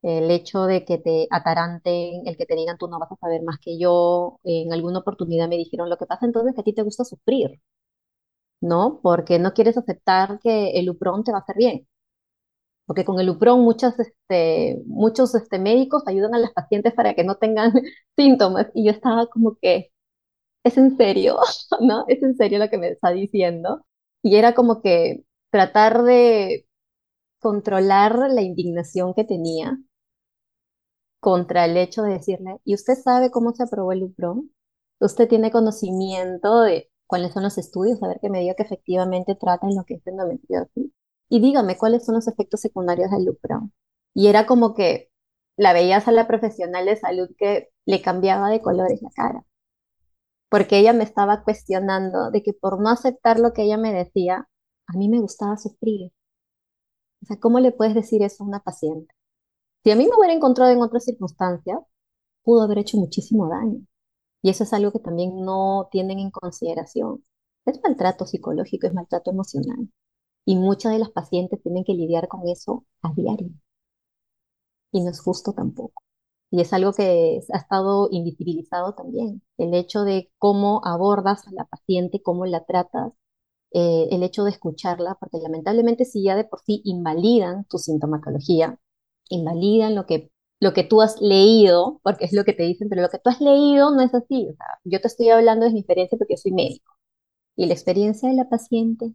El 0.00 0.30
hecho 0.30 0.62
de 0.64 0.84
que 0.86 0.96
te 0.98 1.26
ataranten, 1.30 2.26
el 2.26 2.36
que 2.38 2.46
te 2.46 2.54
digan 2.54 2.78
tú 2.78 2.88
no 2.88 2.98
vas 2.98 3.12
a 3.12 3.16
saber 3.16 3.42
más 3.42 3.58
que 3.60 3.78
yo, 3.78 4.40
en 4.44 4.72
alguna 4.72 5.00
oportunidad 5.00 5.48
me 5.48 5.56
dijeron 5.58 5.90
lo 5.90 5.98
que 5.98 6.06
pasa 6.06 6.24
entonces 6.26 6.54
que 6.54 6.60
a 6.62 6.64
ti 6.64 6.72
te 6.74 6.80
gusta 6.82 7.04
sufrir, 7.04 7.60
¿no? 8.60 9.00
Porque 9.02 9.38
no 9.38 9.52
quieres 9.54 9.76
aceptar 9.78 10.38
que 10.42 10.70
el 10.78 10.90
Upron 10.90 11.24
te 11.24 11.32
va 11.32 11.38
a 11.38 11.40
hacer 11.42 11.56
bien. 11.56 11.86
Porque 12.86 13.04
con 13.04 13.18
el 13.20 13.28
Upron 13.30 13.60
muchos, 13.62 13.98
este, 13.98 14.82
muchos 14.86 15.34
este, 15.34 15.58
médicos 15.58 16.02
ayudan 16.06 16.34
a 16.34 16.38
las 16.38 16.52
pacientes 16.52 16.94
para 16.94 17.14
que 17.14 17.24
no 17.24 17.36
tengan 17.36 17.72
síntomas. 18.16 18.68
Y 18.74 18.86
yo 18.86 18.92
estaba 18.92 19.26
como 19.26 19.56
que, 19.60 19.90
¿es 20.66 20.76
en 20.76 20.96
serio? 20.96 21.38
¿No? 21.80 22.04
¿Es 22.08 22.22
en 22.22 22.36
serio 22.36 22.58
lo 22.58 22.68
que 22.70 22.78
me 22.78 22.88
está 22.88 23.10
diciendo? 23.10 23.86
Y 24.22 24.36
era 24.36 24.54
como 24.54 24.82
que 24.82 25.24
tratar 25.50 26.02
de 26.02 26.66
controlar 27.40 28.18
la 28.30 28.42
indignación 28.42 29.14
que 29.14 29.24
tenía 29.24 29.78
contra 31.20 31.64
el 31.64 31.76
hecho 31.76 32.02
de 32.02 32.14
decirle, 32.14 32.60
¿y 32.64 32.74
usted 32.74 32.94
sabe 32.94 33.30
cómo 33.30 33.52
se 33.52 33.64
aprobó 33.64 33.92
el 33.92 34.04
UPROM? 34.04 34.48
¿Usted 35.00 35.28
tiene 35.28 35.50
conocimiento 35.50 36.62
de 36.62 36.90
cuáles 37.06 37.32
son 37.32 37.42
los 37.42 37.58
estudios? 37.58 38.02
A 38.02 38.08
ver 38.08 38.20
que 38.20 38.30
me 38.30 38.40
diga 38.40 38.54
que 38.54 38.62
efectivamente 38.62 39.34
tratan 39.34 39.74
lo 39.74 39.84
que 39.84 39.94
es 39.94 40.06
endometriosis. 40.06 40.92
Y 41.28 41.40
dígame 41.40 41.76
cuáles 41.76 42.04
son 42.04 42.14
los 42.16 42.28
efectos 42.28 42.60
secundarios 42.60 43.10
del 43.10 43.28
UPROM. 43.28 43.70
Y 44.14 44.28
era 44.28 44.46
como 44.46 44.74
que 44.74 45.10
la 45.56 45.72
veías 45.72 46.08
a 46.08 46.12
la 46.12 46.26
profesional 46.28 46.86
de 46.86 46.96
salud 46.96 47.28
que 47.38 47.70
le 47.86 48.02
cambiaba 48.02 48.50
de 48.50 48.62
colores 48.62 49.02
la 49.02 49.10
cara. 49.10 49.44
Porque 50.50 50.78
ella 50.78 50.92
me 50.92 51.04
estaba 51.04 51.44
cuestionando 51.44 52.30
de 52.30 52.42
que 52.42 52.52
por 52.52 52.80
no 52.80 52.88
aceptar 52.90 53.38
lo 53.40 53.52
que 53.52 53.62
ella 53.62 53.78
me 53.78 53.92
decía, 53.92 54.48
a 54.88 54.96
mí 54.96 55.08
me 55.08 55.20
gustaba 55.20 55.56
sufrir. 55.56 56.12
O 57.22 57.26
sea, 57.26 57.38
¿cómo 57.38 57.60
le 57.60 57.72
puedes 57.72 57.94
decir 57.94 58.22
eso 58.22 58.42
a 58.44 58.46
una 58.46 58.60
paciente? 58.60 59.14
Si 59.84 59.90
a 59.92 59.96
mí 59.96 60.06
me 60.06 60.16
hubiera 60.18 60.34
encontrado 60.34 60.72
en 60.72 60.82
otras 60.82 61.04
circunstancias, 61.04 61.80
pudo 62.44 62.62
haber 62.62 62.78
hecho 62.78 62.98
muchísimo 62.98 63.48
daño. 63.48 63.86
Y 64.42 64.50
eso 64.50 64.64
es 64.64 64.72
algo 64.72 64.92
que 64.92 65.00
también 65.00 65.44
no 65.44 65.88
tienen 65.92 66.18
en 66.20 66.30
consideración. 66.30 67.24
Es 67.66 67.80
maltrato 67.82 68.26
psicológico, 68.26 68.86
es 68.86 68.94
maltrato 68.94 69.30
emocional. 69.32 69.90
Y 70.46 70.56
muchas 70.56 70.92
de 70.92 71.00
las 71.00 71.10
pacientes 71.10 71.62
tienen 71.62 71.84
que 71.84 71.94
lidiar 71.94 72.28
con 72.28 72.48
eso 72.48 72.86
a 73.02 73.12
diario. 73.14 73.50
Y 74.90 75.00
no 75.00 75.10
es 75.10 75.20
justo 75.20 75.52
tampoco. 75.52 76.02
Y 76.50 76.60
es 76.60 76.72
algo 76.72 76.92
que 76.92 77.40
ha 77.52 77.58
estado 77.58 78.08
invisibilizado 78.10 78.94
también. 78.94 79.42
El 79.58 79.74
hecho 79.74 80.04
de 80.04 80.30
cómo 80.38 80.80
abordas 80.84 81.46
a 81.48 81.52
la 81.52 81.64
paciente, 81.66 82.22
cómo 82.22 82.46
la 82.46 82.64
tratas, 82.64 83.12
eh, 83.72 84.08
el 84.10 84.22
hecho 84.22 84.44
de 84.44 84.50
escucharla, 84.52 85.16
porque 85.20 85.38
lamentablemente 85.38 86.04
si 86.04 86.22
ya 86.24 86.36
de 86.36 86.44
por 86.44 86.60
sí 86.60 86.82
invalidan 86.84 87.66
tu 87.68 87.78
sintomatología, 87.78 88.80
invalidan 89.28 89.94
lo 89.94 90.06
que, 90.06 90.30
lo 90.60 90.72
que 90.72 90.84
tú 90.84 91.02
has 91.02 91.20
leído, 91.20 92.00
porque 92.02 92.24
es 92.26 92.32
lo 92.32 92.44
que 92.44 92.54
te 92.54 92.62
dicen, 92.64 92.88
pero 92.88 93.02
lo 93.02 93.10
que 93.10 93.18
tú 93.18 93.30
has 93.30 93.40
leído 93.40 93.90
no 93.90 94.02
es 94.02 94.14
así. 94.14 94.48
O 94.48 94.54
sea, 94.56 94.66
yo 94.84 95.00
te 95.00 95.08
estoy 95.08 95.30
hablando 95.30 95.66
de 95.66 95.72
mi 95.72 95.80
experiencia 95.80 96.16
porque 96.18 96.34
yo 96.34 96.38
soy 96.38 96.52
médico. 96.52 96.94
Y 97.56 97.66
la 97.66 97.74
experiencia 97.74 98.28
de 98.28 98.36
la 98.36 98.48
paciente, 98.48 99.14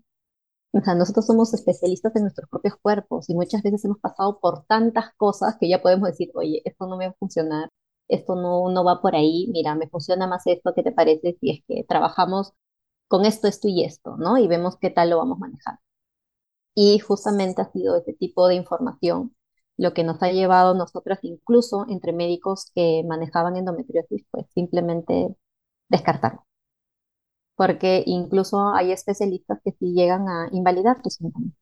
o 0.74 0.82
sea, 0.82 0.96
nosotros 0.96 1.26
somos 1.26 1.54
especialistas 1.54 2.16
en 2.16 2.24
nuestros 2.24 2.50
propios 2.50 2.76
cuerpos 2.82 3.30
y 3.30 3.36
muchas 3.36 3.62
veces 3.64 3.84
hemos 3.86 4.00
pasado 4.00 4.40
por 4.40 4.66
tantas 4.66 5.14
cosas 5.18 5.58
que 5.60 5.70
ya 5.70 5.82
podemos 5.82 6.10
decir, 6.10 6.32
oye, 6.36 6.62
esto 6.66 6.88
no 6.88 6.98
me 6.98 7.08
va 7.08 7.12
a 7.12 7.16
funcionar, 7.16 7.70
esto 8.08 8.36
no, 8.36 8.70
no 8.72 8.84
va 8.84 9.02
por 9.02 9.16
ahí, 9.16 9.48
mira, 9.52 9.76
me 9.76 9.90
funciona 9.90 10.28
más 10.28 10.44
esto, 10.48 10.74
¿qué 10.76 10.84
te 10.84 10.92
parece 10.92 11.38
si 11.40 11.52
es 11.52 11.60
que 11.68 11.84
trabajamos 11.88 12.54
con 13.08 13.26
esto, 13.26 13.48
esto 13.48 13.68
y 13.70 13.84
esto, 13.86 14.18
¿no? 14.18 14.38
Y 14.38 14.48
vemos 14.48 14.78
qué 14.80 14.90
tal 14.92 15.10
lo 15.12 15.18
vamos 15.20 15.38
a 15.38 15.42
manejar. 15.42 15.80
Y 16.76 17.00
justamente 17.00 17.62
ha 17.62 17.72
sido 17.72 17.96
ese 17.98 18.14
tipo 18.14 18.48
de 18.50 18.56
información 18.56 19.36
lo 19.78 19.94
que 19.94 20.04
nos 20.04 20.22
ha 20.22 20.32
llevado 20.32 20.74
nosotras, 20.76 21.20
incluso 21.24 21.86
entre 21.90 22.12
médicos 22.14 22.72
que 22.76 23.04
manejaban 23.08 23.56
endometriosis, 23.58 24.26
pues 24.32 24.48
simplemente 24.54 25.36
descartarlo. 25.90 26.46
Porque 27.62 28.04
incluso 28.08 28.74
hay 28.74 28.92
especialistas 28.92 29.60
que 29.64 29.72
sí 29.74 29.94
llegan 29.94 30.28
a 30.28 30.50
invalidar 30.52 31.02
tus 31.04 31.16
síntomas. 31.16 31.54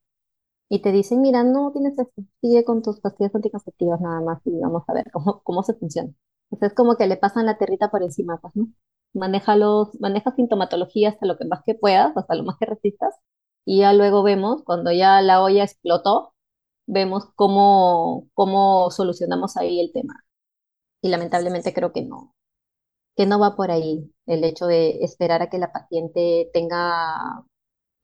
Y 0.70 0.82
te 0.82 0.92
dicen, 0.94 1.22
mira, 1.22 1.44
no 1.44 1.72
tienes 1.74 1.98
esto, 2.00 2.24
sigue 2.42 2.64
con 2.66 2.82
tus 2.84 3.02
pastillas 3.02 3.36
anticonceptivas 3.36 4.02
nada 4.02 4.22
más 4.22 4.40
y 4.46 4.52
vamos 4.60 4.84
a 4.88 4.94
ver 4.94 5.12
cómo, 5.12 5.42
cómo 5.44 5.64
se 5.64 5.74
funciona. 5.76 6.12
Entonces 6.52 6.72
es 6.72 6.76
como 6.76 6.96
que 6.96 7.08
le 7.08 7.18
pasan 7.18 7.46
la 7.48 7.58
territa 7.58 7.92
por 7.92 8.04
encima, 8.04 8.40
pues, 8.42 8.56
¿no? 8.56 8.68
maneja, 9.14 9.56
los, 9.56 10.00
maneja 10.00 10.32
sintomatología 10.36 11.10
hasta 11.10 11.26
lo 11.26 11.38
que 11.38 11.46
más 11.46 11.62
que 11.66 11.76
puedas, 11.76 12.16
hasta 12.16 12.36
lo 12.36 12.44
más 12.44 12.58
que 12.60 12.66
resistas, 12.68 13.16
y 13.66 13.80
ya 13.80 13.94
luego 13.94 14.24
vemos, 14.24 14.64
cuando 14.64 14.92
ya 14.92 15.22
la 15.22 15.44
olla 15.44 15.64
explotó, 15.64 16.34
vemos 16.88 17.26
cómo, 17.36 18.30
cómo 18.34 18.92
solucionamos 18.92 19.58
ahí 19.58 19.80
el 19.80 19.92
tema. 19.94 20.16
Y 21.02 21.10
lamentablemente 21.10 21.74
creo 21.74 21.94
que 21.94 22.04
no, 22.04 22.36
que 23.20 23.26
no 23.28 23.38
va 23.40 23.58
por 23.58 23.70
ahí 23.70 24.14
el 24.28 24.46
hecho 24.46 24.66
de 24.68 25.04
esperar 25.04 25.42
a 25.42 25.50
que 25.50 25.58
la 25.60 25.74
paciente 25.74 26.50
tenga 26.54 27.44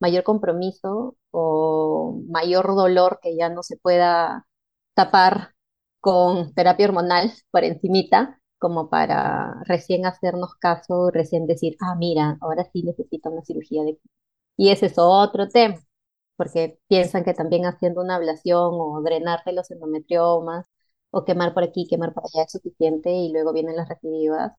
mayor 0.01 0.23
compromiso 0.23 1.15
o 1.31 2.21
mayor 2.29 2.67
dolor 2.75 3.19
que 3.21 3.37
ya 3.37 3.49
no 3.49 3.63
se 3.63 3.77
pueda 3.77 4.45
tapar 4.93 5.53
con 6.01 6.53
terapia 6.53 6.87
hormonal 6.87 7.31
por 7.51 7.63
encimita 7.63 8.41
como 8.59 8.89
para 8.89 9.61
recién 9.65 10.05
hacernos 10.05 10.55
caso, 10.55 11.11
recién 11.11 11.47
decir, 11.47 11.77
ah, 11.81 11.95
mira, 11.95 12.37
ahora 12.41 12.65
sí 12.73 12.83
necesito 12.83 13.29
una 13.29 13.43
cirugía 13.43 13.83
de... 13.83 13.99
Y 14.57 14.69
ese 14.71 14.87
es 14.87 14.95
otro 14.97 15.47
tema, 15.49 15.79
porque 16.37 16.79
piensan 16.87 17.23
que 17.25 17.33
también 17.33 17.65
haciendo 17.65 18.01
una 18.01 18.15
ablación 18.17 18.71
o 18.73 19.01
drenarte 19.03 19.53
los 19.53 19.71
endometriomas 19.71 20.67
o 21.11 21.25
quemar 21.25 21.53
por 21.53 21.63
aquí, 21.63 21.87
quemar 21.89 22.13
por 22.13 22.23
allá 22.25 22.43
es 22.45 22.51
suficiente 22.51 23.11
y 23.11 23.31
luego 23.33 23.53
vienen 23.53 23.77
las 23.77 23.89
recidivas. 23.89 24.53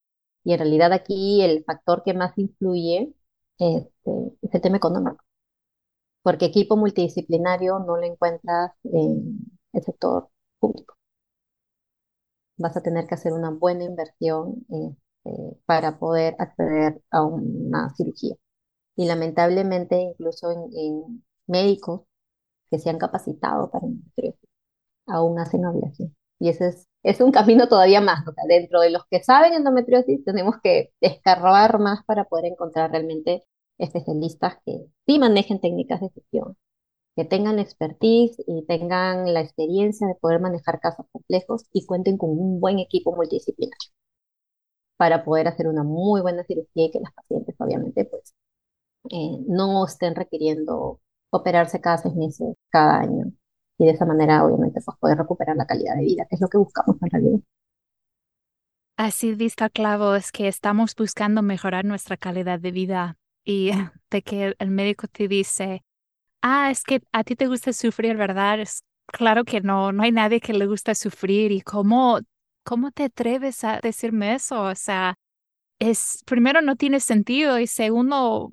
Y 0.47 0.53
en 0.55 0.61
realidad 0.61 0.93
aquí 0.95 1.43
el 1.43 1.65
factor 1.65 2.03
que 2.05 2.15
más 2.15 2.39
influye 2.39 3.15
este, 3.59 4.11
es 4.43 4.55
el 4.55 4.61
tema 4.63 4.79
económico, 4.79 5.25
porque 6.23 6.47
equipo 6.47 6.77
multidisciplinario 6.77 7.79
no 7.81 7.97
lo 7.97 8.05
encuentras 8.05 8.73
en 8.85 9.39
el 9.73 9.83
sector 9.83 10.29
público 10.61 10.97
vas 12.59 12.77
a 12.77 12.83
tener 12.83 13.07
que 13.07 13.15
hacer 13.15 13.33
una 13.33 13.51
buena 13.51 13.85
inversión 13.85 14.67
este, 14.71 15.57
para 15.67 15.99
poder 15.99 16.37
acceder 16.39 17.03
a 17.11 17.23
una 17.25 17.91
cirugía. 17.97 18.37
Y 18.97 19.07
lamentablemente, 19.07 19.99
incluso 20.01 20.51
en, 20.53 21.25
médicos 21.49 22.03
que 22.71 22.79
se 22.79 22.91
han 22.91 22.99
capacitado 22.99 23.71
para 23.71 23.87
endometriosis, 23.87 24.51
aún 25.07 25.39
hacen 25.41 25.65
ablación. 25.67 26.17
Y 26.39 26.51
ese 26.51 26.69
es, 26.69 26.89
es 27.03 27.21
un 27.21 27.33
camino 27.33 27.69
todavía 27.69 28.01
más. 28.01 28.27
O 28.29 28.33
sea, 28.33 28.45
dentro 28.49 28.81
de 28.81 28.91
los 28.91 29.03
que 29.11 29.23
saben 29.23 29.55
endometriosis, 29.55 30.25
tenemos 30.25 30.57
que 30.63 30.93
escarbar 31.01 31.79
más 31.81 32.05
para 32.05 32.25
poder 32.25 32.47
encontrar 32.47 32.91
realmente 32.91 33.45
especialistas 33.79 34.57
que 34.65 34.87
sí 35.07 35.19
manejen 35.19 35.61
técnicas 35.61 36.01
de 36.01 36.11
gestión 36.11 36.57
que 37.17 37.25
tengan 37.25 37.59
expertise 37.59 38.37
y 38.47 38.65
tengan 38.67 39.33
la 39.35 39.41
experiencia 39.41 40.07
de 40.07 40.15
poder 40.15 40.41
manejar 40.41 40.81
casos 40.81 41.07
complejos 41.13 41.65
y 41.73 41.85
cuenten 41.87 42.19
con 42.19 42.31
un 42.31 42.61
buen 42.61 42.79
equipo 42.79 43.15
multidisciplinario 43.17 43.91
para 44.97 45.25
poder 45.25 45.49
hacer 45.49 45.69
una 45.69 45.83
muy 45.85 46.21
buena 46.23 46.45
cirugía 46.45 46.87
y 46.87 46.91
que 46.91 47.01
las 47.01 47.13
pacientes 47.15 47.55
obviamente 47.59 48.05
pues 48.07 48.35
eh, 49.11 49.39
no 49.49 49.87
estén 49.87 50.15
requiriendo 50.17 51.01
operarse 51.31 51.81
cada 51.81 51.99
seis 51.99 52.15
meses, 52.17 52.57
cada 52.71 53.01
año 53.01 53.33
y 53.79 53.85
de 53.85 53.93
esa 53.93 54.07
manera 54.07 54.45
obviamente 54.45 54.81
pues 54.85 54.97
poder 54.99 55.19
recuperar 55.19 55.57
la 55.57 55.67
calidad 55.67 55.97
de 55.97 56.05
vida, 56.05 56.27
que 56.29 56.37
es 56.37 56.41
lo 56.41 56.49
que 56.49 56.59
buscamos 56.59 56.97
en 57.03 57.11
realidad. 57.11 57.41
Así 58.97 59.35
vista 59.35 59.69
clavo 59.69 60.15
es 60.15 60.33
que 60.33 60.49
estamos 60.49 60.95
buscando 60.95 61.43
mejorar 61.43 61.85
nuestra 61.85 62.17
calidad 62.17 62.59
de 62.59 62.71
vida 62.71 63.19
y 63.45 63.71
de 64.11 64.23
que 64.23 64.55
el 64.59 64.71
médico 64.71 65.07
te 65.09 65.29
dice, 65.29 65.85
ah, 66.43 66.71
es 66.71 66.83
que 66.83 67.03
a 67.13 67.25
ti 67.25 67.37
te 67.37 67.47
gusta 67.47 67.73
sufrir, 67.73 68.17
¿verdad? 68.17 68.61
Es 68.61 68.85
claro 69.07 69.45
que 69.45 69.61
no, 69.61 69.93
no 69.93 70.03
hay 70.03 70.13
nadie 70.13 70.41
que 70.41 70.55
le 70.55 70.67
gusta 70.67 70.95
sufrir 70.95 71.53
y 71.53 71.61
cómo, 71.61 72.21
cómo 72.65 72.91
te 72.91 73.05
atreves 73.05 73.65
a 73.65 73.81
decirme 73.81 74.35
eso, 74.35 74.63
o 74.63 74.75
sea, 74.75 75.17
es, 75.79 76.23
primero 76.27 76.63
no 76.63 76.77
tiene 76.77 77.01
sentido 77.01 77.59
y 77.59 77.67
segundo, 77.67 78.53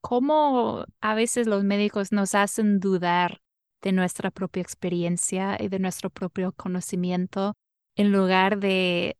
cómo 0.00 0.84
a 1.00 1.14
veces 1.14 1.46
los 1.46 1.64
médicos 1.64 2.12
nos 2.12 2.34
hacen 2.34 2.80
dudar 2.80 3.40
de 3.84 3.92
nuestra 3.92 4.30
propia 4.30 4.62
experiencia 4.62 5.58
y 5.60 5.68
de 5.68 5.78
nuestro 5.78 6.08
propio 6.08 6.52
conocimiento 6.52 7.54
en 7.96 8.12
lugar 8.12 8.58
de 8.58 9.16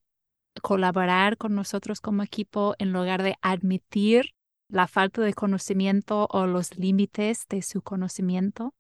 colaborar 0.62 1.36
con 1.36 1.54
nosotros 1.54 2.00
como 2.00 2.22
equipo, 2.22 2.74
en 2.78 2.92
lugar 2.92 3.22
de 3.22 3.36
admitir 3.42 4.30
la 4.70 4.88
falta 4.88 5.20
de 5.20 5.34
conocimiento 5.34 6.26
o 6.30 6.46
los 6.46 6.78
límites 6.78 7.46
de 7.48 7.60
su 7.60 7.82
conocimiento. 7.82 8.72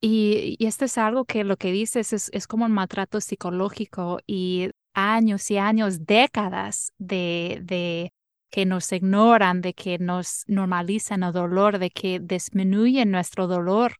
Y, 0.00 0.56
esto 0.64 0.84
es 0.84 0.98
algo 0.98 1.24
que 1.24 1.42
lo 1.42 1.56
que 1.56 1.72
dices 1.72 2.12
es, 2.12 2.30
es 2.32 2.46
como 2.46 2.66
un 2.66 2.72
maltrato 2.72 3.20
psicológico 3.20 4.20
y 4.24 4.70
años 4.94 5.50
y 5.50 5.58
años, 5.58 6.06
décadas 6.06 6.92
de, 6.98 7.60
de 7.64 8.12
que 8.50 8.66
nos 8.66 8.92
ignoran, 8.92 9.62
de 9.62 9.74
que 9.74 9.98
nos 9.98 10.44
normalizan 10.46 11.24
el 11.24 11.32
dolor, 11.32 11.78
de 11.80 11.90
que 11.90 12.20
disminuyen 12.20 13.10
nuestro 13.10 13.48
dolor 13.48 13.96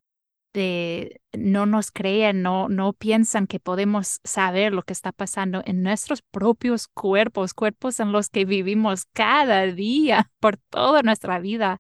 no 0.56 1.66
nos 1.66 1.90
creen, 1.90 2.42
no, 2.42 2.68
no 2.68 2.92
piensan 2.92 3.46
que 3.46 3.60
podemos 3.60 4.20
saber 4.24 4.72
lo 4.72 4.82
que 4.82 4.92
está 4.92 5.12
pasando 5.12 5.62
en 5.66 5.82
nuestros 5.82 6.22
propios 6.22 6.88
cuerpos, 6.88 7.52
cuerpos 7.52 8.00
en 8.00 8.12
los 8.12 8.30
que 8.30 8.44
vivimos 8.44 9.04
cada 9.12 9.66
día 9.66 10.30
por 10.40 10.56
toda 10.56 11.02
nuestra 11.02 11.38
vida, 11.40 11.78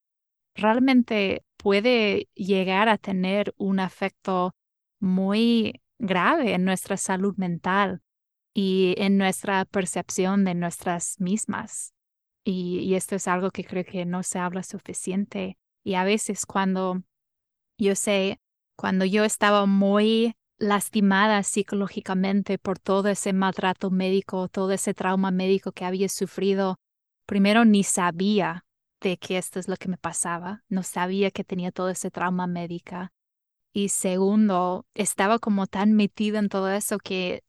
realmente 0.54 1.44
puede 1.56 2.28
llegar 2.34 2.88
a 2.88 2.98
tener 2.98 3.54
un 3.56 3.80
efecto 3.80 4.54
muy 5.00 5.80
grave 5.98 6.54
en 6.54 6.64
nuestra 6.64 6.96
salud 6.96 7.34
mental 7.36 8.02
y 8.54 8.94
en 8.98 9.16
nuestra 9.16 9.64
percepción 9.64 10.44
de 10.44 10.54
nuestras 10.54 11.20
mismas. 11.20 11.94
Y, 12.44 12.80
y, 12.80 12.94
esto 12.94 13.16
es 13.16 13.26
algo 13.26 13.50
que 13.50 13.64
creo 13.64 13.84
que 13.84 14.04
no 14.04 14.22
se 14.22 14.38
habla 14.38 14.62
suficiente. 14.62 15.58
Y 15.82 15.94
a 15.94 16.04
veces 16.04 16.46
cuando 16.46 17.02
yo 17.78 17.94
sé 17.94 18.40
cuando 18.76 19.04
yo 19.04 19.24
estaba 19.24 19.66
muy 19.66 20.36
lastimada 20.58 21.42
psicológicamente 21.42 22.58
por 22.58 22.78
todo 22.78 23.08
ese 23.08 23.32
maltrato 23.32 23.90
médico, 23.90 24.48
todo 24.48 24.72
ese 24.72 24.94
trauma 24.94 25.30
médico 25.30 25.72
que 25.72 25.84
había 25.84 26.08
sufrido, 26.08 26.76
primero 27.26 27.64
ni 27.64 27.82
sabía 27.82 28.64
de 29.00 29.18
que 29.18 29.38
esto 29.38 29.58
es 29.58 29.68
lo 29.68 29.76
que 29.76 29.88
me 29.88 29.98
pasaba, 29.98 30.64
no 30.68 30.82
sabía 30.82 31.30
que 31.30 31.44
tenía 31.44 31.72
todo 31.72 31.90
ese 31.90 32.10
trauma 32.10 32.46
médica. 32.46 33.12
Y 33.72 33.90
segundo, 33.90 34.86
estaba 34.94 35.38
como 35.38 35.66
tan 35.66 35.92
metida 35.92 36.38
en 36.38 36.48
todo 36.48 36.70
eso 36.70 36.98
que 36.98 37.44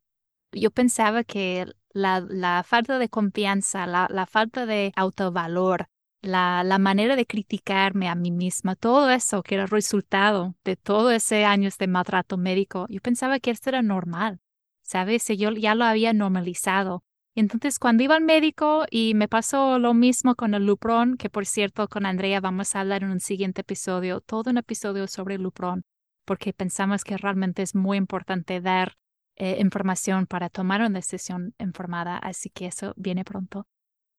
yo 0.52 0.72
pensaba 0.72 1.24
que 1.24 1.66
la, 1.92 2.64
falta 2.66 3.00
de 3.00 3.10
confianza, 3.10 3.88
la 3.88 4.26
falta 4.26 4.66
de 4.66 4.92
autovalor, 4.96 5.88
la, 6.28 6.64
la, 6.64 6.78
manera 6.78 7.16
de 7.16 7.26
criticarme 7.26 8.10
a 8.10 8.16
mí 8.16 8.32
misma, 8.32 8.76
todo 8.76 9.10
eso 9.10 9.44
que 9.44 9.56
era 9.56 9.66
resultado 9.66 10.56
de 10.64 10.76
todo 10.76 11.12
ese 11.12 11.46
años 11.46 11.78
de 11.78 11.88
maltrato 11.88 12.38
médico, 12.38 12.86
yo 12.90 13.02
pensaba 13.02 13.40
que 13.40 13.52
esto 13.52 13.70
era 13.70 13.82
normal, 13.82 14.40
¿sabes? 14.84 15.28
Yo 15.28 15.52
ya 15.52 15.76
lo 15.76 15.86
había 15.86 16.14
normalizado. 16.14 17.04
Entonces, 17.36 17.78
cuando 17.78 18.02
iba 18.04 18.16
al 18.16 18.24
médico 18.24 18.86
y 18.90 19.14
me 19.14 19.28
pasó 19.28 19.78
lo 19.78 19.94
mismo 19.94 20.34
con 20.34 20.56
el 20.56 20.66
Lupron, 20.66 21.18
que 21.18 21.30
por 21.30 21.46
cierto, 21.46 21.88
con 21.88 22.06
Andrea 22.06 22.42
vamos 22.42 22.76
a 22.76 22.80
hablar 22.82 23.04
en 23.04 23.12
un 23.12 23.20
siguiente 23.20 23.62
episodio, 23.62 24.22
todo 24.22 24.50
un 24.50 24.58
episodio 24.58 25.08
sobre 25.08 25.36
el 25.36 25.44
Lupron, 25.44 25.84
porque 26.26 26.52
pensamos 26.52 27.04
que 27.04 27.16
realmente 27.16 27.62
es 27.62 27.76
muy 27.76 27.98
importante 27.98 28.60
dar 28.60 28.94
eh, 29.36 29.58
información 29.60 30.26
para 30.26 30.50
tomar 30.50 30.82
una 30.82 30.90
decisión 30.90 31.54
informada, 31.60 32.18
así 32.18 32.50
que 32.50 32.66
eso 32.66 32.94
viene 32.98 33.24
pronto. 33.24 33.68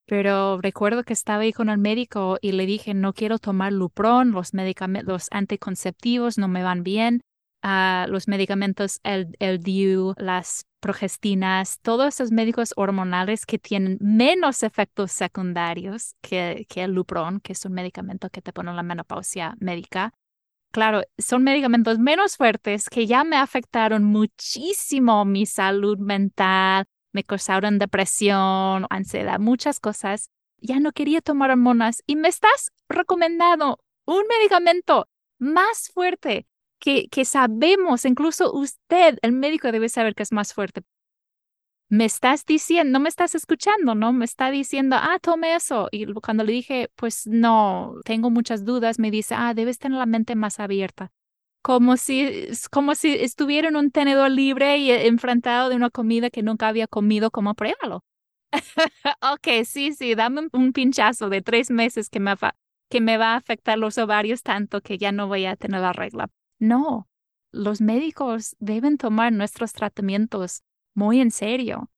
Pero 0.09 0.59
recuerdo 0.63 1.05
que 1.05 1.13
estaba 1.13 1.43
ahí 1.43 1.53
con 1.53 1.69
el 1.69 1.77
médico 1.77 2.39
y 2.41 2.53
le 2.53 2.65
dije, 2.65 2.95
no 2.95 3.13
quiero 3.13 3.39
tomar 3.39 3.75
Lupron, 3.75 4.31
los 4.31 4.53
los 4.55 5.29
anticonceptivos 5.31 6.39
no 6.39 6.49
me 6.49 6.63
van 6.63 6.83
bien, 6.83 7.21
uh, 7.63 8.11
los 8.11 8.27
medicamentos, 8.27 9.01
el, 9.03 9.37
el 9.39 9.59
DIU, 9.59 10.15
las 10.17 10.65
progestinas, 10.81 11.79
todos 11.83 12.15
esos 12.15 12.33
médicos 12.33 12.73
hormonales 12.77 13.45
que 13.45 13.59
tienen 13.59 13.99
menos 14.01 14.63
efectos 14.63 15.13
secundarios 15.13 16.15
que, 16.23 16.65
que 16.71 16.85
el 16.85 16.93
Lupron, 16.93 17.41
que 17.41 17.53
es 17.53 17.63
un 17.67 17.75
medicamento 17.75 18.31
que 18.31 18.41
te 18.41 18.55
pone 18.55 18.73
la 18.73 18.83
menopausia 18.83 19.57
médica. 19.61 20.15
Claro, 20.71 21.03
son 21.19 21.45
medicamentos 21.45 21.99
menos 21.99 22.39
fuertes 22.39 22.89
que 22.89 23.07
ya 23.07 23.25
me 23.25 23.37
afectaron 23.37 24.05
muchísimo 24.05 25.27
mi 25.27 25.45
salud 25.45 25.99
mental, 25.99 26.87
me 27.13 27.25
causaron 27.25 27.79
depresión, 27.79 28.87
ansiedad, 28.91 29.39
muchas 29.39 29.81
cosas. 29.81 30.31
Ya 30.59 30.81
no 30.81 30.93
quería 30.93 31.21
tomar 31.21 31.51
hormonas 31.51 32.03
y 32.07 32.17
me 32.17 32.29
estás 32.29 32.71
recomendando 32.89 33.79
un 34.05 34.23
medicamento 34.29 35.09
más 35.39 35.91
fuerte 35.93 36.47
que, 36.79 37.09
que 37.09 37.25
sabemos, 37.25 38.05
incluso 38.05 38.53
usted, 38.53 39.19
el 39.23 39.33
médico 39.33 39.71
debe 39.73 39.89
saber 39.89 40.15
que 40.15 40.23
es 40.23 40.33
más 40.33 40.55
fuerte. 40.55 40.83
Me 41.91 42.05
estás 42.05 42.45
diciendo, 42.45 42.99
no 42.99 43.01
me 43.03 43.09
estás 43.09 43.35
escuchando, 43.35 43.95
¿no? 43.95 44.13
Me 44.13 44.27
está 44.27 44.51
diciendo, 44.51 44.97
ah, 44.99 45.19
tome 45.23 45.55
eso. 45.55 45.89
Y 45.91 46.13
cuando 46.15 46.45
le 46.45 46.53
dije, 46.53 46.91
pues 46.97 47.27
no, 47.27 47.95
tengo 48.05 48.31
muchas 48.31 48.67
dudas, 48.67 48.99
me 48.99 49.11
dice, 49.11 49.35
ah, 49.35 49.55
debes 49.55 49.79
tener 49.79 49.99
la 49.99 50.07
mente 50.07 50.35
más 50.35 50.61
abierta. 50.61 51.13
Como 51.63 51.97
si, 51.97 52.49
como 52.71 52.95
si 52.95 53.15
estuviera 53.15 53.69
en 53.69 53.77
un 53.77 53.91
tenedor 53.91 54.31
libre 54.31 54.79
y 54.79 54.91
enfrentado 54.91 55.69
de 55.69 55.77
una 55.77 55.91
comida 55.91 56.31
que 56.31 56.43
nunca 56.43 56.69
había 56.69 56.87
comido, 56.87 57.31
como 57.31 57.55
pruébalo. 57.55 58.05
ok, 59.21 59.65
sí, 59.65 59.93
sí, 59.93 60.15
dame 60.15 60.49
un, 60.53 60.73
pinchazo 60.73 61.29
de 61.29 61.43
tres 61.43 61.71
meses 61.71 62.09
que 62.09 62.21
me, 62.21 62.35
va, 62.35 62.55
que 62.89 63.01
me 63.01 63.19
va 63.19 63.33
a 63.33 63.37
afectar 63.37 63.79
los 63.79 63.99
ovarios 63.99 64.43
tanto 64.43 64.81
que 64.81 64.99
ya 64.99 65.13
no 65.13 65.29
voy 65.29 65.47
a 65.47 65.57
tener 65.57 65.81
la 65.81 65.93
regla. 65.93 66.31
No, 66.59 67.09
los 67.51 67.81
médicos 67.81 68.57
deben 68.59 68.97
tomar 68.97 69.33
nuestros 69.33 69.73
tratamientos 69.73 70.63
muy 70.95 71.21
en 71.21 71.31
serio. 71.31 71.91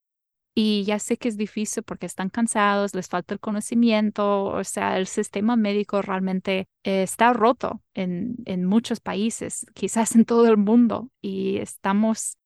Y 0.53 0.83
ya 0.83 0.99
sé 0.99 1.17
que 1.17 1.29
es 1.29 1.37
difícil 1.37 1.83
porque 1.83 2.05
están 2.05 2.29
cansados, 2.29 2.93
les 2.93 3.07
falta 3.07 3.33
el 3.33 3.39
conocimiento, 3.39 4.45
o 4.45 4.63
sea, 4.65 4.97
el 4.97 5.07
sistema 5.07 5.55
médico 5.55 6.01
realmente 6.01 6.67
eh, 6.83 7.03
está 7.03 7.31
roto 7.31 7.81
en, 7.93 8.35
en 8.45 8.65
muchos 8.65 8.99
países, 8.99 9.65
quizás 9.73 10.13
en 10.15 10.25
todo 10.25 10.47
el 10.47 10.57
mundo, 10.57 11.09
y 11.21 11.57
estamos 11.57 12.37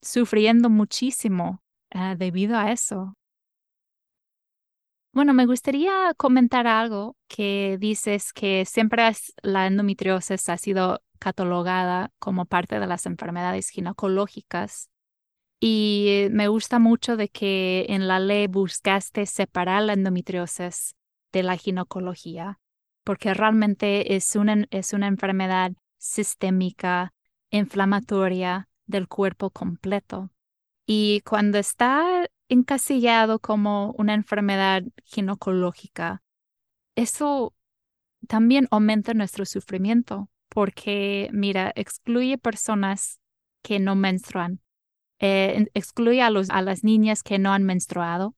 sufriendo 0.00 0.70
muchísimo 0.70 1.62
uh, 1.94 2.16
debido 2.16 2.56
a 2.56 2.72
eso. 2.72 3.16
Bueno, 5.14 5.34
me 5.34 5.44
gustaría 5.44 6.14
comentar 6.16 6.66
algo 6.66 7.16
que 7.28 7.76
dices 7.78 8.32
que 8.32 8.64
siempre 8.64 9.02
la 9.42 9.66
endometriosis 9.66 10.48
ha 10.48 10.56
sido 10.56 11.02
catalogada 11.18 12.10
como 12.18 12.46
parte 12.46 12.80
de 12.80 12.86
las 12.86 13.04
enfermedades 13.04 13.68
ginecológicas. 13.68 14.88
Y 15.64 16.26
me 16.32 16.48
gusta 16.48 16.80
mucho 16.80 17.16
de 17.16 17.28
que 17.28 17.86
en 17.88 18.08
la 18.08 18.18
ley 18.18 18.48
buscaste 18.48 19.26
separar 19.26 19.84
la 19.84 19.92
endometriosis 19.92 20.96
de 21.30 21.44
la 21.44 21.56
ginecología, 21.56 22.58
porque 23.04 23.32
realmente 23.32 24.16
es 24.16 24.34
una, 24.34 24.66
es 24.70 24.92
una 24.92 25.06
enfermedad 25.06 25.70
sistémica, 25.98 27.14
inflamatoria 27.50 28.68
del 28.86 29.06
cuerpo 29.06 29.50
completo. 29.50 30.32
Y 30.84 31.20
cuando 31.20 31.58
está 31.58 32.26
encasillado 32.48 33.38
como 33.38 33.92
una 33.92 34.14
enfermedad 34.14 34.82
ginecológica, 35.04 36.24
eso 36.96 37.54
también 38.26 38.66
aumenta 38.72 39.14
nuestro 39.14 39.44
sufrimiento 39.44 40.28
porque, 40.48 41.30
mira, 41.32 41.70
excluye 41.76 42.36
personas 42.36 43.20
que 43.62 43.78
no 43.78 43.94
menstruan, 43.94 44.60
eh, 45.22 45.68
excluye 45.74 46.20
a, 46.20 46.30
las 46.30 46.82
niñas 46.82 47.22
que 47.22 47.38
no 47.38 47.52
han 47.52 47.62
menstruado, 47.62 48.34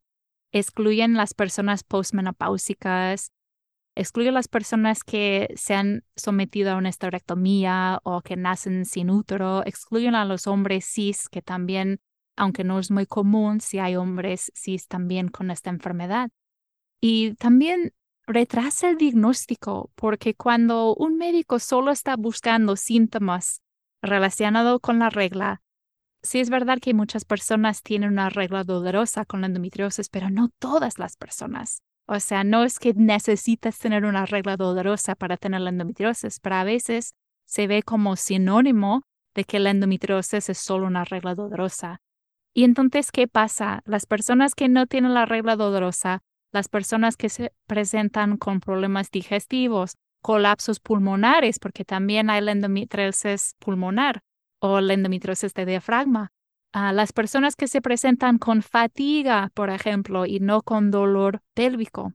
excluyen 0.52 1.14
las 1.14 1.32
personas 1.32 1.82
postmenopáusicas, 1.82 3.32
excluye 3.94 4.30
las 4.30 4.48
personas 4.48 5.02
que 5.02 5.48
se 5.56 5.74
han 5.74 6.04
sometido 6.14 6.72
a 6.72 6.76
una 6.76 6.90
esterectomía 6.90 8.00
o 8.02 8.20
que 8.20 8.36
nacen 8.36 8.84
sin 8.84 9.08
útero, 9.08 9.64
excluyen 9.64 10.14
a 10.14 10.26
los 10.26 10.46
hombres 10.46 10.84
cis 10.84 11.30
que 11.30 11.40
también, 11.40 12.00
aunque 12.36 12.64
no 12.64 12.78
es 12.78 12.90
muy 12.90 13.06
común, 13.06 13.62
si 13.62 13.78
hay 13.78 13.96
hombres 13.96 14.52
cis 14.54 14.86
también 14.86 15.28
con 15.28 15.50
esta 15.50 15.70
enfermedad. 15.70 16.28
Y 17.00 17.32
también 17.36 17.94
retrasa 18.26 18.90
el 18.90 18.98
diagnóstico, 18.98 19.90
porque 19.94 20.34
cuando 20.34 20.94
un 20.94 21.16
médico 21.16 21.60
solo 21.60 21.92
está 21.92 22.16
buscando 22.16 22.76
síntomas 22.76 23.62
relacionados 24.02 24.80
con 24.80 24.98
la 24.98 25.08
regla, 25.08 25.62
sí 26.24 26.40
es 26.40 26.50
verdad 26.50 26.78
que 26.80 26.94
muchas 26.94 27.24
personas 27.24 27.82
tienen 27.82 28.10
una 28.10 28.30
regla 28.30 28.64
dolorosa 28.64 29.24
con 29.24 29.42
la 29.42 29.46
endometriosis, 29.46 30.08
pero 30.08 30.30
no 30.30 30.50
todas 30.58 30.98
las 30.98 31.16
personas. 31.16 31.82
O 32.06 32.18
sea, 32.18 32.42
no 32.42 32.64
es 32.64 32.80
que 32.80 32.92
necesitas 32.94 33.78
tener 33.78 34.04
una 34.04 34.26
regla 34.26 34.56
dolorosa 34.56 35.14
para 35.14 35.36
tener 35.36 35.60
la 35.60 35.70
endometriosis, 35.70 36.40
pero 36.40 36.56
a 36.56 36.64
veces 36.64 37.14
se 37.46 37.66
ve 37.66 37.82
como 37.82 38.16
sinónimo 38.16 39.02
de 39.34 39.44
que 39.44 39.60
la 39.60 39.70
endometriosis 39.70 40.48
es 40.48 40.58
solo 40.58 40.86
una 40.86 41.04
regla 41.04 41.36
dolorosa. 41.36 42.00
Y 42.52 42.64
entonces, 42.64 43.12
¿qué 43.12 43.28
pasa? 43.28 43.82
Las 43.84 44.06
personas 44.06 44.54
que 44.54 44.68
no 44.68 44.86
tienen 44.86 45.14
la 45.14 45.26
regla 45.26 45.56
dolorosa 45.56 46.22
las 46.54 46.68
personas 46.68 47.16
que 47.16 47.28
se 47.28 47.52
presentan 47.66 48.36
con 48.36 48.60
problemas 48.60 49.10
digestivos, 49.10 49.96
colapsos 50.22 50.78
pulmonares, 50.78 51.58
porque 51.58 51.84
también 51.84 52.30
hay 52.30 52.40
la 52.40 52.52
endometriosis 52.52 53.56
pulmonar 53.58 54.22
o 54.66 54.80
la 54.80 54.94
endometriosis 54.94 55.52
de 55.52 55.66
diafragma. 55.66 56.32
a 56.72 56.92
las 56.92 57.12
personas 57.12 57.54
que 57.54 57.68
se 57.68 57.80
presentan 57.80 58.38
con 58.38 58.60
fatiga, 58.60 59.50
por 59.54 59.70
ejemplo, 59.70 60.26
y 60.26 60.40
no 60.40 60.62
con 60.62 60.90
dolor 60.90 61.40
pélvico. 61.54 62.14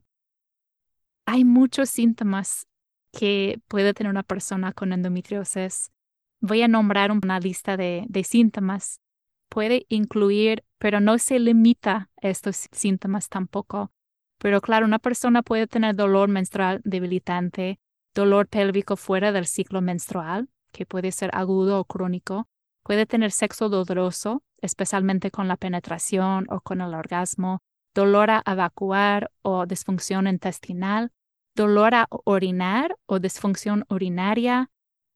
Hay 1.24 1.44
muchos 1.44 1.88
síntomas 1.88 2.66
que 3.10 3.58
puede 3.68 3.94
tener 3.94 4.10
una 4.10 4.22
persona 4.22 4.74
con 4.74 4.92
endometriosis. 4.92 5.92
Voy 6.40 6.60
a 6.60 6.68
nombrar 6.68 7.10
una 7.10 7.40
lista 7.40 7.78
de 7.78 8.22
síntomas. 8.22 9.00
Puede 9.48 9.86
incluir, 9.88 10.62
pero 10.76 11.00
no 11.00 11.16
se 11.18 11.38
limita 11.38 12.10
a 12.20 12.28
estos 12.28 12.68
síntomas 12.70 13.30
tampoco. 13.30 13.92
Pero 14.38 14.60
claro, 14.60 14.84
una 14.84 14.98
persona 14.98 15.42
puede 15.42 15.68
tener 15.68 15.94
dolor 15.94 16.28
menstrual 16.28 16.82
debilitante, 16.84 17.78
dolor 18.12 18.46
pélvico 18.46 18.96
fuera 18.96 19.32
del 19.32 19.46
ciclo 19.46 19.80
menstrual, 19.80 20.50
que 20.70 20.86
puede 20.86 21.12
ser 21.12 21.30
agudo 21.32 21.80
o 21.80 21.84
crónico, 21.84 22.48
puede 22.82 23.06
tener 23.06 23.30
sexo 23.30 23.68
doloroso, 23.68 24.42
especialmente 24.60 25.30
con 25.30 25.48
la 25.48 25.56
penetración 25.56 26.46
o 26.50 26.60
con 26.60 26.80
el 26.80 26.94
orgasmo, 26.94 27.62
dolor 27.94 28.30
a 28.30 28.42
evacuar 28.46 29.30
o 29.42 29.66
disfunción 29.66 30.26
intestinal, 30.26 31.10
dolor 31.54 31.94
a 31.94 32.08
orinar 32.24 32.96
o 33.06 33.18
disfunción 33.18 33.84
urinaria, 33.88 34.70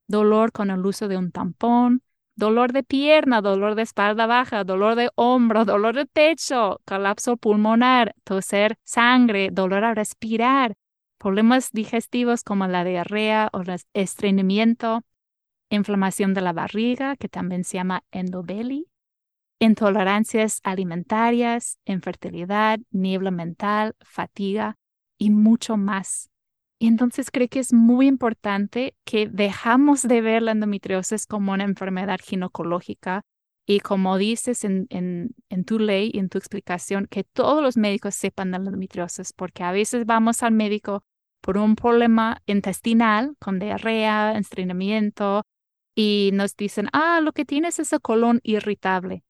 dolor 0.08 0.52
con 0.52 0.70
el 0.70 0.84
uso 0.84 1.08
de 1.08 1.16
un 1.16 1.30
tampón, 1.30 2.02
dolor 2.36 2.72
de 2.72 2.82
pierna, 2.82 3.40
dolor 3.40 3.74
de 3.74 3.82
espalda 3.82 4.26
baja, 4.26 4.64
dolor 4.64 4.96
de 4.96 5.10
hombro, 5.14 5.64
dolor 5.64 5.94
de 5.94 6.06
pecho, 6.06 6.80
colapso 6.84 7.36
pulmonar, 7.36 8.14
toser 8.24 8.76
sangre, 8.84 9.50
dolor 9.52 9.84
a 9.84 9.94
respirar, 9.94 10.74
problemas 11.18 11.70
digestivos 11.72 12.42
como 12.42 12.66
la 12.66 12.84
diarrea 12.84 13.48
o 13.52 13.60
el 13.60 13.76
estreñimiento, 13.94 15.02
inflamación 15.74 16.34
de 16.34 16.40
la 16.40 16.52
barriga, 16.52 17.16
que 17.16 17.28
también 17.28 17.64
se 17.64 17.78
llama 17.78 18.04
endobelly, 18.10 18.86
intolerancias 19.58 20.60
alimentarias, 20.62 21.78
infertilidad, 21.84 22.78
niebla 22.90 23.30
mental, 23.30 23.94
fatiga 24.00 24.76
y 25.18 25.30
mucho 25.30 25.76
más. 25.76 26.30
Y 26.78 26.88
entonces 26.88 27.30
creo 27.30 27.48
que 27.48 27.60
es 27.60 27.72
muy 27.72 28.06
importante 28.06 28.94
que 29.04 29.28
dejamos 29.28 30.02
de 30.02 30.20
ver 30.20 30.42
la 30.42 30.52
endometriosis 30.52 31.26
como 31.26 31.52
una 31.52 31.64
enfermedad 31.64 32.20
ginecológica 32.22 33.22
y 33.66 33.80
como 33.80 34.18
dices 34.18 34.64
en, 34.64 34.86
en, 34.90 35.34
en 35.48 35.64
tu 35.64 35.78
ley 35.78 36.10
y 36.12 36.18
en 36.18 36.28
tu 36.28 36.36
explicación, 36.36 37.06
que 37.06 37.24
todos 37.24 37.62
los 37.62 37.76
médicos 37.76 38.14
sepan 38.14 38.50
de 38.50 38.58
la 38.58 38.64
endometriosis, 38.66 39.32
porque 39.32 39.62
a 39.62 39.72
veces 39.72 40.04
vamos 40.04 40.42
al 40.42 40.52
médico 40.52 41.02
por 41.40 41.56
un 41.58 41.76
problema 41.76 42.42
intestinal 42.46 43.34
con 43.38 43.58
diarrea, 43.58 44.36
estreñimiento 44.36 45.42
y 45.94 46.30
nos 46.32 46.56
dicen, 46.56 46.88
ah, 46.92 47.20
lo 47.22 47.32
que 47.32 47.44
tienes 47.44 47.78
es 47.78 47.92
el 47.92 48.00
colon 48.00 48.40
irritable. 48.42 49.24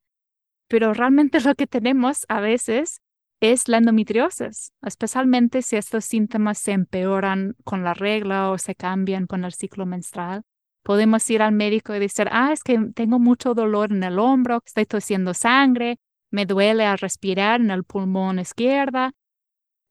Pero 0.69 0.95
realmente 0.95 1.41
lo 1.45 1.55
que 1.55 1.67
tenemos 1.67 2.25
a 2.29 2.41
veces 2.41 3.01
es 3.41 3.69
la 3.69 3.79
endometriosis, 3.79 4.73
especialmente 4.83 5.61
si 5.63 5.77
estos 5.77 6.05
síntomas 6.05 6.59
se 6.59 6.73
empeoran 6.73 7.57
con 7.65 7.85
la 7.85 7.93
regla 7.93 8.51
o 8.51 8.59
se 8.59 8.75
cambian 8.75 9.27
con 9.27 9.45
el 9.45 9.53
ciclo 9.53 9.85
menstrual. 9.85 10.43
Podemos 10.83 11.29
ir 11.31 11.43
al 11.43 11.53
médico 11.53 11.95
y 11.95 11.99
decir, 11.99 12.29
ah, 12.31 12.53
es 12.53 12.63
que 12.63 12.79
tengo 12.95 13.19
mucho 13.19 13.55
dolor 13.55 13.93
en 13.93 14.03
el 14.03 14.19
hombro, 14.19 14.63
estoy 14.65 14.87
tosiendo 14.87 15.35
sangre, 15.35 15.99
me 16.31 16.47
duele 16.47 16.85
al 16.85 16.99
respirar 16.99 17.61
en 17.61 17.71
el 17.71 17.85
pulmón 17.85 18.39
izquierda. 18.39 19.13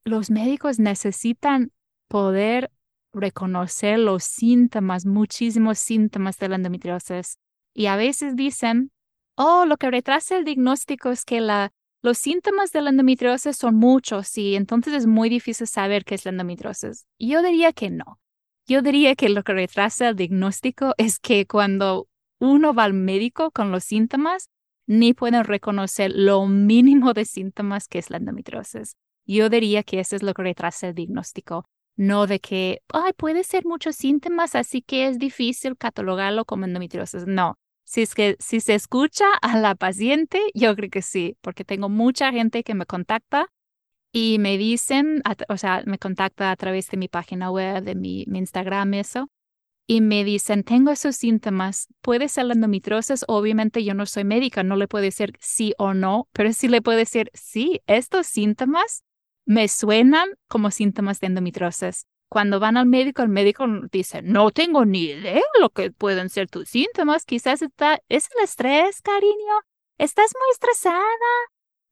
Los 0.03 0.29
médicos 0.29 0.79
necesitan 0.79 1.71
poder 2.07 2.69
reconocer 3.13 3.99
los 3.99 4.23
síntomas, 4.23 5.05
muchísimos 5.05 5.79
síntomas 5.79 6.37
de 6.37 6.49
la 6.49 6.55
endometriosis. 6.55 7.37
Y 7.73 7.87
a 7.87 7.95
veces 7.95 8.35
dicen, 8.35 8.91
oh, 9.35 9.65
lo 9.65 9.77
que 9.77 9.91
retrasa 9.91 10.37
el 10.37 10.45
diagnóstico 10.45 11.09
es 11.09 11.25
que 11.25 11.41
la, 11.41 11.71
los 12.01 12.17
síntomas 12.17 12.71
de 12.71 12.81
la 12.81 12.89
endometriosis 12.89 13.55
son 13.55 13.75
muchos 13.75 14.37
y 14.37 14.55
entonces 14.55 14.93
es 14.93 15.07
muy 15.07 15.29
difícil 15.29 15.67
saber 15.67 16.03
qué 16.03 16.15
es 16.15 16.25
la 16.25 16.31
endometriosis. 16.31 17.05
Yo 17.19 17.41
diría 17.41 17.71
que 17.73 17.89
no. 17.89 18.19
Yo 18.65 18.81
diría 18.81 19.15
que 19.15 19.29
lo 19.29 19.43
que 19.43 19.53
retrasa 19.53 20.09
el 20.09 20.15
diagnóstico 20.15 20.93
es 20.97 21.19
que 21.19 21.45
cuando 21.45 22.07
uno 22.39 22.73
va 22.73 22.83
al 22.83 22.93
médico 22.93 23.51
con 23.51 23.71
los 23.71 23.83
síntomas, 23.83 24.49
ni 24.85 25.13
pueden 25.13 25.45
reconocer 25.45 26.11
lo 26.13 26.45
mínimo 26.45 27.13
de 27.13 27.25
síntomas 27.25 27.87
que 27.87 27.99
es 27.99 28.09
la 28.09 28.17
endometriosis. 28.17 28.97
Yo 29.25 29.49
diría 29.49 29.83
que 29.83 29.99
eso 29.99 30.15
es 30.15 30.23
lo 30.23 30.33
que 30.33 30.43
retrasa 30.43 30.89
el 30.89 30.95
diagnóstico, 30.95 31.65
no 31.95 32.27
de 32.27 32.39
que, 32.39 32.81
ay, 32.89 33.13
puede 33.13 33.43
ser 33.43 33.65
muchos 33.65 33.95
síntomas, 33.95 34.55
así 34.55 34.81
que 34.81 35.07
es 35.07 35.19
difícil 35.19 35.77
catalogarlo 35.77 36.45
como 36.45 36.65
endometriosis. 36.65 37.25
No, 37.27 37.57
si 37.85 38.01
es 38.01 38.15
que 38.15 38.35
si 38.39 38.59
se 38.59 38.75
escucha 38.75 39.25
a 39.41 39.57
la 39.57 39.75
paciente, 39.75 40.41
yo 40.53 40.75
creo 40.75 40.89
que 40.89 41.01
sí, 41.01 41.37
porque 41.41 41.63
tengo 41.63 41.89
mucha 41.89 42.31
gente 42.31 42.63
que 42.63 42.73
me 42.73 42.85
contacta 42.85 43.51
y 44.11 44.37
me 44.39 44.57
dicen, 44.57 45.23
o 45.49 45.57
sea, 45.57 45.81
me 45.85 45.97
contacta 45.97 46.51
a 46.51 46.55
través 46.55 46.87
de 46.89 46.97
mi 46.97 47.07
página 47.07 47.49
web, 47.49 47.83
de 47.83 47.95
mi, 47.95 48.23
Instagram, 48.23 48.93
eso, 48.93 49.29
y 49.87 50.01
me 50.01 50.23
dicen, 50.23 50.63
tengo 50.63 50.91
esos 50.91 51.15
síntomas, 51.15 51.87
puede 52.01 52.29
ser 52.29 52.45
la 52.45 52.53
endometriosis, 52.53 53.25
obviamente 53.27 53.83
yo 53.83 53.95
no 53.95 54.05
soy 54.05 54.23
médica, 54.23 54.61
no 54.61 54.75
le 54.75 54.87
puedo 54.87 55.03
decir 55.03 55.33
sí 55.39 55.73
o 55.79 55.95
no, 55.95 56.27
pero 56.31 56.53
sí 56.53 56.67
le 56.67 56.81
puedo 56.81 56.97
decir, 56.97 57.31
sí, 57.33 57.81
estos 57.87 58.27
síntomas 58.27 59.03
me 59.45 59.67
suenan 59.67 60.29
como 60.47 60.71
síntomas 60.71 61.19
de 61.19 61.27
endometriosis. 61.27 62.05
Cuando 62.29 62.59
van 62.59 62.77
al 62.77 62.87
médico, 62.87 63.21
el 63.21 63.29
médico 63.29 63.65
dice, 63.91 64.21
no 64.23 64.51
tengo 64.51 64.85
ni 64.85 65.03
idea 65.03 65.41
lo 65.59 65.69
que 65.69 65.91
pueden 65.91 66.29
ser 66.29 66.49
tus 66.49 66.69
síntomas. 66.69 67.25
Quizás 67.25 67.61
es 67.61 67.69
el 68.35 68.43
estrés, 68.43 69.01
cariño. 69.01 69.61
Estás 69.99 70.31
muy 70.33 70.51
estresada. 70.51 71.03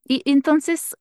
Y 0.03 0.23
entonces 0.25 0.95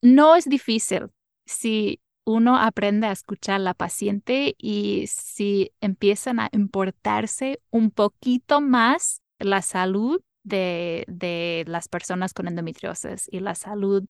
no 0.00 0.34
es 0.34 0.46
difícil 0.46 1.08
si 1.44 2.00
uno 2.24 2.56
aprende 2.56 3.06
a 3.06 3.12
escuchar 3.12 3.56
a 3.56 3.58
la 3.60 3.74
paciente 3.74 4.54
y 4.58 5.06
si 5.08 5.72
empiezan 5.80 6.40
a 6.40 6.48
importarse 6.52 7.60
un 7.70 7.90
poquito 7.90 8.60
más 8.60 9.20
la 9.38 9.62
salud 9.62 10.22
de, 10.42 11.04
de 11.08 11.64
las 11.68 11.88
personas 11.88 12.32
con 12.32 12.48
endometriosis 12.48 13.28
y 13.30 13.40
la 13.40 13.54
salud 13.54 14.04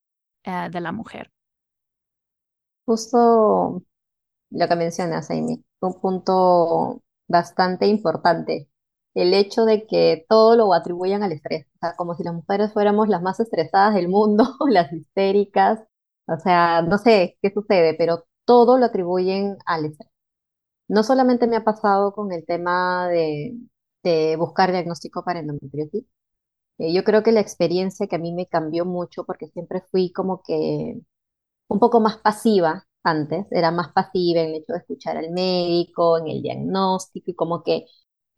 eh, 0.44 0.68
de 0.70 0.80
la 0.80 0.92
mujer. 0.92 1.30
Justo 2.86 3.82
lo 4.50 4.68
que 4.68 4.76
mencionas, 4.76 5.30
Amy, 5.30 5.64
un 5.80 6.00
punto 6.00 7.02
bastante 7.28 7.86
importante. 7.86 8.70
El 9.14 9.34
hecho 9.34 9.64
de 9.64 9.86
que 9.86 10.26
todo 10.28 10.56
lo 10.56 10.74
atribuyan 10.74 11.22
al 11.22 11.32
estrés, 11.32 11.66
o 11.76 11.78
sea, 11.80 11.96
como 11.96 12.14
si 12.16 12.24
las 12.24 12.34
mujeres 12.34 12.72
fuéramos 12.72 13.08
las 13.08 13.22
más 13.22 13.40
estresadas 13.40 13.94
del 13.94 14.08
mundo, 14.08 14.44
las 14.70 14.92
histéricas, 14.92 15.80
o 16.28 16.38
sea, 16.38 16.82
no 16.82 16.98
sé 16.98 17.38
qué 17.42 17.52
sucede, 17.52 17.94
pero 17.98 18.26
todo 18.46 18.78
lo 18.78 18.86
atribuyen 18.86 19.58
al 19.66 19.86
estrés. 19.86 20.10
No 20.88 21.02
solamente 21.04 21.46
me 21.46 21.56
ha 21.56 21.64
pasado 21.64 22.12
con 22.14 22.32
el 22.32 22.44
tema 22.46 23.08
de, 23.08 23.56
de 24.04 24.36
buscar 24.36 24.70
diagnóstico 24.72 25.24
para 25.24 25.40
endometriosis, 25.40 26.04
eh, 26.78 26.92
yo 26.94 27.04
creo 27.04 27.22
que 27.22 27.32
la 27.32 27.40
experiencia 27.40 28.06
que 28.06 28.16
a 28.16 28.18
mí 28.18 28.32
me 28.34 28.46
cambió 28.46 28.84
mucho, 28.84 29.24
porque 29.24 29.48
siempre 29.48 29.82
fui 29.90 30.12
como 30.12 30.42
que 30.42 31.00
un 31.68 31.78
poco 31.80 32.00
más 32.00 32.18
pasiva 32.18 32.86
antes, 33.02 33.46
era 33.50 33.70
más 33.70 33.92
pasiva 33.92 34.40
en 34.42 34.50
el 34.50 34.54
hecho 34.56 34.72
de 34.72 34.78
escuchar 34.80 35.16
al 35.16 35.30
médico, 35.30 36.18
en 36.18 36.28
el 36.28 36.42
diagnóstico 36.42 37.30
y 37.30 37.34
como 37.34 37.62
que 37.62 37.86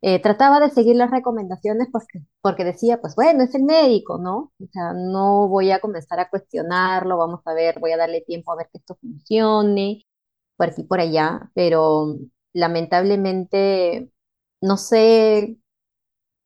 eh, 0.01 0.21
trataba 0.21 0.59
de 0.59 0.69
seguir 0.69 0.95
las 0.95 1.11
recomendaciones 1.11 1.89
porque, 1.91 2.19
porque 2.41 2.63
decía, 2.63 3.01
pues 3.01 3.15
bueno, 3.15 3.43
es 3.43 3.53
el 3.55 3.63
médico, 3.63 4.17
¿no? 4.17 4.53
O 4.59 4.67
sea, 4.71 4.93
no 4.93 5.47
voy 5.49 5.71
a 5.71 5.79
comenzar 5.79 6.19
a 6.19 6.29
cuestionarlo, 6.29 7.17
vamos 7.17 7.41
a 7.45 7.53
ver, 7.53 7.79
voy 7.79 7.91
a 7.91 7.97
darle 7.97 8.21
tiempo 8.21 8.51
a 8.53 8.55
ver 8.57 8.69
que 8.71 8.77
esto 8.79 8.95
funcione, 9.01 10.05
por 10.57 10.69
aquí, 10.69 10.83
por 10.83 10.99
allá, 10.99 11.51
pero 11.55 12.17
lamentablemente 12.53 14.11
no 14.61 14.77
sé 14.77 15.57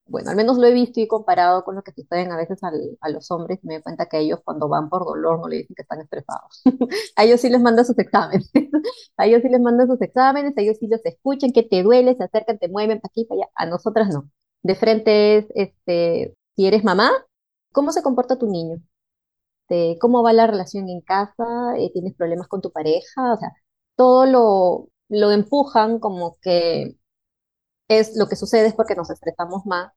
bueno, 0.05 0.29
al 0.31 0.35
menos 0.35 0.57
lo 0.57 0.67
he 0.67 0.73
visto 0.73 0.99
y 0.99 1.07
comparado 1.07 1.63
con 1.63 1.75
lo 1.75 1.81
que 1.83 1.93
suceden 1.93 2.31
a 2.31 2.37
veces 2.37 2.59
a 2.63 3.09
los 3.09 3.31
hombres, 3.31 3.59
me 3.63 3.75
doy 3.75 3.83
cuenta 3.83 4.07
que 4.07 4.19
ellos 4.19 4.39
cuando 4.43 4.67
van 4.69 4.89
por 4.89 5.05
dolor 5.05 5.39
no 5.39 5.47
le 5.47 5.57
dicen 5.57 5.75
que 5.75 5.81
están 5.83 6.01
estresados. 6.01 6.61
a 7.15 7.23
ellos 7.23 7.41
sí 7.41 7.49
les 7.49 7.61
mandan 7.61 7.85
sus 7.85 7.97
exámenes, 7.97 8.51
a 9.17 9.25
ellos 9.25 9.41
sí 9.41 9.49
les 9.49 9.61
mandan 9.61 9.87
sus 9.87 10.01
exámenes, 10.01 10.57
a 10.57 10.61
ellos 10.61 10.77
sí 10.79 10.87
los 10.87 11.01
escuchan, 11.05 11.51
que 11.51 11.63
te 11.63 11.83
duele, 11.83 12.15
se 12.15 12.23
acercan, 12.23 12.57
te 12.59 12.67
mueven 12.69 12.99
para 12.99 13.09
aquí, 13.11 13.25
para 13.25 13.41
allá, 13.43 13.51
a 13.55 13.65
nosotras 13.65 14.09
no. 14.09 14.29
De 14.61 14.75
frente 14.75 15.37
es, 15.37 15.45
este, 15.55 16.35
si 16.55 16.67
eres 16.67 16.83
mamá, 16.83 17.09
¿cómo 17.71 17.91
se 17.91 18.03
comporta 18.03 18.37
tu 18.37 18.47
niño? 18.47 18.81
De 19.69 19.97
¿Cómo 20.01 20.23
va 20.23 20.33
la 20.33 20.47
relación 20.47 20.89
en 20.89 21.01
casa? 21.01 21.75
Eh, 21.77 21.91
¿Tienes 21.93 22.13
problemas 22.15 22.47
con 22.47 22.61
tu 22.61 22.71
pareja? 22.71 23.33
O 23.33 23.37
sea, 23.37 23.51
todo 23.95 24.25
lo, 24.25 24.89
lo 25.09 25.31
empujan 25.31 25.99
como 25.99 26.37
que 26.41 26.97
es 27.88 28.15
lo 28.17 28.27
que 28.27 28.36
sucede 28.36 28.67
es 28.67 28.73
porque 28.75 28.95
nos 28.95 29.09
estresamos 29.09 29.65
más. 29.65 29.93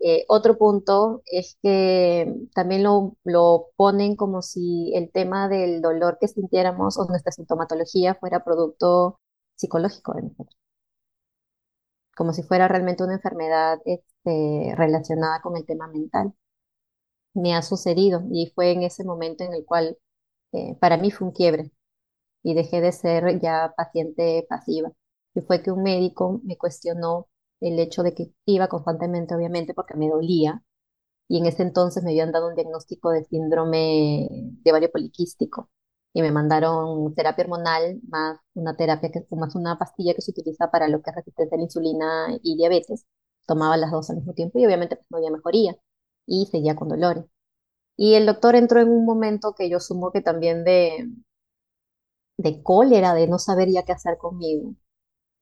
Eh, 0.00 0.24
otro 0.28 0.58
punto 0.58 1.22
es 1.26 1.58
que 1.62 2.34
también 2.54 2.82
lo, 2.84 3.16
lo 3.24 3.68
ponen 3.76 4.16
como 4.16 4.42
si 4.42 4.92
el 4.94 5.10
tema 5.12 5.48
del 5.48 5.82
dolor 5.82 6.18
que 6.20 6.28
sintiéramos 6.28 6.98
o 6.98 7.06
nuestra 7.06 7.32
sintomatología 7.32 8.14
fuera 8.16 8.44
producto 8.44 9.20
psicológico 9.56 10.14
de 10.14 10.22
nosotros. 10.24 10.56
Como 12.16 12.32
si 12.32 12.42
fuera 12.42 12.66
realmente 12.66 13.04
una 13.04 13.14
enfermedad 13.14 13.78
este, 13.84 14.74
relacionada 14.76 15.40
con 15.42 15.56
el 15.56 15.64
tema 15.66 15.86
mental. 15.88 16.32
Me 17.34 17.54
ha 17.54 17.62
sucedido 17.62 18.22
y 18.32 18.50
fue 18.54 18.72
en 18.72 18.82
ese 18.82 19.04
momento 19.04 19.44
en 19.44 19.52
el 19.54 19.64
cual 19.64 19.98
eh, 20.52 20.76
para 20.80 20.96
mí 20.98 21.10
fue 21.12 21.28
un 21.28 21.34
quiebre 21.34 21.72
y 22.44 22.54
dejé 22.54 22.80
de 22.82 22.92
ser 22.92 23.40
ya 23.40 23.74
paciente 23.76 24.46
pasiva 24.48 24.92
y 25.34 25.40
fue 25.42 25.62
que 25.62 25.70
un 25.72 25.82
médico 25.82 26.40
me 26.44 26.56
cuestionó 26.58 27.28
el 27.60 27.78
hecho 27.78 28.02
de 28.02 28.14
que 28.14 28.32
iba 28.46 28.68
constantemente, 28.68 29.34
obviamente, 29.34 29.74
porque 29.74 29.94
me 29.96 30.08
dolía, 30.08 30.62
y 31.28 31.38
en 31.38 31.46
ese 31.46 31.62
entonces 31.62 32.02
me 32.04 32.10
habían 32.10 32.32
dado 32.32 32.48
un 32.48 32.54
diagnóstico 32.54 33.10
de 33.10 33.24
síndrome 33.24 34.28
de 34.30 34.70
ovario 34.70 34.90
poliquístico, 34.90 35.70
y 36.12 36.22
me 36.22 36.30
mandaron 36.32 37.14
terapia 37.14 37.44
hormonal 37.44 38.00
más 38.08 38.38
una 38.54 38.76
terapia 38.76 39.10
que 39.10 39.26
más 39.36 39.54
una 39.56 39.78
pastilla 39.78 40.14
que 40.14 40.22
se 40.22 40.30
utiliza 40.30 40.70
para 40.70 40.88
lo 40.88 41.02
que 41.02 41.10
es 41.10 41.16
resistencia 41.16 41.56
a 41.56 41.58
la 41.58 41.64
insulina 41.64 42.28
y 42.42 42.56
diabetes. 42.56 43.06
Tomaba 43.46 43.76
las 43.76 43.90
dos 43.90 44.10
al 44.10 44.16
mismo 44.16 44.32
tiempo 44.34 44.58
y 44.58 44.66
obviamente 44.66 44.96
pues, 44.96 45.06
no 45.10 45.18
había 45.18 45.30
mejoría 45.32 45.76
y 46.26 46.46
seguía 46.46 46.76
con 46.76 46.88
dolores. 46.88 47.24
Y 47.96 48.14
el 48.14 48.26
doctor 48.26 48.54
entró 48.56 48.80
en 48.80 48.88
un 48.90 49.04
momento 49.06 49.54
que 49.54 49.68
yo 49.70 49.80
sumo 49.80 50.12
que 50.12 50.20
también 50.22 50.64
de, 50.64 51.08
de 52.36 52.62
cólera, 52.62 53.12
de 53.14 53.26
no 53.26 53.38
saber 53.40 53.68
ya 53.72 53.82
qué 53.84 53.90
hacer 53.92 54.18
conmigo 54.18 54.74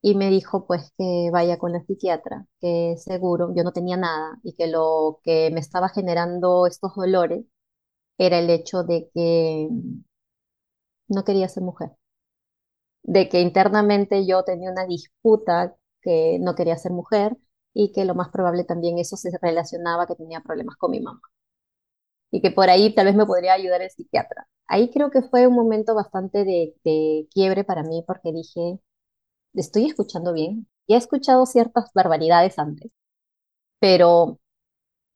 y 0.02 0.14
me 0.16 0.30
dijo 0.30 0.66
pues 0.66 0.92
que 0.98 1.30
vaya 1.32 1.58
con 1.58 1.72
la 1.72 1.82
psiquiatra, 1.84 2.46
que 2.60 2.96
seguro 2.98 3.52
yo 3.56 3.64
no 3.64 3.72
tenía 3.72 3.96
nada 3.96 4.38
y 4.42 4.54
que 4.54 4.66
lo 4.68 5.20
que 5.24 5.50
me 5.52 5.60
estaba 5.60 5.88
generando 5.90 6.66
estos 6.66 6.94
dolores 6.96 7.44
era 8.18 8.38
el 8.40 8.50
hecho 8.50 8.84
de 8.84 9.10
que 9.14 9.68
no 11.08 11.22
quería 11.24 11.48
ser 11.48 11.62
mujer, 11.62 11.90
de 13.04 13.28
que 13.28 13.40
internamente 13.40 14.26
yo 14.26 14.42
tenía 14.44 14.70
una 14.72 14.86
disputa 14.86 15.76
que 16.02 16.38
no 16.40 16.54
quería 16.56 16.76
ser 16.76 16.90
mujer 16.92 17.36
y 17.74 17.92
que 17.92 18.04
lo 18.04 18.14
más 18.16 18.28
probable 18.30 18.64
también 18.64 18.98
eso 18.98 19.16
se 19.16 19.30
relacionaba 19.40 20.06
que 20.08 20.16
tenía 20.16 20.40
problemas 20.42 20.74
con 20.76 20.90
mi 20.90 21.00
mamá 21.00 21.20
y 22.30 22.40
que 22.40 22.50
por 22.50 22.70
ahí 22.70 22.94
tal 22.94 23.06
vez 23.06 23.14
me 23.14 23.26
podría 23.26 23.54
ayudar 23.54 23.82
el 23.82 23.90
psiquiatra. 23.90 24.46
Ahí 24.66 24.90
creo 24.90 25.10
que 25.10 25.22
fue 25.22 25.46
un 25.46 25.54
momento 25.54 25.94
bastante 25.94 26.44
de, 26.44 26.74
de 26.84 27.28
quiebre 27.32 27.64
para 27.64 27.82
mí 27.82 28.02
porque 28.06 28.32
dije, 28.32 28.78
estoy 29.54 29.86
escuchando 29.86 30.32
bien. 30.32 30.68
Ya 30.88 30.96
he 30.96 30.98
escuchado 30.98 31.46
ciertas 31.46 31.90
barbaridades 31.94 32.58
antes, 32.58 32.90
pero 33.80 34.40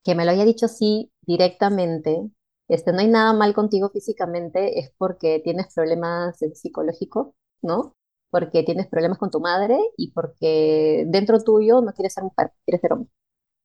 que 0.05 0.14
me 0.14 0.24
lo 0.24 0.32
haya 0.32 0.45
dicho 0.45 0.66
así 0.66 1.12
directamente, 1.22 2.30
este, 2.68 2.93
no 2.93 3.01
hay 3.01 3.09
nada 3.09 3.32
mal 3.34 3.55
contigo 3.55 3.91
físicamente, 3.91 4.80
es 4.80 4.93
porque 4.99 5.41
tienes 5.45 5.72
problemas 5.74 6.39
psicológicos, 6.55 7.28
¿no? 7.62 7.97
Porque 8.30 8.62
tienes 8.64 8.89
problemas 8.89 9.18
con 9.18 9.30
tu 9.30 9.41
madre 9.41 9.78
y 9.97 10.12
porque 10.12 11.05
dentro 11.09 11.41
tuyo 11.41 11.80
no 11.82 11.93
quieres 11.93 12.14
ser 12.14 12.24
mujer, 12.24 12.53
quieres 12.64 12.80
ser 12.82 12.93
hombre. 12.95 13.11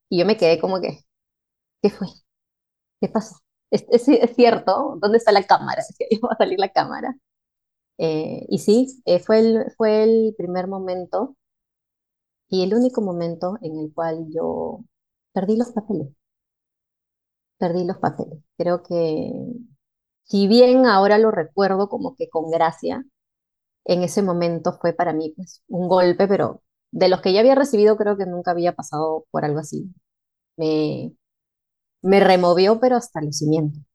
Y 0.10 0.20
yo 0.20 0.26
me 0.28 0.38
quedé 0.38 0.60
como 0.60 0.82
que, 0.82 1.00
¿qué 1.82 1.90
fue? 1.92 2.08
¿Qué 3.00 3.10
pasó? 3.10 3.36
Es, 3.72 3.86
cierto, 4.36 4.98
¿dónde 5.02 5.18
está 5.18 5.32
la 5.32 5.44
cámara? 5.44 5.82
Iba 6.10 6.30
a 6.32 6.38
salir 6.38 6.60
la 6.60 6.70
cámara. 6.70 7.16
Eh, 8.02 8.45
y 8.49 8.60
sí, 8.60 9.02
eh, 9.06 9.20
fue, 9.22 9.39
el, 9.39 9.66
fue 9.78 10.04
el 10.04 10.36
primer 10.38 10.68
momento 10.68 11.38
y 12.49 12.62
el 12.62 12.76
único 12.76 13.02
momento 13.02 13.58
en 13.64 13.80
el 13.80 13.91
cual 13.95 14.28
yo 14.30 14.82
perdí 15.34 15.58
los 15.58 15.72
papeles. 15.72 16.10
Perdí 17.58 17.86
los 17.86 17.97
papeles. 17.97 18.39
Creo 18.58 18.82
que, 18.84 19.32
si 20.24 20.47
bien 20.47 20.86
ahora 20.86 21.18
lo 21.18 21.32
recuerdo 21.32 21.89
como 21.89 22.16
que 22.16 22.30
con 22.30 22.49
gracia, 22.52 23.06
en 23.86 24.04
ese 24.04 24.24
momento 24.24 24.74
fue 24.82 24.93
para 24.93 25.14
mí 25.14 25.34
pues, 25.36 25.64
un 25.70 25.89
golpe, 25.89 26.28
pero 26.28 26.64
de 26.91 27.10
los 27.10 27.22
que 27.22 27.34
ya 27.34 27.41
había 27.41 27.56
recibido 27.56 27.97
creo 27.97 28.18
que 28.18 28.26
nunca 28.28 28.52
había 28.52 28.74
pasado 28.76 29.26
por 29.32 29.45
algo 29.45 29.60
así. 29.60 29.93
Me, 30.58 31.14
me 32.04 32.20
removió, 32.22 32.80
pero 32.82 32.97
hasta 32.97 33.22
los 33.22 33.38
cimientos. 33.39 33.82
O 33.84 33.86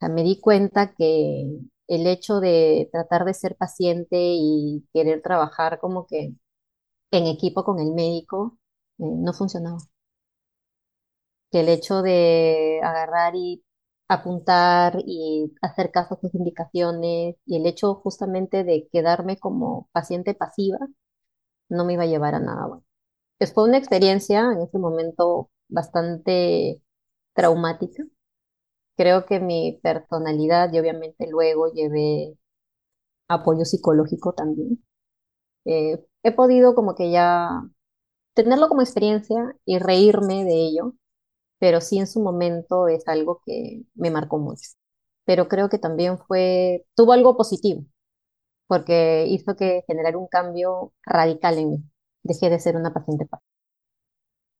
sea, 0.00 0.10
me 0.10 0.22
di 0.24 0.40
cuenta 0.40 0.94
que 0.94 1.48
el 1.88 2.06
hecho 2.06 2.40
de 2.40 2.88
tratar 2.92 3.24
de 3.24 3.34
ser 3.34 3.56
paciente 3.56 4.16
y 4.20 4.86
querer 4.94 5.22
trabajar 5.22 5.78
como 5.80 6.06
que 6.06 6.34
en 7.12 7.26
equipo 7.28 7.64
con 7.64 7.80
el 7.80 7.92
médico 7.94 8.58
eh, 8.98 9.04
no 9.04 9.32
funcionaba. 9.34 9.78
El 11.52 11.68
hecho 11.68 12.02
de 12.02 12.80
agarrar 12.82 13.34
y 13.36 13.64
apuntar 14.08 14.98
y 15.06 15.52
hacer 15.62 15.90
caso 15.92 16.14
a 16.14 16.20
sus 16.20 16.34
indicaciones 16.34 17.36
y 17.46 17.56
el 17.58 17.66
hecho 17.66 17.94
justamente 17.96 18.64
de 18.64 18.88
quedarme 18.92 19.38
como 19.38 19.88
paciente 19.92 20.34
pasiva 20.34 20.78
no 21.70 21.84
me 21.86 21.94
iba 21.94 22.04
a 22.04 22.06
llevar 22.06 22.34
a 22.36 22.40
nada 22.40 22.66
bueno. 22.68 22.84
Es 23.40 23.54
fue 23.54 23.64
una 23.64 23.78
experiencia 23.78 24.40
en 24.52 24.62
ese 24.62 24.78
momento 24.78 25.50
bastante 25.68 26.82
traumática. 27.34 28.04
Creo 28.96 29.26
que 29.26 29.40
mi 29.40 29.80
personalidad 29.82 30.72
y 30.72 30.78
obviamente 30.80 31.26
luego 31.30 31.72
llevé 31.72 32.36
apoyo 33.28 33.64
psicológico 33.64 34.34
también. 34.34 34.84
Eh, 35.66 36.04
he 36.22 36.32
podido 36.32 36.74
como 36.74 36.94
que 36.94 37.10
ya 37.10 37.50
tenerlo 38.34 38.68
como 38.68 38.82
experiencia 38.82 39.56
y 39.66 39.78
reírme 39.78 40.44
de 40.44 40.54
ello, 40.54 40.94
pero 41.60 41.80
sí 41.80 41.98
en 41.98 42.06
su 42.08 42.22
momento 42.22 42.88
es 42.88 43.08
algo 43.08 43.42
que 43.46 43.82
me 43.94 44.10
marcó 44.12 44.38
mucho. 44.38 44.70
Pero 45.24 45.48
creo 45.48 45.68
que 45.70 45.78
también 45.78 46.18
fue, 46.18 46.86
tuvo 46.96 47.12
algo 47.12 47.36
positivo, 47.36 47.84
porque 48.68 49.26
hizo 49.28 49.56
que 49.56 49.82
generar 49.88 50.16
un 50.16 50.28
cambio 50.28 50.92
radical 51.04 51.58
en 51.58 51.70
mí. 51.70 51.84
Dejé 52.24 52.50
de 52.50 52.60
ser 52.60 52.76
una 52.76 52.94
paciente 52.94 53.26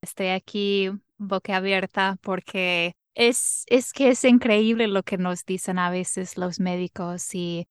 Estoy 0.02 0.28
aquí 0.28 0.90
boca 1.18 1.56
abierta 1.56 2.18
porque 2.22 2.94
es, 3.14 3.64
es 3.68 3.92
que 3.92 4.10
es 4.10 4.24
increíble 4.24 4.88
lo 4.88 5.02
que 5.02 5.18
nos 5.18 5.44
dicen 5.44 5.78
a 5.78 5.90
veces 5.90 6.36
los 6.36 6.60
médicos 6.60 7.34
y 7.34 7.68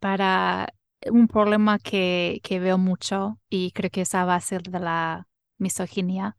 para 0.00 0.72
un 1.10 1.28
problema 1.28 1.78
que, 1.78 2.40
que 2.42 2.60
veo 2.60 2.78
mucho 2.78 3.38
y 3.48 3.72
creo 3.72 3.90
que 3.90 4.02
es 4.02 4.14
a 4.14 4.24
base 4.24 4.58
de 4.58 4.80
la 4.80 5.28
misoginia. 5.58 6.36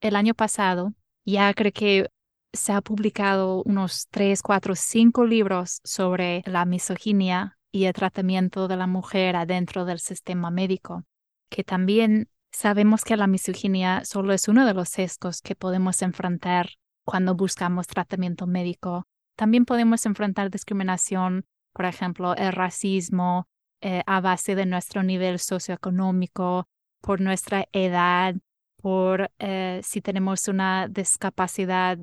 El 0.00 0.16
año 0.16 0.34
pasado 0.34 0.94
ya 1.24 1.52
creo 1.54 1.72
que 1.72 2.10
se 2.52 2.72
ha 2.72 2.80
publicado 2.80 3.62
unos 3.64 4.08
tres, 4.08 4.42
cuatro, 4.42 4.74
cinco 4.74 5.24
libros 5.24 5.80
sobre 5.84 6.42
la 6.46 6.64
misoginia 6.64 7.58
y 7.70 7.84
el 7.84 7.92
tratamiento 7.92 8.68
de 8.68 8.76
la 8.76 8.86
mujer 8.86 9.36
adentro 9.36 9.84
del 9.84 10.00
sistema 10.00 10.50
médico, 10.50 11.04
que 11.50 11.64
también 11.64 12.28
sabemos 12.50 13.04
que 13.04 13.16
la 13.16 13.26
misoginia 13.26 14.04
solo 14.04 14.32
es 14.32 14.48
uno 14.48 14.64
de 14.64 14.74
los 14.74 14.88
sesgos 14.88 15.42
que 15.42 15.54
podemos 15.54 16.00
enfrentar 16.02 16.70
cuando 17.08 17.34
buscamos 17.34 17.86
tratamiento 17.86 18.46
médico. 18.46 19.06
También 19.34 19.64
podemos 19.64 20.04
enfrentar 20.04 20.50
discriminación, 20.50 21.46
por 21.72 21.86
ejemplo, 21.86 22.36
el 22.36 22.52
racismo, 22.52 23.48
eh, 23.80 24.02
a 24.06 24.20
base 24.20 24.54
de 24.54 24.66
nuestro 24.66 25.02
nivel 25.02 25.38
socioeconómico, 25.38 26.68
por 27.00 27.22
nuestra 27.22 27.64
edad, 27.72 28.34
por 28.76 29.30
eh, 29.38 29.80
si 29.82 30.02
tenemos 30.02 30.48
una 30.48 30.86
discapacidad 30.86 31.96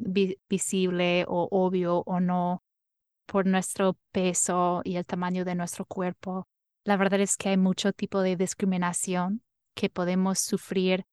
visible 0.49 1.25
o 1.27 1.49
obvio 1.51 1.99
o 2.07 2.19
no, 2.19 2.63
por 3.27 3.45
nuestro 3.45 3.99
peso 4.11 4.81
y 4.83 4.95
el 4.95 5.05
tamaño 5.05 5.45
de 5.45 5.53
nuestro 5.53 5.85
cuerpo. 5.85 6.47
La 6.83 6.97
verdad 6.97 7.19
es 7.19 7.37
que 7.37 7.49
hay 7.49 7.57
mucho 7.57 7.93
tipo 7.93 8.21
de 8.21 8.37
discriminación 8.37 9.43
que 9.75 9.91
podemos 9.91 10.39
sufrir 10.39 11.05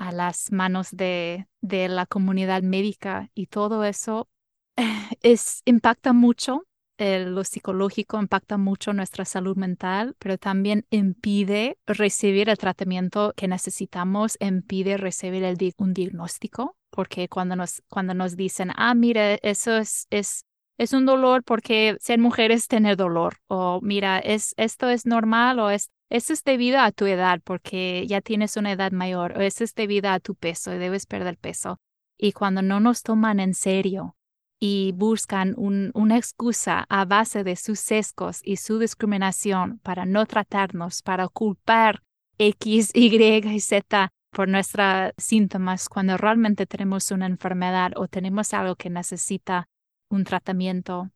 a 0.00 0.12
las 0.12 0.50
manos 0.50 0.88
de, 0.92 1.46
de 1.60 1.88
la 1.88 2.06
comunidad 2.06 2.62
médica 2.62 3.30
y 3.34 3.46
todo 3.46 3.84
eso 3.84 4.28
es, 5.22 5.62
impacta 5.66 6.12
mucho 6.12 6.64
lo 7.00 7.44
psicológico 7.44 8.20
impacta 8.20 8.58
mucho 8.58 8.92
nuestra 8.92 9.24
salud 9.24 9.56
mental, 9.56 10.14
pero 10.18 10.36
también 10.36 10.84
impide 10.90 11.78
recibir 11.86 12.50
el 12.50 12.58
tratamiento 12.58 13.32
que 13.36 13.48
necesitamos, 13.48 14.36
impide 14.38 14.98
recibir 14.98 15.44
el, 15.44 15.56
un 15.78 15.94
diagnóstico, 15.94 16.76
porque 16.90 17.28
cuando 17.28 17.56
nos, 17.56 17.82
cuando 17.88 18.12
nos 18.12 18.36
dicen, 18.36 18.70
ah, 18.76 18.94
mira, 18.94 19.36
eso 19.36 19.78
es, 19.78 20.06
es, 20.10 20.44
es 20.76 20.92
un 20.92 21.06
dolor 21.06 21.42
porque 21.42 21.96
ser 22.00 22.18
mujer 22.18 22.52
es 22.52 22.68
tener 22.68 22.96
dolor, 22.96 23.36
o 23.48 23.80
mira, 23.82 24.18
es, 24.18 24.52
esto 24.58 24.90
es 24.90 25.06
normal, 25.06 25.58
o 25.58 25.70
es, 25.70 25.90
eso 26.10 26.32
es 26.32 26.42
debido 26.42 26.80
a 26.80 26.90
tu 26.90 27.06
edad 27.06 27.40
porque 27.44 28.04
ya 28.08 28.20
tienes 28.20 28.56
una 28.56 28.72
edad 28.72 28.90
mayor, 28.90 29.38
o 29.38 29.40
eso 29.40 29.62
es 29.62 29.74
debido 29.74 30.10
a 30.10 30.18
tu 30.18 30.34
peso 30.34 30.74
y 30.74 30.78
debes 30.78 31.06
perder 31.06 31.38
peso. 31.38 31.78
Y 32.18 32.32
cuando 32.32 32.62
no 32.62 32.80
nos 32.80 33.02
toman 33.02 33.38
en 33.40 33.54
serio 33.54 34.16
y 34.58 34.92
buscan 34.92 35.54
una 35.56 36.18
excusa 36.18 36.84
a 36.88 37.04
base 37.06 37.44
de 37.44 37.56
sus 37.56 37.78
sesgos 37.78 38.40
y 38.44 38.56
su 38.56 38.78
discriminación 38.78 39.78
para 39.78 40.04
no 40.04 40.26
tratarnos, 40.26 41.00
para 41.00 41.28
culpar 41.28 42.02
X, 42.38 42.90
Y 42.94 43.16
y 43.16 43.60
Z 43.60 44.12
por 44.30 44.48
nuestros 44.48 45.12
síntomas 45.16 45.88
cuando 45.88 46.16
realmente 46.16 46.66
tenemos 46.66 47.10
una 47.10 47.26
enfermedad 47.26 47.92
o 47.96 48.08
tenemos 48.08 48.52
algo 48.52 48.76
que 48.76 48.90
necesita 48.90 49.68
un 50.10 50.24
tratamiento. 50.24 51.10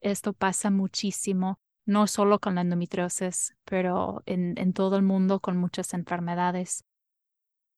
Esto 0.00 0.32
pasa 0.32 0.70
muchísimo, 0.70 1.58
no 1.86 2.06
solo 2.06 2.40
con 2.40 2.56
la 2.56 2.60
endometriosis, 2.62 3.56
pero 3.64 4.22
en, 4.26 4.72
todo 4.72 4.96
el 4.96 5.02
mundo 5.02 5.40
con 5.40 5.56
muchas 5.56 5.94
enfermedades. 5.94 6.84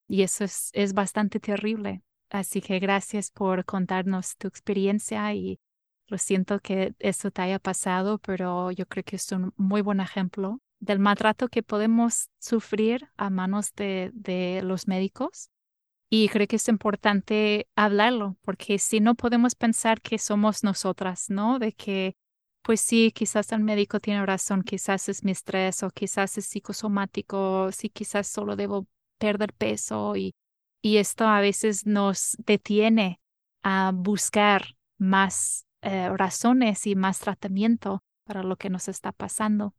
Y 0.08 0.22
eso 0.22 0.44
es, 0.44 0.70
es 0.72 0.94
bastante 0.94 1.38
terrible. 1.38 2.02
Así 2.30 2.60
que 2.60 2.78
gracias 2.78 3.30
por 3.30 3.64
contarnos 3.64 4.36
tu 4.36 4.48
experiencia 4.48 5.32
y 5.34 5.60
lo 6.06 6.18
siento 6.18 6.60
que 6.60 6.94
eso 6.98 7.30
te 7.30 7.42
haya 7.42 7.58
pasado, 7.58 8.18
pero 8.18 8.70
yo 8.70 8.86
creo 8.86 9.04
que 9.04 9.16
es 9.16 9.30
un 9.30 9.52
muy 9.56 9.82
buen 9.82 10.00
ejemplo 10.00 10.60
del 10.80 10.98
maltrato 10.98 11.48
que 11.48 11.62
podemos 11.62 12.30
sufrir 12.38 13.08
a 13.16 13.30
manos 13.30 13.72
de, 13.74 14.10
de 14.14 14.62
los 14.62 14.88
médicos. 14.88 15.50
Y 16.10 16.28
creo 16.30 16.46
que 16.46 16.56
es 16.56 16.68
importante 16.68 17.68
hablarlo, 17.76 18.36
porque 18.42 18.78
si 18.78 19.00
no 19.00 19.14
podemos 19.14 19.54
pensar 19.54 20.00
que 20.00 20.18
somos 20.18 20.64
nosotras, 20.64 21.28
¿no? 21.28 21.58
De 21.58 21.72
que, 21.72 22.16
pues 22.68 22.82
sí, 22.82 23.12
quizás 23.12 23.50
el 23.52 23.60
médico 23.60 23.98
tiene 23.98 24.26
razón, 24.26 24.62
quizás 24.62 25.08
es 25.08 25.24
mi 25.24 25.30
estrés 25.30 25.82
o 25.82 25.88
quizás 25.88 26.36
es 26.36 26.44
psicosomático, 26.44 27.72
sí, 27.72 27.88
quizás 27.88 28.26
solo 28.26 28.56
debo 28.56 28.86
perder 29.18 29.54
peso 29.54 30.14
y 30.16 30.34
y 30.82 30.98
esto 30.98 31.26
a 31.26 31.40
veces 31.40 31.86
nos 31.86 32.36
detiene 32.44 33.22
a 33.62 33.90
buscar 33.94 34.76
más 34.98 35.66
eh, 35.80 36.10
razones 36.14 36.86
y 36.86 36.94
más 36.94 37.20
tratamiento 37.20 38.02
para 38.24 38.42
lo 38.42 38.56
que 38.56 38.68
nos 38.68 38.86
está 38.88 39.12
pasando. 39.12 39.74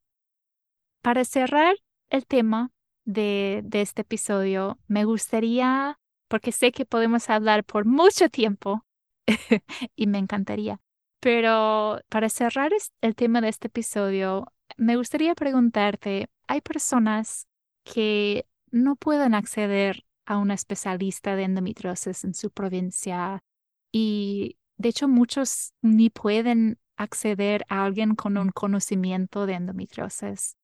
Para 1.03 1.25
cerrar 1.25 1.75
el 2.09 2.25
tema 2.25 2.71
de, 3.05 3.61
de 3.65 3.81
este 3.81 4.01
episodio, 4.01 4.79
me 4.87 5.05
gustaría, 5.05 5.99
porque 6.27 6.51
sé 6.51 6.71
que 6.71 6.85
podemos 6.87 7.29
hablar 7.29 7.63
por 7.63 7.85
mucho 7.85 8.29
tiempo 8.29 8.83
y 9.95 10.07
me 10.07 10.17
encantaría, 10.17 10.81
pero 11.19 11.99
para 12.09 12.29
cerrar 12.29 12.71
el 13.01 13.15
tema 13.15 13.41
de 13.41 13.49
este 13.49 13.67
episodio, 13.67 14.51
me 14.77 14.95
gustaría 14.95 15.35
preguntarte, 15.35 16.29
¿hay 16.47 16.61
personas 16.61 17.47
que 17.83 18.45
no 18.71 18.95
pueden 18.95 19.33
acceder 19.33 20.05
a 20.25 20.37
una 20.37 20.53
especialista 20.53 21.35
de 21.35 21.43
endometriosis 21.43 22.23
en 22.23 22.35
su 22.35 22.51
provincia 22.51 23.43
y 23.91 24.57
de 24.77 24.89
hecho 24.89 25.07
muchos 25.07 25.73
ni 25.81 26.11
pueden 26.11 26.77
acceder 26.99 27.65
a 27.69 27.85
alguien 27.85 28.13
con 28.13 28.37
un 28.37 28.49
conocimiento 28.49 29.45
de 29.45 29.53
endometriosis. 29.53 30.55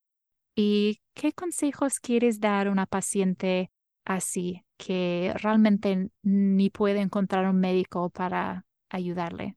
¿Y 0.56 1.00
qué 1.14 1.34
consejos 1.34 2.00
quieres 2.00 2.40
dar 2.40 2.68
a 2.68 2.72
una 2.72 2.86
paciente 2.86 3.72
así 4.06 4.64
que 4.78 5.34
realmente 5.38 6.10
ni 6.22 6.70
puede 6.70 7.00
encontrar 7.00 7.50
un 7.50 7.60
médico 7.60 8.10
para 8.10 8.66
ayudarle? 8.90 9.56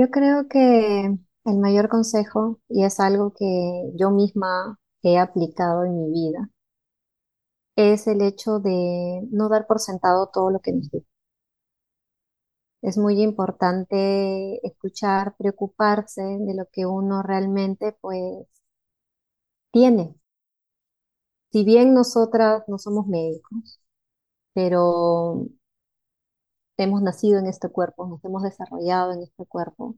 Yo 0.00 0.10
creo 0.10 0.48
que 0.48 1.16
el 1.44 1.58
mayor 1.58 1.90
consejo, 1.90 2.58
y 2.70 2.84
es 2.84 2.98
algo 2.98 3.34
que 3.34 3.92
yo 3.94 4.10
misma 4.10 4.78
he 5.02 5.18
aplicado 5.18 5.84
en 5.84 5.96
mi 5.98 6.10
vida, 6.10 6.48
es 7.74 8.06
el 8.06 8.22
hecho 8.22 8.60
de 8.60 9.26
no 9.32 9.48
dar 9.48 9.66
por 9.66 9.80
sentado 9.80 10.30
todo 10.32 10.50
lo 10.52 10.60
que 10.60 10.70
nos 10.72 10.88
dice. 10.88 11.04
Es 12.82 12.98
muy 12.98 13.22
importante 13.22 14.60
escuchar, 14.66 15.34
preocuparse 15.38 16.20
de 16.22 16.54
lo 16.54 16.66
que 16.70 16.84
uno 16.84 17.22
realmente 17.22 17.96
pues 18.02 18.46
tiene. 19.72 20.14
Si 21.52 21.64
bien 21.64 21.94
nosotras 21.94 22.64
no 22.68 22.78
somos 22.78 23.06
médicos, 23.06 23.80
pero 24.54 25.46
hemos 26.84 27.02
nacido 27.02 27.38
en 27.38 27.46
este 27.46 27.68
cuerpo, 27.68 28.06
nos 28.06 28.24
hemos 28.24 28.42
desarrollado 28.42 29.12
en 29.12 29.22
este 29.22 29.46
cuerpo 29.46 29.96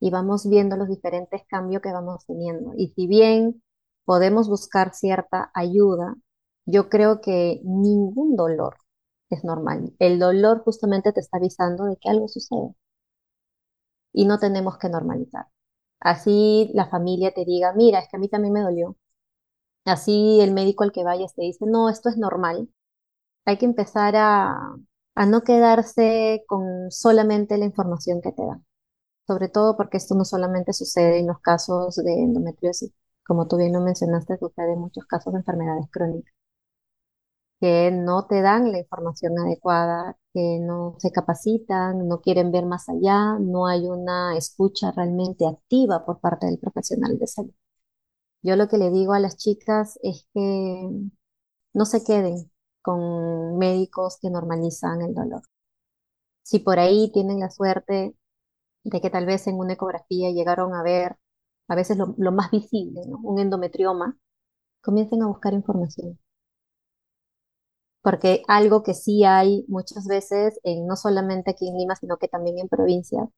y 0.00 0.10
vamos 0.10 0.48
viendo 0.48 0.76
los 0.76 0.88
diferentes 0.88 1.42
cambios 1.48 1.82
que 1.82 1.92
vamos 1.92 2.26
teniendo. 2.26 2.72
Y 2.76 2.88
si 2.96 3.06
bien 3.06 3.62
podemos 4.04 4.48
buscar 4.48 4.94
cierta 4.94 5.50
ayuda, 5.54 6.14
yo 6.66 6.88
creo 6.88 7.20
que 7.20 7.60
ningún 7.64 8.36
dolor 8.36 8.76
es 9.30 9.44
normal. 9.44 9.94
El 9.98 10.18
dolor 10.18 10.62
justamente 10.64 11.12
te 11.12 11.20
está 11.20 11.38
avisando 11.38 11.84
de 11.86 11.96
que 11.96 12.10
algo 12.10 12.28
sucede 12.28 12.74
y 14.12 14.26
no 14.26 14.38
tenemos 14.38 14.78
que 14.78 14.88
normalizar. 14.88 15.46
Así 16.00 16.70
la 16.74 16.88
familia 16.88 17.32
te 17.34 17.44
diga, 17.44 17.72
mira, 17.74 18.00
es 18.00 18.08
que 18.08 18.16
a 18.16 18.20
mí 18.20 18.28
también 18.28 18.54
me 18.54 18.60
dolió. 18.62 18.96
Así 19.84 20.40
el 20.40 20.52
médico 20.52 20.84
al 20.84 20.92
que 20.92 21.04
vayas 21.04 21.34
te 21.34 21.42
dice, 21.42 21.66
no, 21.66 21.90
esto 21.90 22.08
es 22.08 22.16
normal. 22.18 22.68
Hay 23.46 23.58
que 23.58 23.66
empezar 23.66 24.16
a, 24.16 24.76
a 25.14 25.26
no 25.26 25.42
quedarse 25.42 26.44
con 26.48 26.90
solamente 26.90 27.58
la 27.58 27.66
información 27.66 28.20
que 28.22 28.32
te 28.32 28.44
dan. 28.46 28.64
Sobre 29.26 29.48
todo 29.48 29.76
porque 29.76 29.98
esto 29.98 30.14
no 30.16 30.24
solamente 30.24 30.72
sucede 30.72 31.20
en 31.20 31.28
los 31.28 31.40
casos 31.40 31.96
de 31.96 32.12
endometriosis. 32.14 32.92
Como 33.26 33.48
tú 33.48 33.56
bien 33.58 33.72
lo 33.74 33.80
mencionaste, 33.80 34.38
sucede 34.38 34.74
en 34.74 34.80
muchos 34.80 35.06
casos 35.06 35.32
de 35.34 35.40
enfermedades 35.40 35.86
crónicas 35.90 36.34
que 37.60 37.90
no 37.90 38.26
te 38.26 38.42
dan 38.42 38.72
la 38.72 38.78
información 38.78 39.38
adecuada, 39.38 40.16
que 40.32 40.58
no 40.60 40.96
se 40.98 41.10
capacitan, 41.12 42.06
no 42.08 42.20
quieren 42.20 42.52
ver 42.52 42.66
más 42.66 42.88
allá, 42.88 43.38
no 43.40 43.66
hay 43.66 43.86
una 43.88 44.36
escucha 44.36 44.92
realmente 44.92 45.46
activa 45.46 46.04
por 46.04 46.20
parte 46.20 46.46
del 46.46 46.58
profesional 46.58 47.18
de 47.18 47.26
salud. 47.26 47.54
Yo 48.42 48.56
lo 48.56 48.68
que 48.68 48.78
le 48.78 48.90
digo 48.90 49.14
a 49.14 49.20
las 49.20 49.36
chicas 49.36 49.98
es 50.02 50.28
que 50.34 50.90
no 51.74 51.84
se 51.86 52.04
queden 52.04 52.50
con 52.84 53.58
médicos 53.58 54.18
que 54.20 54.30
normalizan 54.30 55.02
el 55.02 55.14
dolor. 55.14 55.42
Si 56.42 56.60
por 56.60 56.78
ahí 56.78 57.10
tienen 57.12 57.40
la 57.40 57.50
suerte 57.50 58.14
de 58.84 59.00
que 59.00 59.10
tal 59.10 59.26
vez 59.26 59.46
en 59.48 59.58
una 59.58 59.74
ecografía 59.74 60.30
llegaron 60.30 60.74
a 60.74 60.82
ver 60.82 61.16
a 61.68 61.76
veces 61.76 61.98
lo, 61.98 62.32
más 62.32 62.50
visible, 62.52 63.02
un 63.22 63.40
endometrioma, 63.40 64.18
comiencen 64.82 65.22
a 65.22 65.28
buscar 65.28 65.54
información 65.54 66.18
porque 68.04 68.42
algo 68.48 68.82
que 68.82 68.94
sí 68.94 69.24
hay 69.24 69.64
muchas 69.68 70.06
veces, 70.06 70.60
en, 70.62 70.86
no 70.86 70.94
solamente 70.94 71.52
aquí 71.52 71.68
en 71.70 71.78
Lima, 71.78 71.96
sino 71.96 72.18
que 72.18 72.28
también 72.28 72.58
en 72.58 72.68
provincias, 72.68 73.30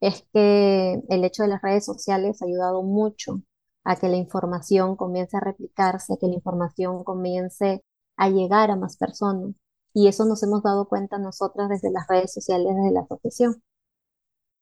es 0.00 0.26
que 0.32 1.02
el 1.10 1.24
hecho 1.24 1.42
de 1.42 1.50
las 1.50 1.62
redes 1.62 1.84
sociales 1.84 2.40
ha 2.42 2.46
ayudado 2.46 2.82
mucho 2.82 3.42
a 3.84 3.96
que 3.96 4.08
la 4.08 4.16
información 4.16 4.96
comience 4.96 5.36
a 5.36 5.40
replicarse, 5.40 6.14
a 6.14 6.16
que 6.18 6.28
la 6.28 6.34
información 6.34 7.04
comience 7.04 7.84
a 8.16 8.28
llegar 8.30 8.70
a 8.70 8.76
más 8.76 8.96
personas. 8.96 9.54
Y 9.94 10.08
eso 10.08 10.24
nos 10.26 10.42
hemos 10.42 10.62
dado 10.62 10.88
cuenta 10.88 11.18
nosotras 11.18 11.68
desde 11.68 11.90
las 11.90 12.06
redes 12.08 12.32
sociales, 12.32 12.74
desde 12.76 12.92
la 12.92 13.00
asociación. 13.00 13.62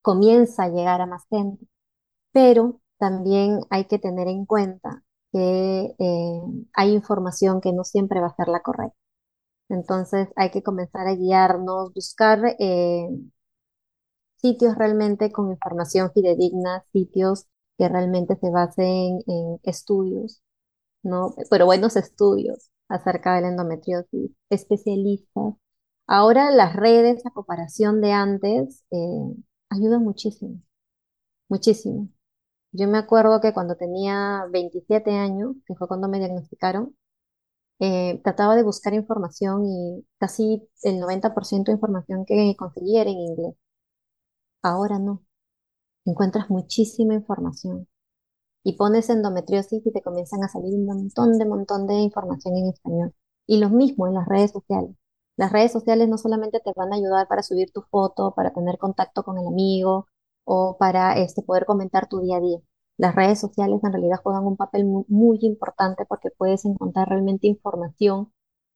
Comienza 0.03 0.65
a 0.65 0.69
llegar 0.69 1.01
a 1.01 1.07
más 1.07 1.25
gente. 1.31 1.67
Pero 2.33 2.81
también 2.99 3.61
hay 3.71 3.87
que 3.87 3.99
tener 3.99 4.29
en 4.29 4.47
cuenta 4.47 5.05
que 5.33 5.95
eh, 5.99 6.41
hay 6.75 6.93
información 6.95 7.61
que 7.61 7.73
no 7.73 7.85
siempre 7.85 8.21
va 8.21 8.29
a 8.29 8.37
ser 8.37 8.49
la 8.49 8.63
correcta. 8.63 8.97
Entonces 9.69 10.29
hay 10.37 10.51
que 10.51 10.63
comenzar 10.63 11.07
a 11.09 11.15
guiarnos, 11.15 11.95
buscar 11.95 12.41
eh, 12.59 13.09
sitios 14.37 14.77
realmente 14.77 15.33
con 15.33 15.51
información 15.51 16.13
fidedigna, 16.13 16.85
sitios 16.93 17.47
que 17.79 17.89
realmente 17.89 18.37
se 18.37 18.51
basen 18.51 19.21
en 19.27 19.61
estudios, 19.65 20.43
¿no? 21.03 21.35
Pero 21.51 21.67
buenos 21.67 21.97
estudios 21.97 22.71
acerca 22.89 23.35
de 23.35 23.43
la 23.43 23.49
endometriosis, 23.49 24.31
especialistas. 24.51 25.55
Ahora 26.07 26.51
las 26.51 26.77
redes, 26.77 27.25
a 27.27 27.31
comparación 27.31 28.01
de 28.01 28.13
antes, 28.13 28.85
eh, 28.91 28.97
ayudan 29.71 30.03
muchísimo, 30.05 30.61
muchísimo. 31.49 32.09
Yo 32.73 32.89
me 32.89 32.99
acuerdo 32.99 33.41
que 33.41 33.55
cuando 33.55 33.77
tenía 33.77 34.47
27 34.53 35.13
años, 35.13 35.57
que 35.67 35.75
fue 35.77 35.89
cuando 35.89 36.09
me 36.09 36.19
diagnosticaron, 36.19 36.97
eh, 37.81 38.21
trataba 38.25 38.57
de 38.57 38.63
buscar 38.65 38.95
información 38.95 39.65
y 39.67 40.07
casi 40.19 40.69
el 40.83 41.01
90% 41.01 41.73
de 41.73 41.77
información 41.77 42.25
que 42.27 42.55
conseguía 42.59 43.03
era 43.03 43.11
en 43.11 43.19
inglés. 43.19 43.55
Ahora 44.63 44.99
no. 44.99 45.23
Encuentras 46.07 46.51
muchísima 46.51 47.15
información. 47.15 47.89
Y 48.65 48.77
pones 48.77 49.11
endometriosis 49.11 49.87
y 49.87 49.93
te 49.93 50.03
comienzan 50.03 50.43
a 50.43 50.49
salir 50.49 50.75
un 50.75 50.87
montón 50.87 51.39
de 51.39 51.47
montón 51.47 51.87
de 51.87 51.95
información 51.95 52.57
en 52.57 52.69
español. 52.69 53.15
Y 53.47 53.59
lo 53.59 53.71
mismo 53.71 54.09
en 54.09 54.15
las 54.15 54.27
redes 54.27 54.51
sociales. 54.51 54.97
Las 55.37 55.53
redes 55.53 55.73
sociales 55.73 56.09
no 56.09 56.19
solamente 56.19 56.61
te 56.61 56.73
van 56.75 56.93
a 56.93 56.97
ayudar 56.97 57.29
para 57.29 57.43
subir 57.43 57.71
tu 57.73 57.83
foto, 57.83 58.35
para 58.35 58.53
tener 58.53 58.79
contacto 58.79 59.23
con 59.23 59.39
el 59.39 59.47
amigo 59.47 60.09
o 60.45 60.77
para 60.79 61.17
este, 61.19 61.43
poder 61.43 61.67
comentar 61.67 62.09
tu 62.09 62.21
día 62.21 62.39
a 62.39 62.41
día 62.41 62.59
las 62.97 63.15
redes 63.15 63.41
sociales 63.41 63.81
en 63.83 63.93
realidad 63.93 64.21
juegan 64.23 64.47
un 64.47 64.57
papel 64.57 64.85
muy, 64.85 65.39
importante 65.43 66.05
porque 66.07 66.31
puedes 66.31 66.65
encontrar 66.65 67.09
realmente 67.09 67.49
información 67.49 68.33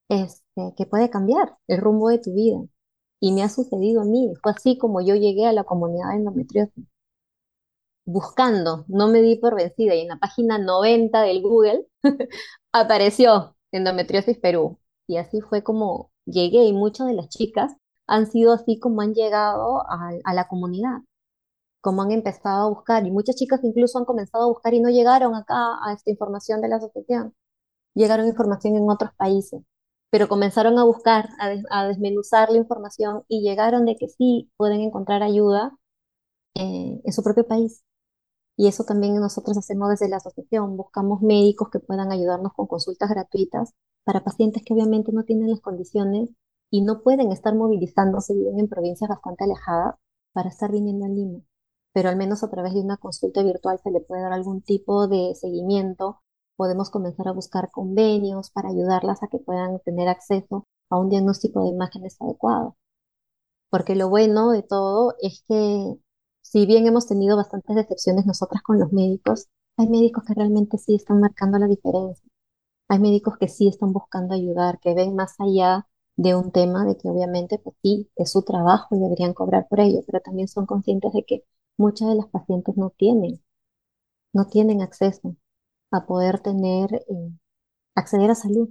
este, 0.09 0.74
que 0.76 0.86
puede 0.86 1.11
cambiar 1.11 1.57
el 1.68 1.80
rumbo 1.80 2.09
de 2.09 2.18
tu 2.18 2.32
vida. 2.34 2.59
Y 3.20 3.32
me 3.32 3.43
ha 3.43 3.49
sucedido 3.49 4.03
a 4.03 4.05
mí, 4.05 4.32
fue 4.43 4.53
así 4.53 4.78
como 4.78 5.01
yo 5.01 5.14
llegué 5.16 5.47
a 5.47 5.53
la 5.53 5.64
comunidad 5.64 6.11
de 6.11 6.16
endometriosis. 6.16 6.86
Buscando, 8.09 8.85
no 8.89 9.09
me 9.09 9.21
di 9.23 9.37
por 9.37 9.55
vencida 9.55 9.95
y 9.95 10.01
en 10.01 10.09
la 10.09 10.19
página 10.19 10.59
90 10.59 11.23
del 11.23 11.43
Google 11.43 11.87
apareció 12.73 13.57
endometriosis 13.73 14.39
Perú. 14.39 14.79
Y 15.07 15.19
así 15.19 15.41
fue 15.41 15.63
como 15.63 16.11
llegué 16.27 16.65
y 16.65 16.73
muchas 16.73 17.07
de 17.07 17.15
las 17.15 17.29
chicas 17.29 17.75
han 18.07 18.27
sido 18.31 18.53
así 18.53 18.79
como 18.81 19.03
han 19.03 19.15
llegado 19.15 19.83
a 19.89 20.35
la 20.35 20.49
comunidad 20.49 21.01
cómo 21.81 22.03
han 22.03 22.13
empezado 22.13 22.67
a 22.67 22.69
buscar, 22.69 23.07
y 23.07 23.11
muchas 23.11 23.37
chicas 23.37 23.61
incluso 23.63 23.99
han 23.99 24.05
comenzado 24.05 24.45
a 24.45 24.49
buscar 24.49 24.75
y 24.75 24.81
no 24.81 24.91
llegaron 24.91 25.35
acá 25.35 25.57
a 25.85 25.93
esta 25.95 26.11
información 26.11 26.61
de 26.61 26.69
la 26.69 26.77
asociación, 26.77 27.35
llegaron 27.95 28.27
información 28.29 28.77
en 28.77 28.91
otros 28.91 29.13
países, 29.17 29.63
pero 30.11 30.29
comenzaron 30.29 30.79
a 30.79 30.85
buscar, 30.85 31.31
a, 31.71 31.87
desmenuzar 31.89 32.51
la 32.51 32.59
información 32.59 33.25
y 33.29 33.43
llegaron 33.43 33.87
de 33.87 33.97
que 33.97 34.09
sí 34.09 34.51
pueden 34.57 34.81
encontrar 34.81 35.23
ayuda 35.23 35.73
eh, 36.57 37.01
en 37.05 37.13
su 37.13 37.23
propio 37.23 37.47
país. 37.47 37.83
Y 38.59 38.69
eso 38.69 38.85
también 38.85 39.15
nosotros 39.15 39.57
hacemos 39.57 39.89
desde 39.89 40.11
la 40.11 40.19
asociación, 40.19 40.77
buscamos 40.77 41.23
médicos 41.23 41.71
que 41.71 41.81
puedan 41.81 42.13
ayudarnos 42.13 42.53
con 42.53 42.67
consultas 42.67 43.09
gratuitas 43.09 43.73
para 44.05 44.23
pacientes 44.25 44.63
que 44.67 44.75
obviamente 44.75 45.13
no 45.13 45.25
tienen 45.25 45.51
las 45.51 45.61
condiciones 45.61 46.29
y 46.71 46.83
no 46.83 47.03
pueden 47.03 47.33
estar 47.33 47.55
movilizándose, 47.55 48.35
viven 48.35 48.59
en 48.59 48.69
provincias 48.69 49.09
bastante 49.09 49.45
alejadas 49.45 49.95
para 50.35 50.51
estar 50.51 50.71
viniendo 50.71 51.07
a 51.07 51.09
Lima 51.09 51.41
pero 51.99 52.11
al 52.11 52.17
menos 52.17 52.45
a 52.45 52.51
través 52.51 52.75
de 52.75 52.81
una 52.81 52.97
consulta 52.97 53.43
virtual 53.43 53.81
se 53.83 53.91
le 53.91 54.01
puede 54.01 54.23
dar 54.23 54.33
algún 54.33 54.63
tipo 54.63 55.09
de 55.09 55.35
seguimiento. 55.35 56.23
Podemos 56.57 56.91
comenzar 56.91 57.27
a 57.27 57.33
buscar 57.33 57.73
convenios 57.73 58.51
para 58.51 58.69
ayudarlas 58.69 59.23
a 59.25 59.27
que 59.29 59.39
puedan 59.39 59.81
tener 59.81 60.09
acceso 60.09 60.67
a 60.91 60.99
un 60.99 61.09
diagnóstico 61.09 61.63
de 61.63 61.71
imágenes 61.71 62.17
adecuado. 62.21 62.77
Porque 63.71 63.97
lo 63.97 64.09
bueno 64.09 64.51
de 64.51 64.63
todo 64.63 65.15
es 65.21 65.43
que 65.49 65.97
si 66.51 66.67
bien 66.67 66.87
hemos 66.87 67.07
tenido 67.07 67.37
bastantes 67.37 67.77
decepciones 67.77 68.27
nosotras 68.27 68.63
con 68.63 68.79
los 68.79 68.93
médicos, 68.93 69.49
hay 69.77 69.89
médicos 69.89 70.25
que 70.27 70.35
realmente 70.35 70.79
sí 70.79 70.95
están 70.97 71.21
marcando 71.21 71.59
la 71.59 71.67
diferencia. 71.69 72.29
Hay 72.89 72.99
médicos 73.01 73.37
que 73.39 73.49
sí 73.49 73.69
están 73.69 73.93
buscando 73.93 74.35
ayudar, 74.35 74.81
que 74.81 74.95
ven 74.95 75.15
más 75.17 75.37
allá 75.41 75.89
de 76.17 76.35
un 76.37 76.53
tema 76.53 76.85
de 76.87 76.97
que 76.99 77.09
obviamente 77.09 77.59
pues 77.59 77.77
sí, 77.83 78.11
es 78.17 78.33
su 78.33 78.43
trabajo 78.43 78.97
y 78.97 79.01
deberían 79.01 79.35
cobrar 79.35 79.69
por 79.69 79.81
ello, 79.81 80.01
pero 80.07 80.21
también 80.21 80.49
son 80.49 80.67
conscientes 80.67 81.13
de 81.15 81.25
que 81.25 81.45
muchas 81.79 82.09
de 82.09 82.17
las 82.17 82.29
pacientes 82.29 82.77
no 82.77 82.91
tienen, 82.91 83.43
no 84.33 84.47
tienen 84.47 84.83
acceso 84.83 85.37
a 85.93 86.07
poder 86.07 86.41
tener, 86.41 86.95
eh, 86.95 87.33
acceder 87.97 88.31
a 88.33 88.37
salud. 88.37 88.71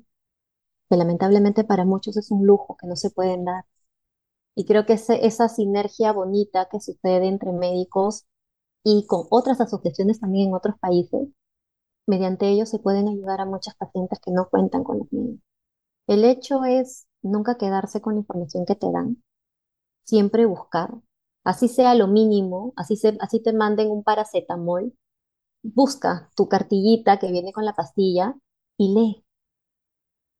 que 0.89 0.97
lamentablemente 0.97 1.63
para 1.63 1.85
muchos 1.85 2.17
es 2.17 2.31
un 2.31 2.45
lujo 2.45 2.77
que 2.77 2.87
no 2.87 2.95
se 2.97 3.09
pueden 3.11 3.45
dar. 3.45 3.65
Y 4.57 4.65
creo 4.65 4.87
que 4.87 4.93
esa 4.93 5.49
sinergia 5.49 6.11
bonita 6.13 6.67
que 6.67 6.79
sucede 6.79 7.27
entre 7.27 7.51
médicos 7.51 8.25
y 8.83 9.05
con 9.05 9.27
otras 9.29 9.61
asociaciones 9.61 10.19
también 10.19 10.47
en 10.47 10.55
otros 10.55 10.75
países, 10.79 11.29
mediante 12.07 12.49
ellos 12.49 12.67
se 12.67 12.79
pueden 12.79 13.07
ayudar 13.07 13.39
a 13.39 13.45
muchas 13.45 13.75
pacientes 13.75 14.19
que 14.19 14.31
no 14.31 14.49
cuentan 14.49 14.83
con 14.83 14.97
los 14.97 15.13
medios. 15.13 15.39
El 16.07 16.25
hecho 16.25 16.65
es 16.65 17.07
nunca 17.21 17.57
quedarse 17.57 18.01
con 18.01 18.15
la 18.15 18.21
información 18.21 18.65
que 18.65 18.75
te 18.75 18.91
dan, 18.91 19.23
siempre 20.05 20.47
buscar, 20.47 20.91
así 21.43 21.67
sea 21.67 21.95
lo 21.95 22.07
mínimo, 22.07 22.73
así, 22.77 22.95
se, 22.97 23.17
así 23.21 23.41
te 23.41 23.53
manden 23.53 23.91
un 23.91 24.03
paracetamol, 24.03 24.93
busca 25.63 26.31
tu 26.35 26.49
cartillita 26.49 27.19
que 27.19 27.31
viene 27.31 27.53
con 27.53 27.65
la 27.65 27.75
pastilla 27.75 28.35
y 28.77 28.93
lee. 28.95 29.25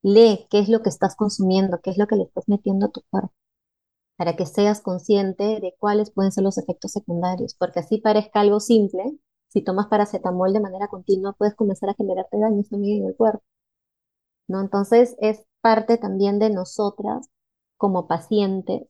Lee 0.01 0.47
qué 0.49 0.57
es 0.57 0.69
lo 0.69 0.81
que 0.81 0.89
estás 0.89 1.15
consumiendo, 1.15 1.81
qué 1.83 1.91
es 1.91 1.99
lo 1.99 2.07
que 2.07 2.15
le 2.15 2.23
estás 2.23 2.45
metiendo 2.47 2.87
a 2.87 2.89
tu 2.89 3.01
cuerpo, 3.11 3.33
para 4.17 4.35
que 4.35 4.45
seas 4.45 4.81
consciente 4.81 5.59
de 5.61 5.75
cuáles 5.79 6.11
pueden 6.11 6.31
ser 6.31 6.43
los 6.43 6.57
efectos 6.57 6.91
secundarios, 6.91 7.55
porque 7.55 7.79
así 7.79 7.99
parezca 7.99 8.41
algo 8.41 8.59
simple, 8.59 9.03
si 9.49 9.63
tomas 9.63 9.87
paracetamol 9.87 10.53
de 10.53 10.59
manera 10.59 10.87
continua 10.89 11.33
puedes 11.33 11.55
comenzar 11.55 11.89
a 11.89 11.95
generarte 11.95 12.37
daños 12.39 12.69
también 12.69 13.03
en 13.03 13.09
el 13.09 13.15
cuerpo. 13.15 13.43
¿no? 14.47 14.61
Entonces 14.61 15.15
es 15.19 15.43
parte 15.61 15.97
también 15.97 16.39
de 16.39 16.49
nosotras 16.49 17.29
como 17.77 18.07
pacientes 18.07 18.87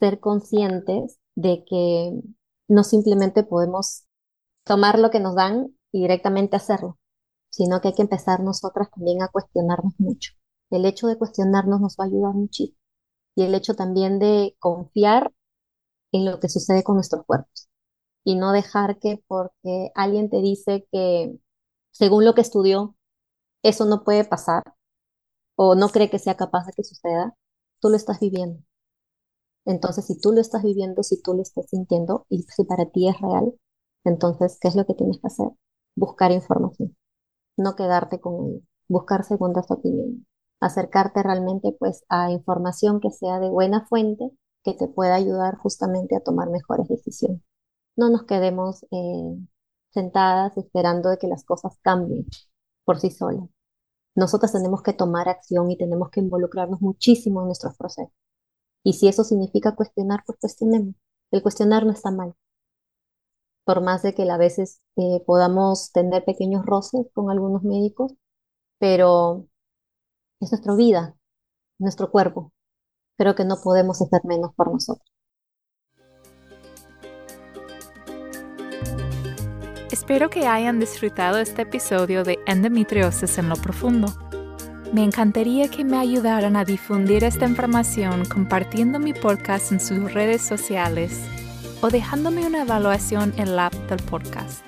ser 0.00 0.20
conscientes 0.20 1.18
de 1.34 1.64
que 1.64 2.20
no 2.68 2.84
simplemente 2.84 3.44
podemos 3.44 4.04
tomar 4.64 4.98
lo 4.98 5.10
que 5.10 5.20
nos 5.20 5.34
dan 5.34 5.74
y 5.92 6.02
directamente 6.02 6.56
hacerlo, 6.56 6.98
sino 7.50 7.80
que 7.80 7.88
hay 7.88 7.94
que 7.94 8.02
empezar 8.02 8.40
nosotras 8.40 8.90
también 8.90 9.22
a 9.22 9.28
cuestionarnos 9.28 9.94
mucho. 9.98 10.32
El 10.70 10.84
hecho 10.84 11.08
de 11.08 11.18
cuestionarnos 11.18 11.80
nos 11.80 11.96
va 11.98 12.04
a 12.04 12.08
ayudar 12.08 12.34
muchísimo. 12.34 12.77
Y 13.38 13.44
el 13.44 13.54
hecho 13.54 13.74
también 13.74 14.18
de 14.18 14.56
confiar 14.58 15.32
en 16.12 16.24
lo 16.26 16.40
que 16.40 16.48
sucede 16.48 16.84
con 16.84 16.96
nuestros 16.96 17.26
cuerpos. 17.26 17.68
Y 18.24 18.36
no 18.36 18.52
dejar 18.52 18.98
que 19.00 19.22
porque 19.28 19.92
alguien 19.94 20.30
te 20.30 20.38
dice 20.42 20.88
que 20.92 21.38
según 21.92 22.24
lo 22.24 22.34
que 22.34 22.42
estudió, 22.42 22.96
eso 23.62 23.86
no 23.86 24.04
puede 24.04 24.24
pasar 24.24 24.64
o 25.56 25.74
no 25.76 25.90
cree 25.90 26.10
que 26.10 26.18
sea 26.18 26.36
capaz 26.36 26.66
de 26.66 26.72
que 26.74 26.84
suceda, 26.84 27.36
tú 27.80 27.90
lo 27.90 27.96
estás 27.96 28.20
viviendo. 28.20 28.62
Entonces, 29.66 30.06
si 30.06 30.20
tú 30.20 30.32
lo 30.32 30.40
estás 30.40 30.62
viviendo, 30.64 31.02
si 31.04 31.20
tú 31.22 31.32
lo 31.34 31.42
estás 31.42 31.66
sintiendo 31.70 32.26
y 32.28 32.42
si 32.42 32.64
para 32.64 32.86
ti 32.90 33.08
es 33.08 33.20
real, 33.20 33.54
entonces, 34.04 34.58
¿qué 34.60 34.66
es 34.68 34.74
lo 34.76 34.84
que 34.86 34.94
tienes 34.94 35.18
que 35.20 35.26
hacer? 35.28 35.48
Buscar 35.94 36.32
información, 36.32 36.96
no 37.58 37.76
quedarte 37.76 38.20
con 38.20 38.46
él, 38.54 38.68
buscar 38.88 39.24
segundas 39.24 39.70
opiniones, 39.70 40.22
acercarte 40.60 41.22
realmente 41.22 41.76
pues 41.78 42.04
a 42.08 42.30
información 42.30 43.00
que 43.00 43.10
sea 43.10 43.40
de 43.40 43.48
buena 43.48 43.86
fuente, 43.86 44.30
que 44.64 44.74
te 44.74 44.88
pueda 44.88 45.14
ayudar 45.14 45.56
justamente 45.58 46.16
a 46.16 46.20
tomar 46.20 46.50
mejores 46.50 46.88
decisiones. 46.88 47.42
No 47.96 48.10
nos 48.10 48.24
quedemos 48.24 48.84
eh, 48.90 49.38
sentadas 49.90 50.56
esperando 50.56 51.10
de 51.10 51.18
que 51.18 51.28
las 51.28 51.44
cosas 51.44 51.78
cambien 51.82 52.26
por 52.84 53.00
sí 53.00 53.10
solas. 53.10 53.48
Nosotras 54.14 54.52
tenemos 54.52 54.82
que 54.82 54.92
tomar 54.92 55.28
acción 55.28 55.70
y 55.70 55.78
tenemos 55.78 56.10
que 56.10 56.20
involucrarnos 56.20 56.80
muchísimo 56.80 57.40
en 57.40 57.46
nuestros 57.46 57.76
procesos. 57.76 58.12
Y 58.84 58.94
si 58.94 59.08
eso 59.08 59.24
significa 59.24 59.76
cuestionar, 59.76 60.22
pues 60.26 60.38
cuestionemos. 60.40 60.94
El 61.30 61.42
cuestionar 61.42 61.84
no 61.86 61.92
está 61.92 62.10
mal 62.10 62.34
por 63.68 63.82
más 63.82 64.02
de 64.02 64.14
que 64.14 64.22
a 64.30 64.38
veces 64.38 64.80
eh, 64.96 65.22
podamos 65.26 65.92
tener 65.92 66.24
pequeños 66.24 66.64
roces 66.64 67.06
con 67.12 67.30
algunos 67.30 67.64
médicos, 67.64 68.14
pero 68.78 69.46
es 70.40 70.52
nuestra 70.52 70.74
vida, 70.74 71.14
nuestro 71.78 72.10
cuerpo. 72.10 72.52
Creo 73.16 73.34
que 73.34 73.44
no 73.44 73.56
podemos 73.62 74.00
hacer 74.00 74.20
menos 74.24 74.54
por 74.54 74.72
nosotros. 74.72 75.06
Espero 79.90 80.30
que 80.30 80.46
hayan 80.46 80.78
disfrutado 80.78 81.38
este 81.38 81.62
episodio 81.62 82.22
de 82.22 82.38
Endometriosis 82.46 83.38
en 83.38 83.48
lo 83.48 83.56
Profundo. 83.56 84.08
Me 84.92 85.02
encantaría 85.02 85.68
que 85.68 85.84
me 85.84 85.98
ayudaran 85.98 86.56
a 86.56 86.64
difundir 86.64 87.24
esta 87.24 87.46
información 87.46 88.24
compartiendo 88.24 88.98
mi 88.98 89.12
podcast 89.12 89.72
en 89.72 89.80
sus 89.80 90.14
redes 90.14 90.40
sociales 90.40 91.20
o 91.82 91.88
dejándome 91.88 92.46
una 92.46 92.62
evaluación 92.62 93.34
en 93.36 93.56
la 93.56 93.66
app 93.66 93.74
del 93.74 94.02
podcast. 94.04 94.64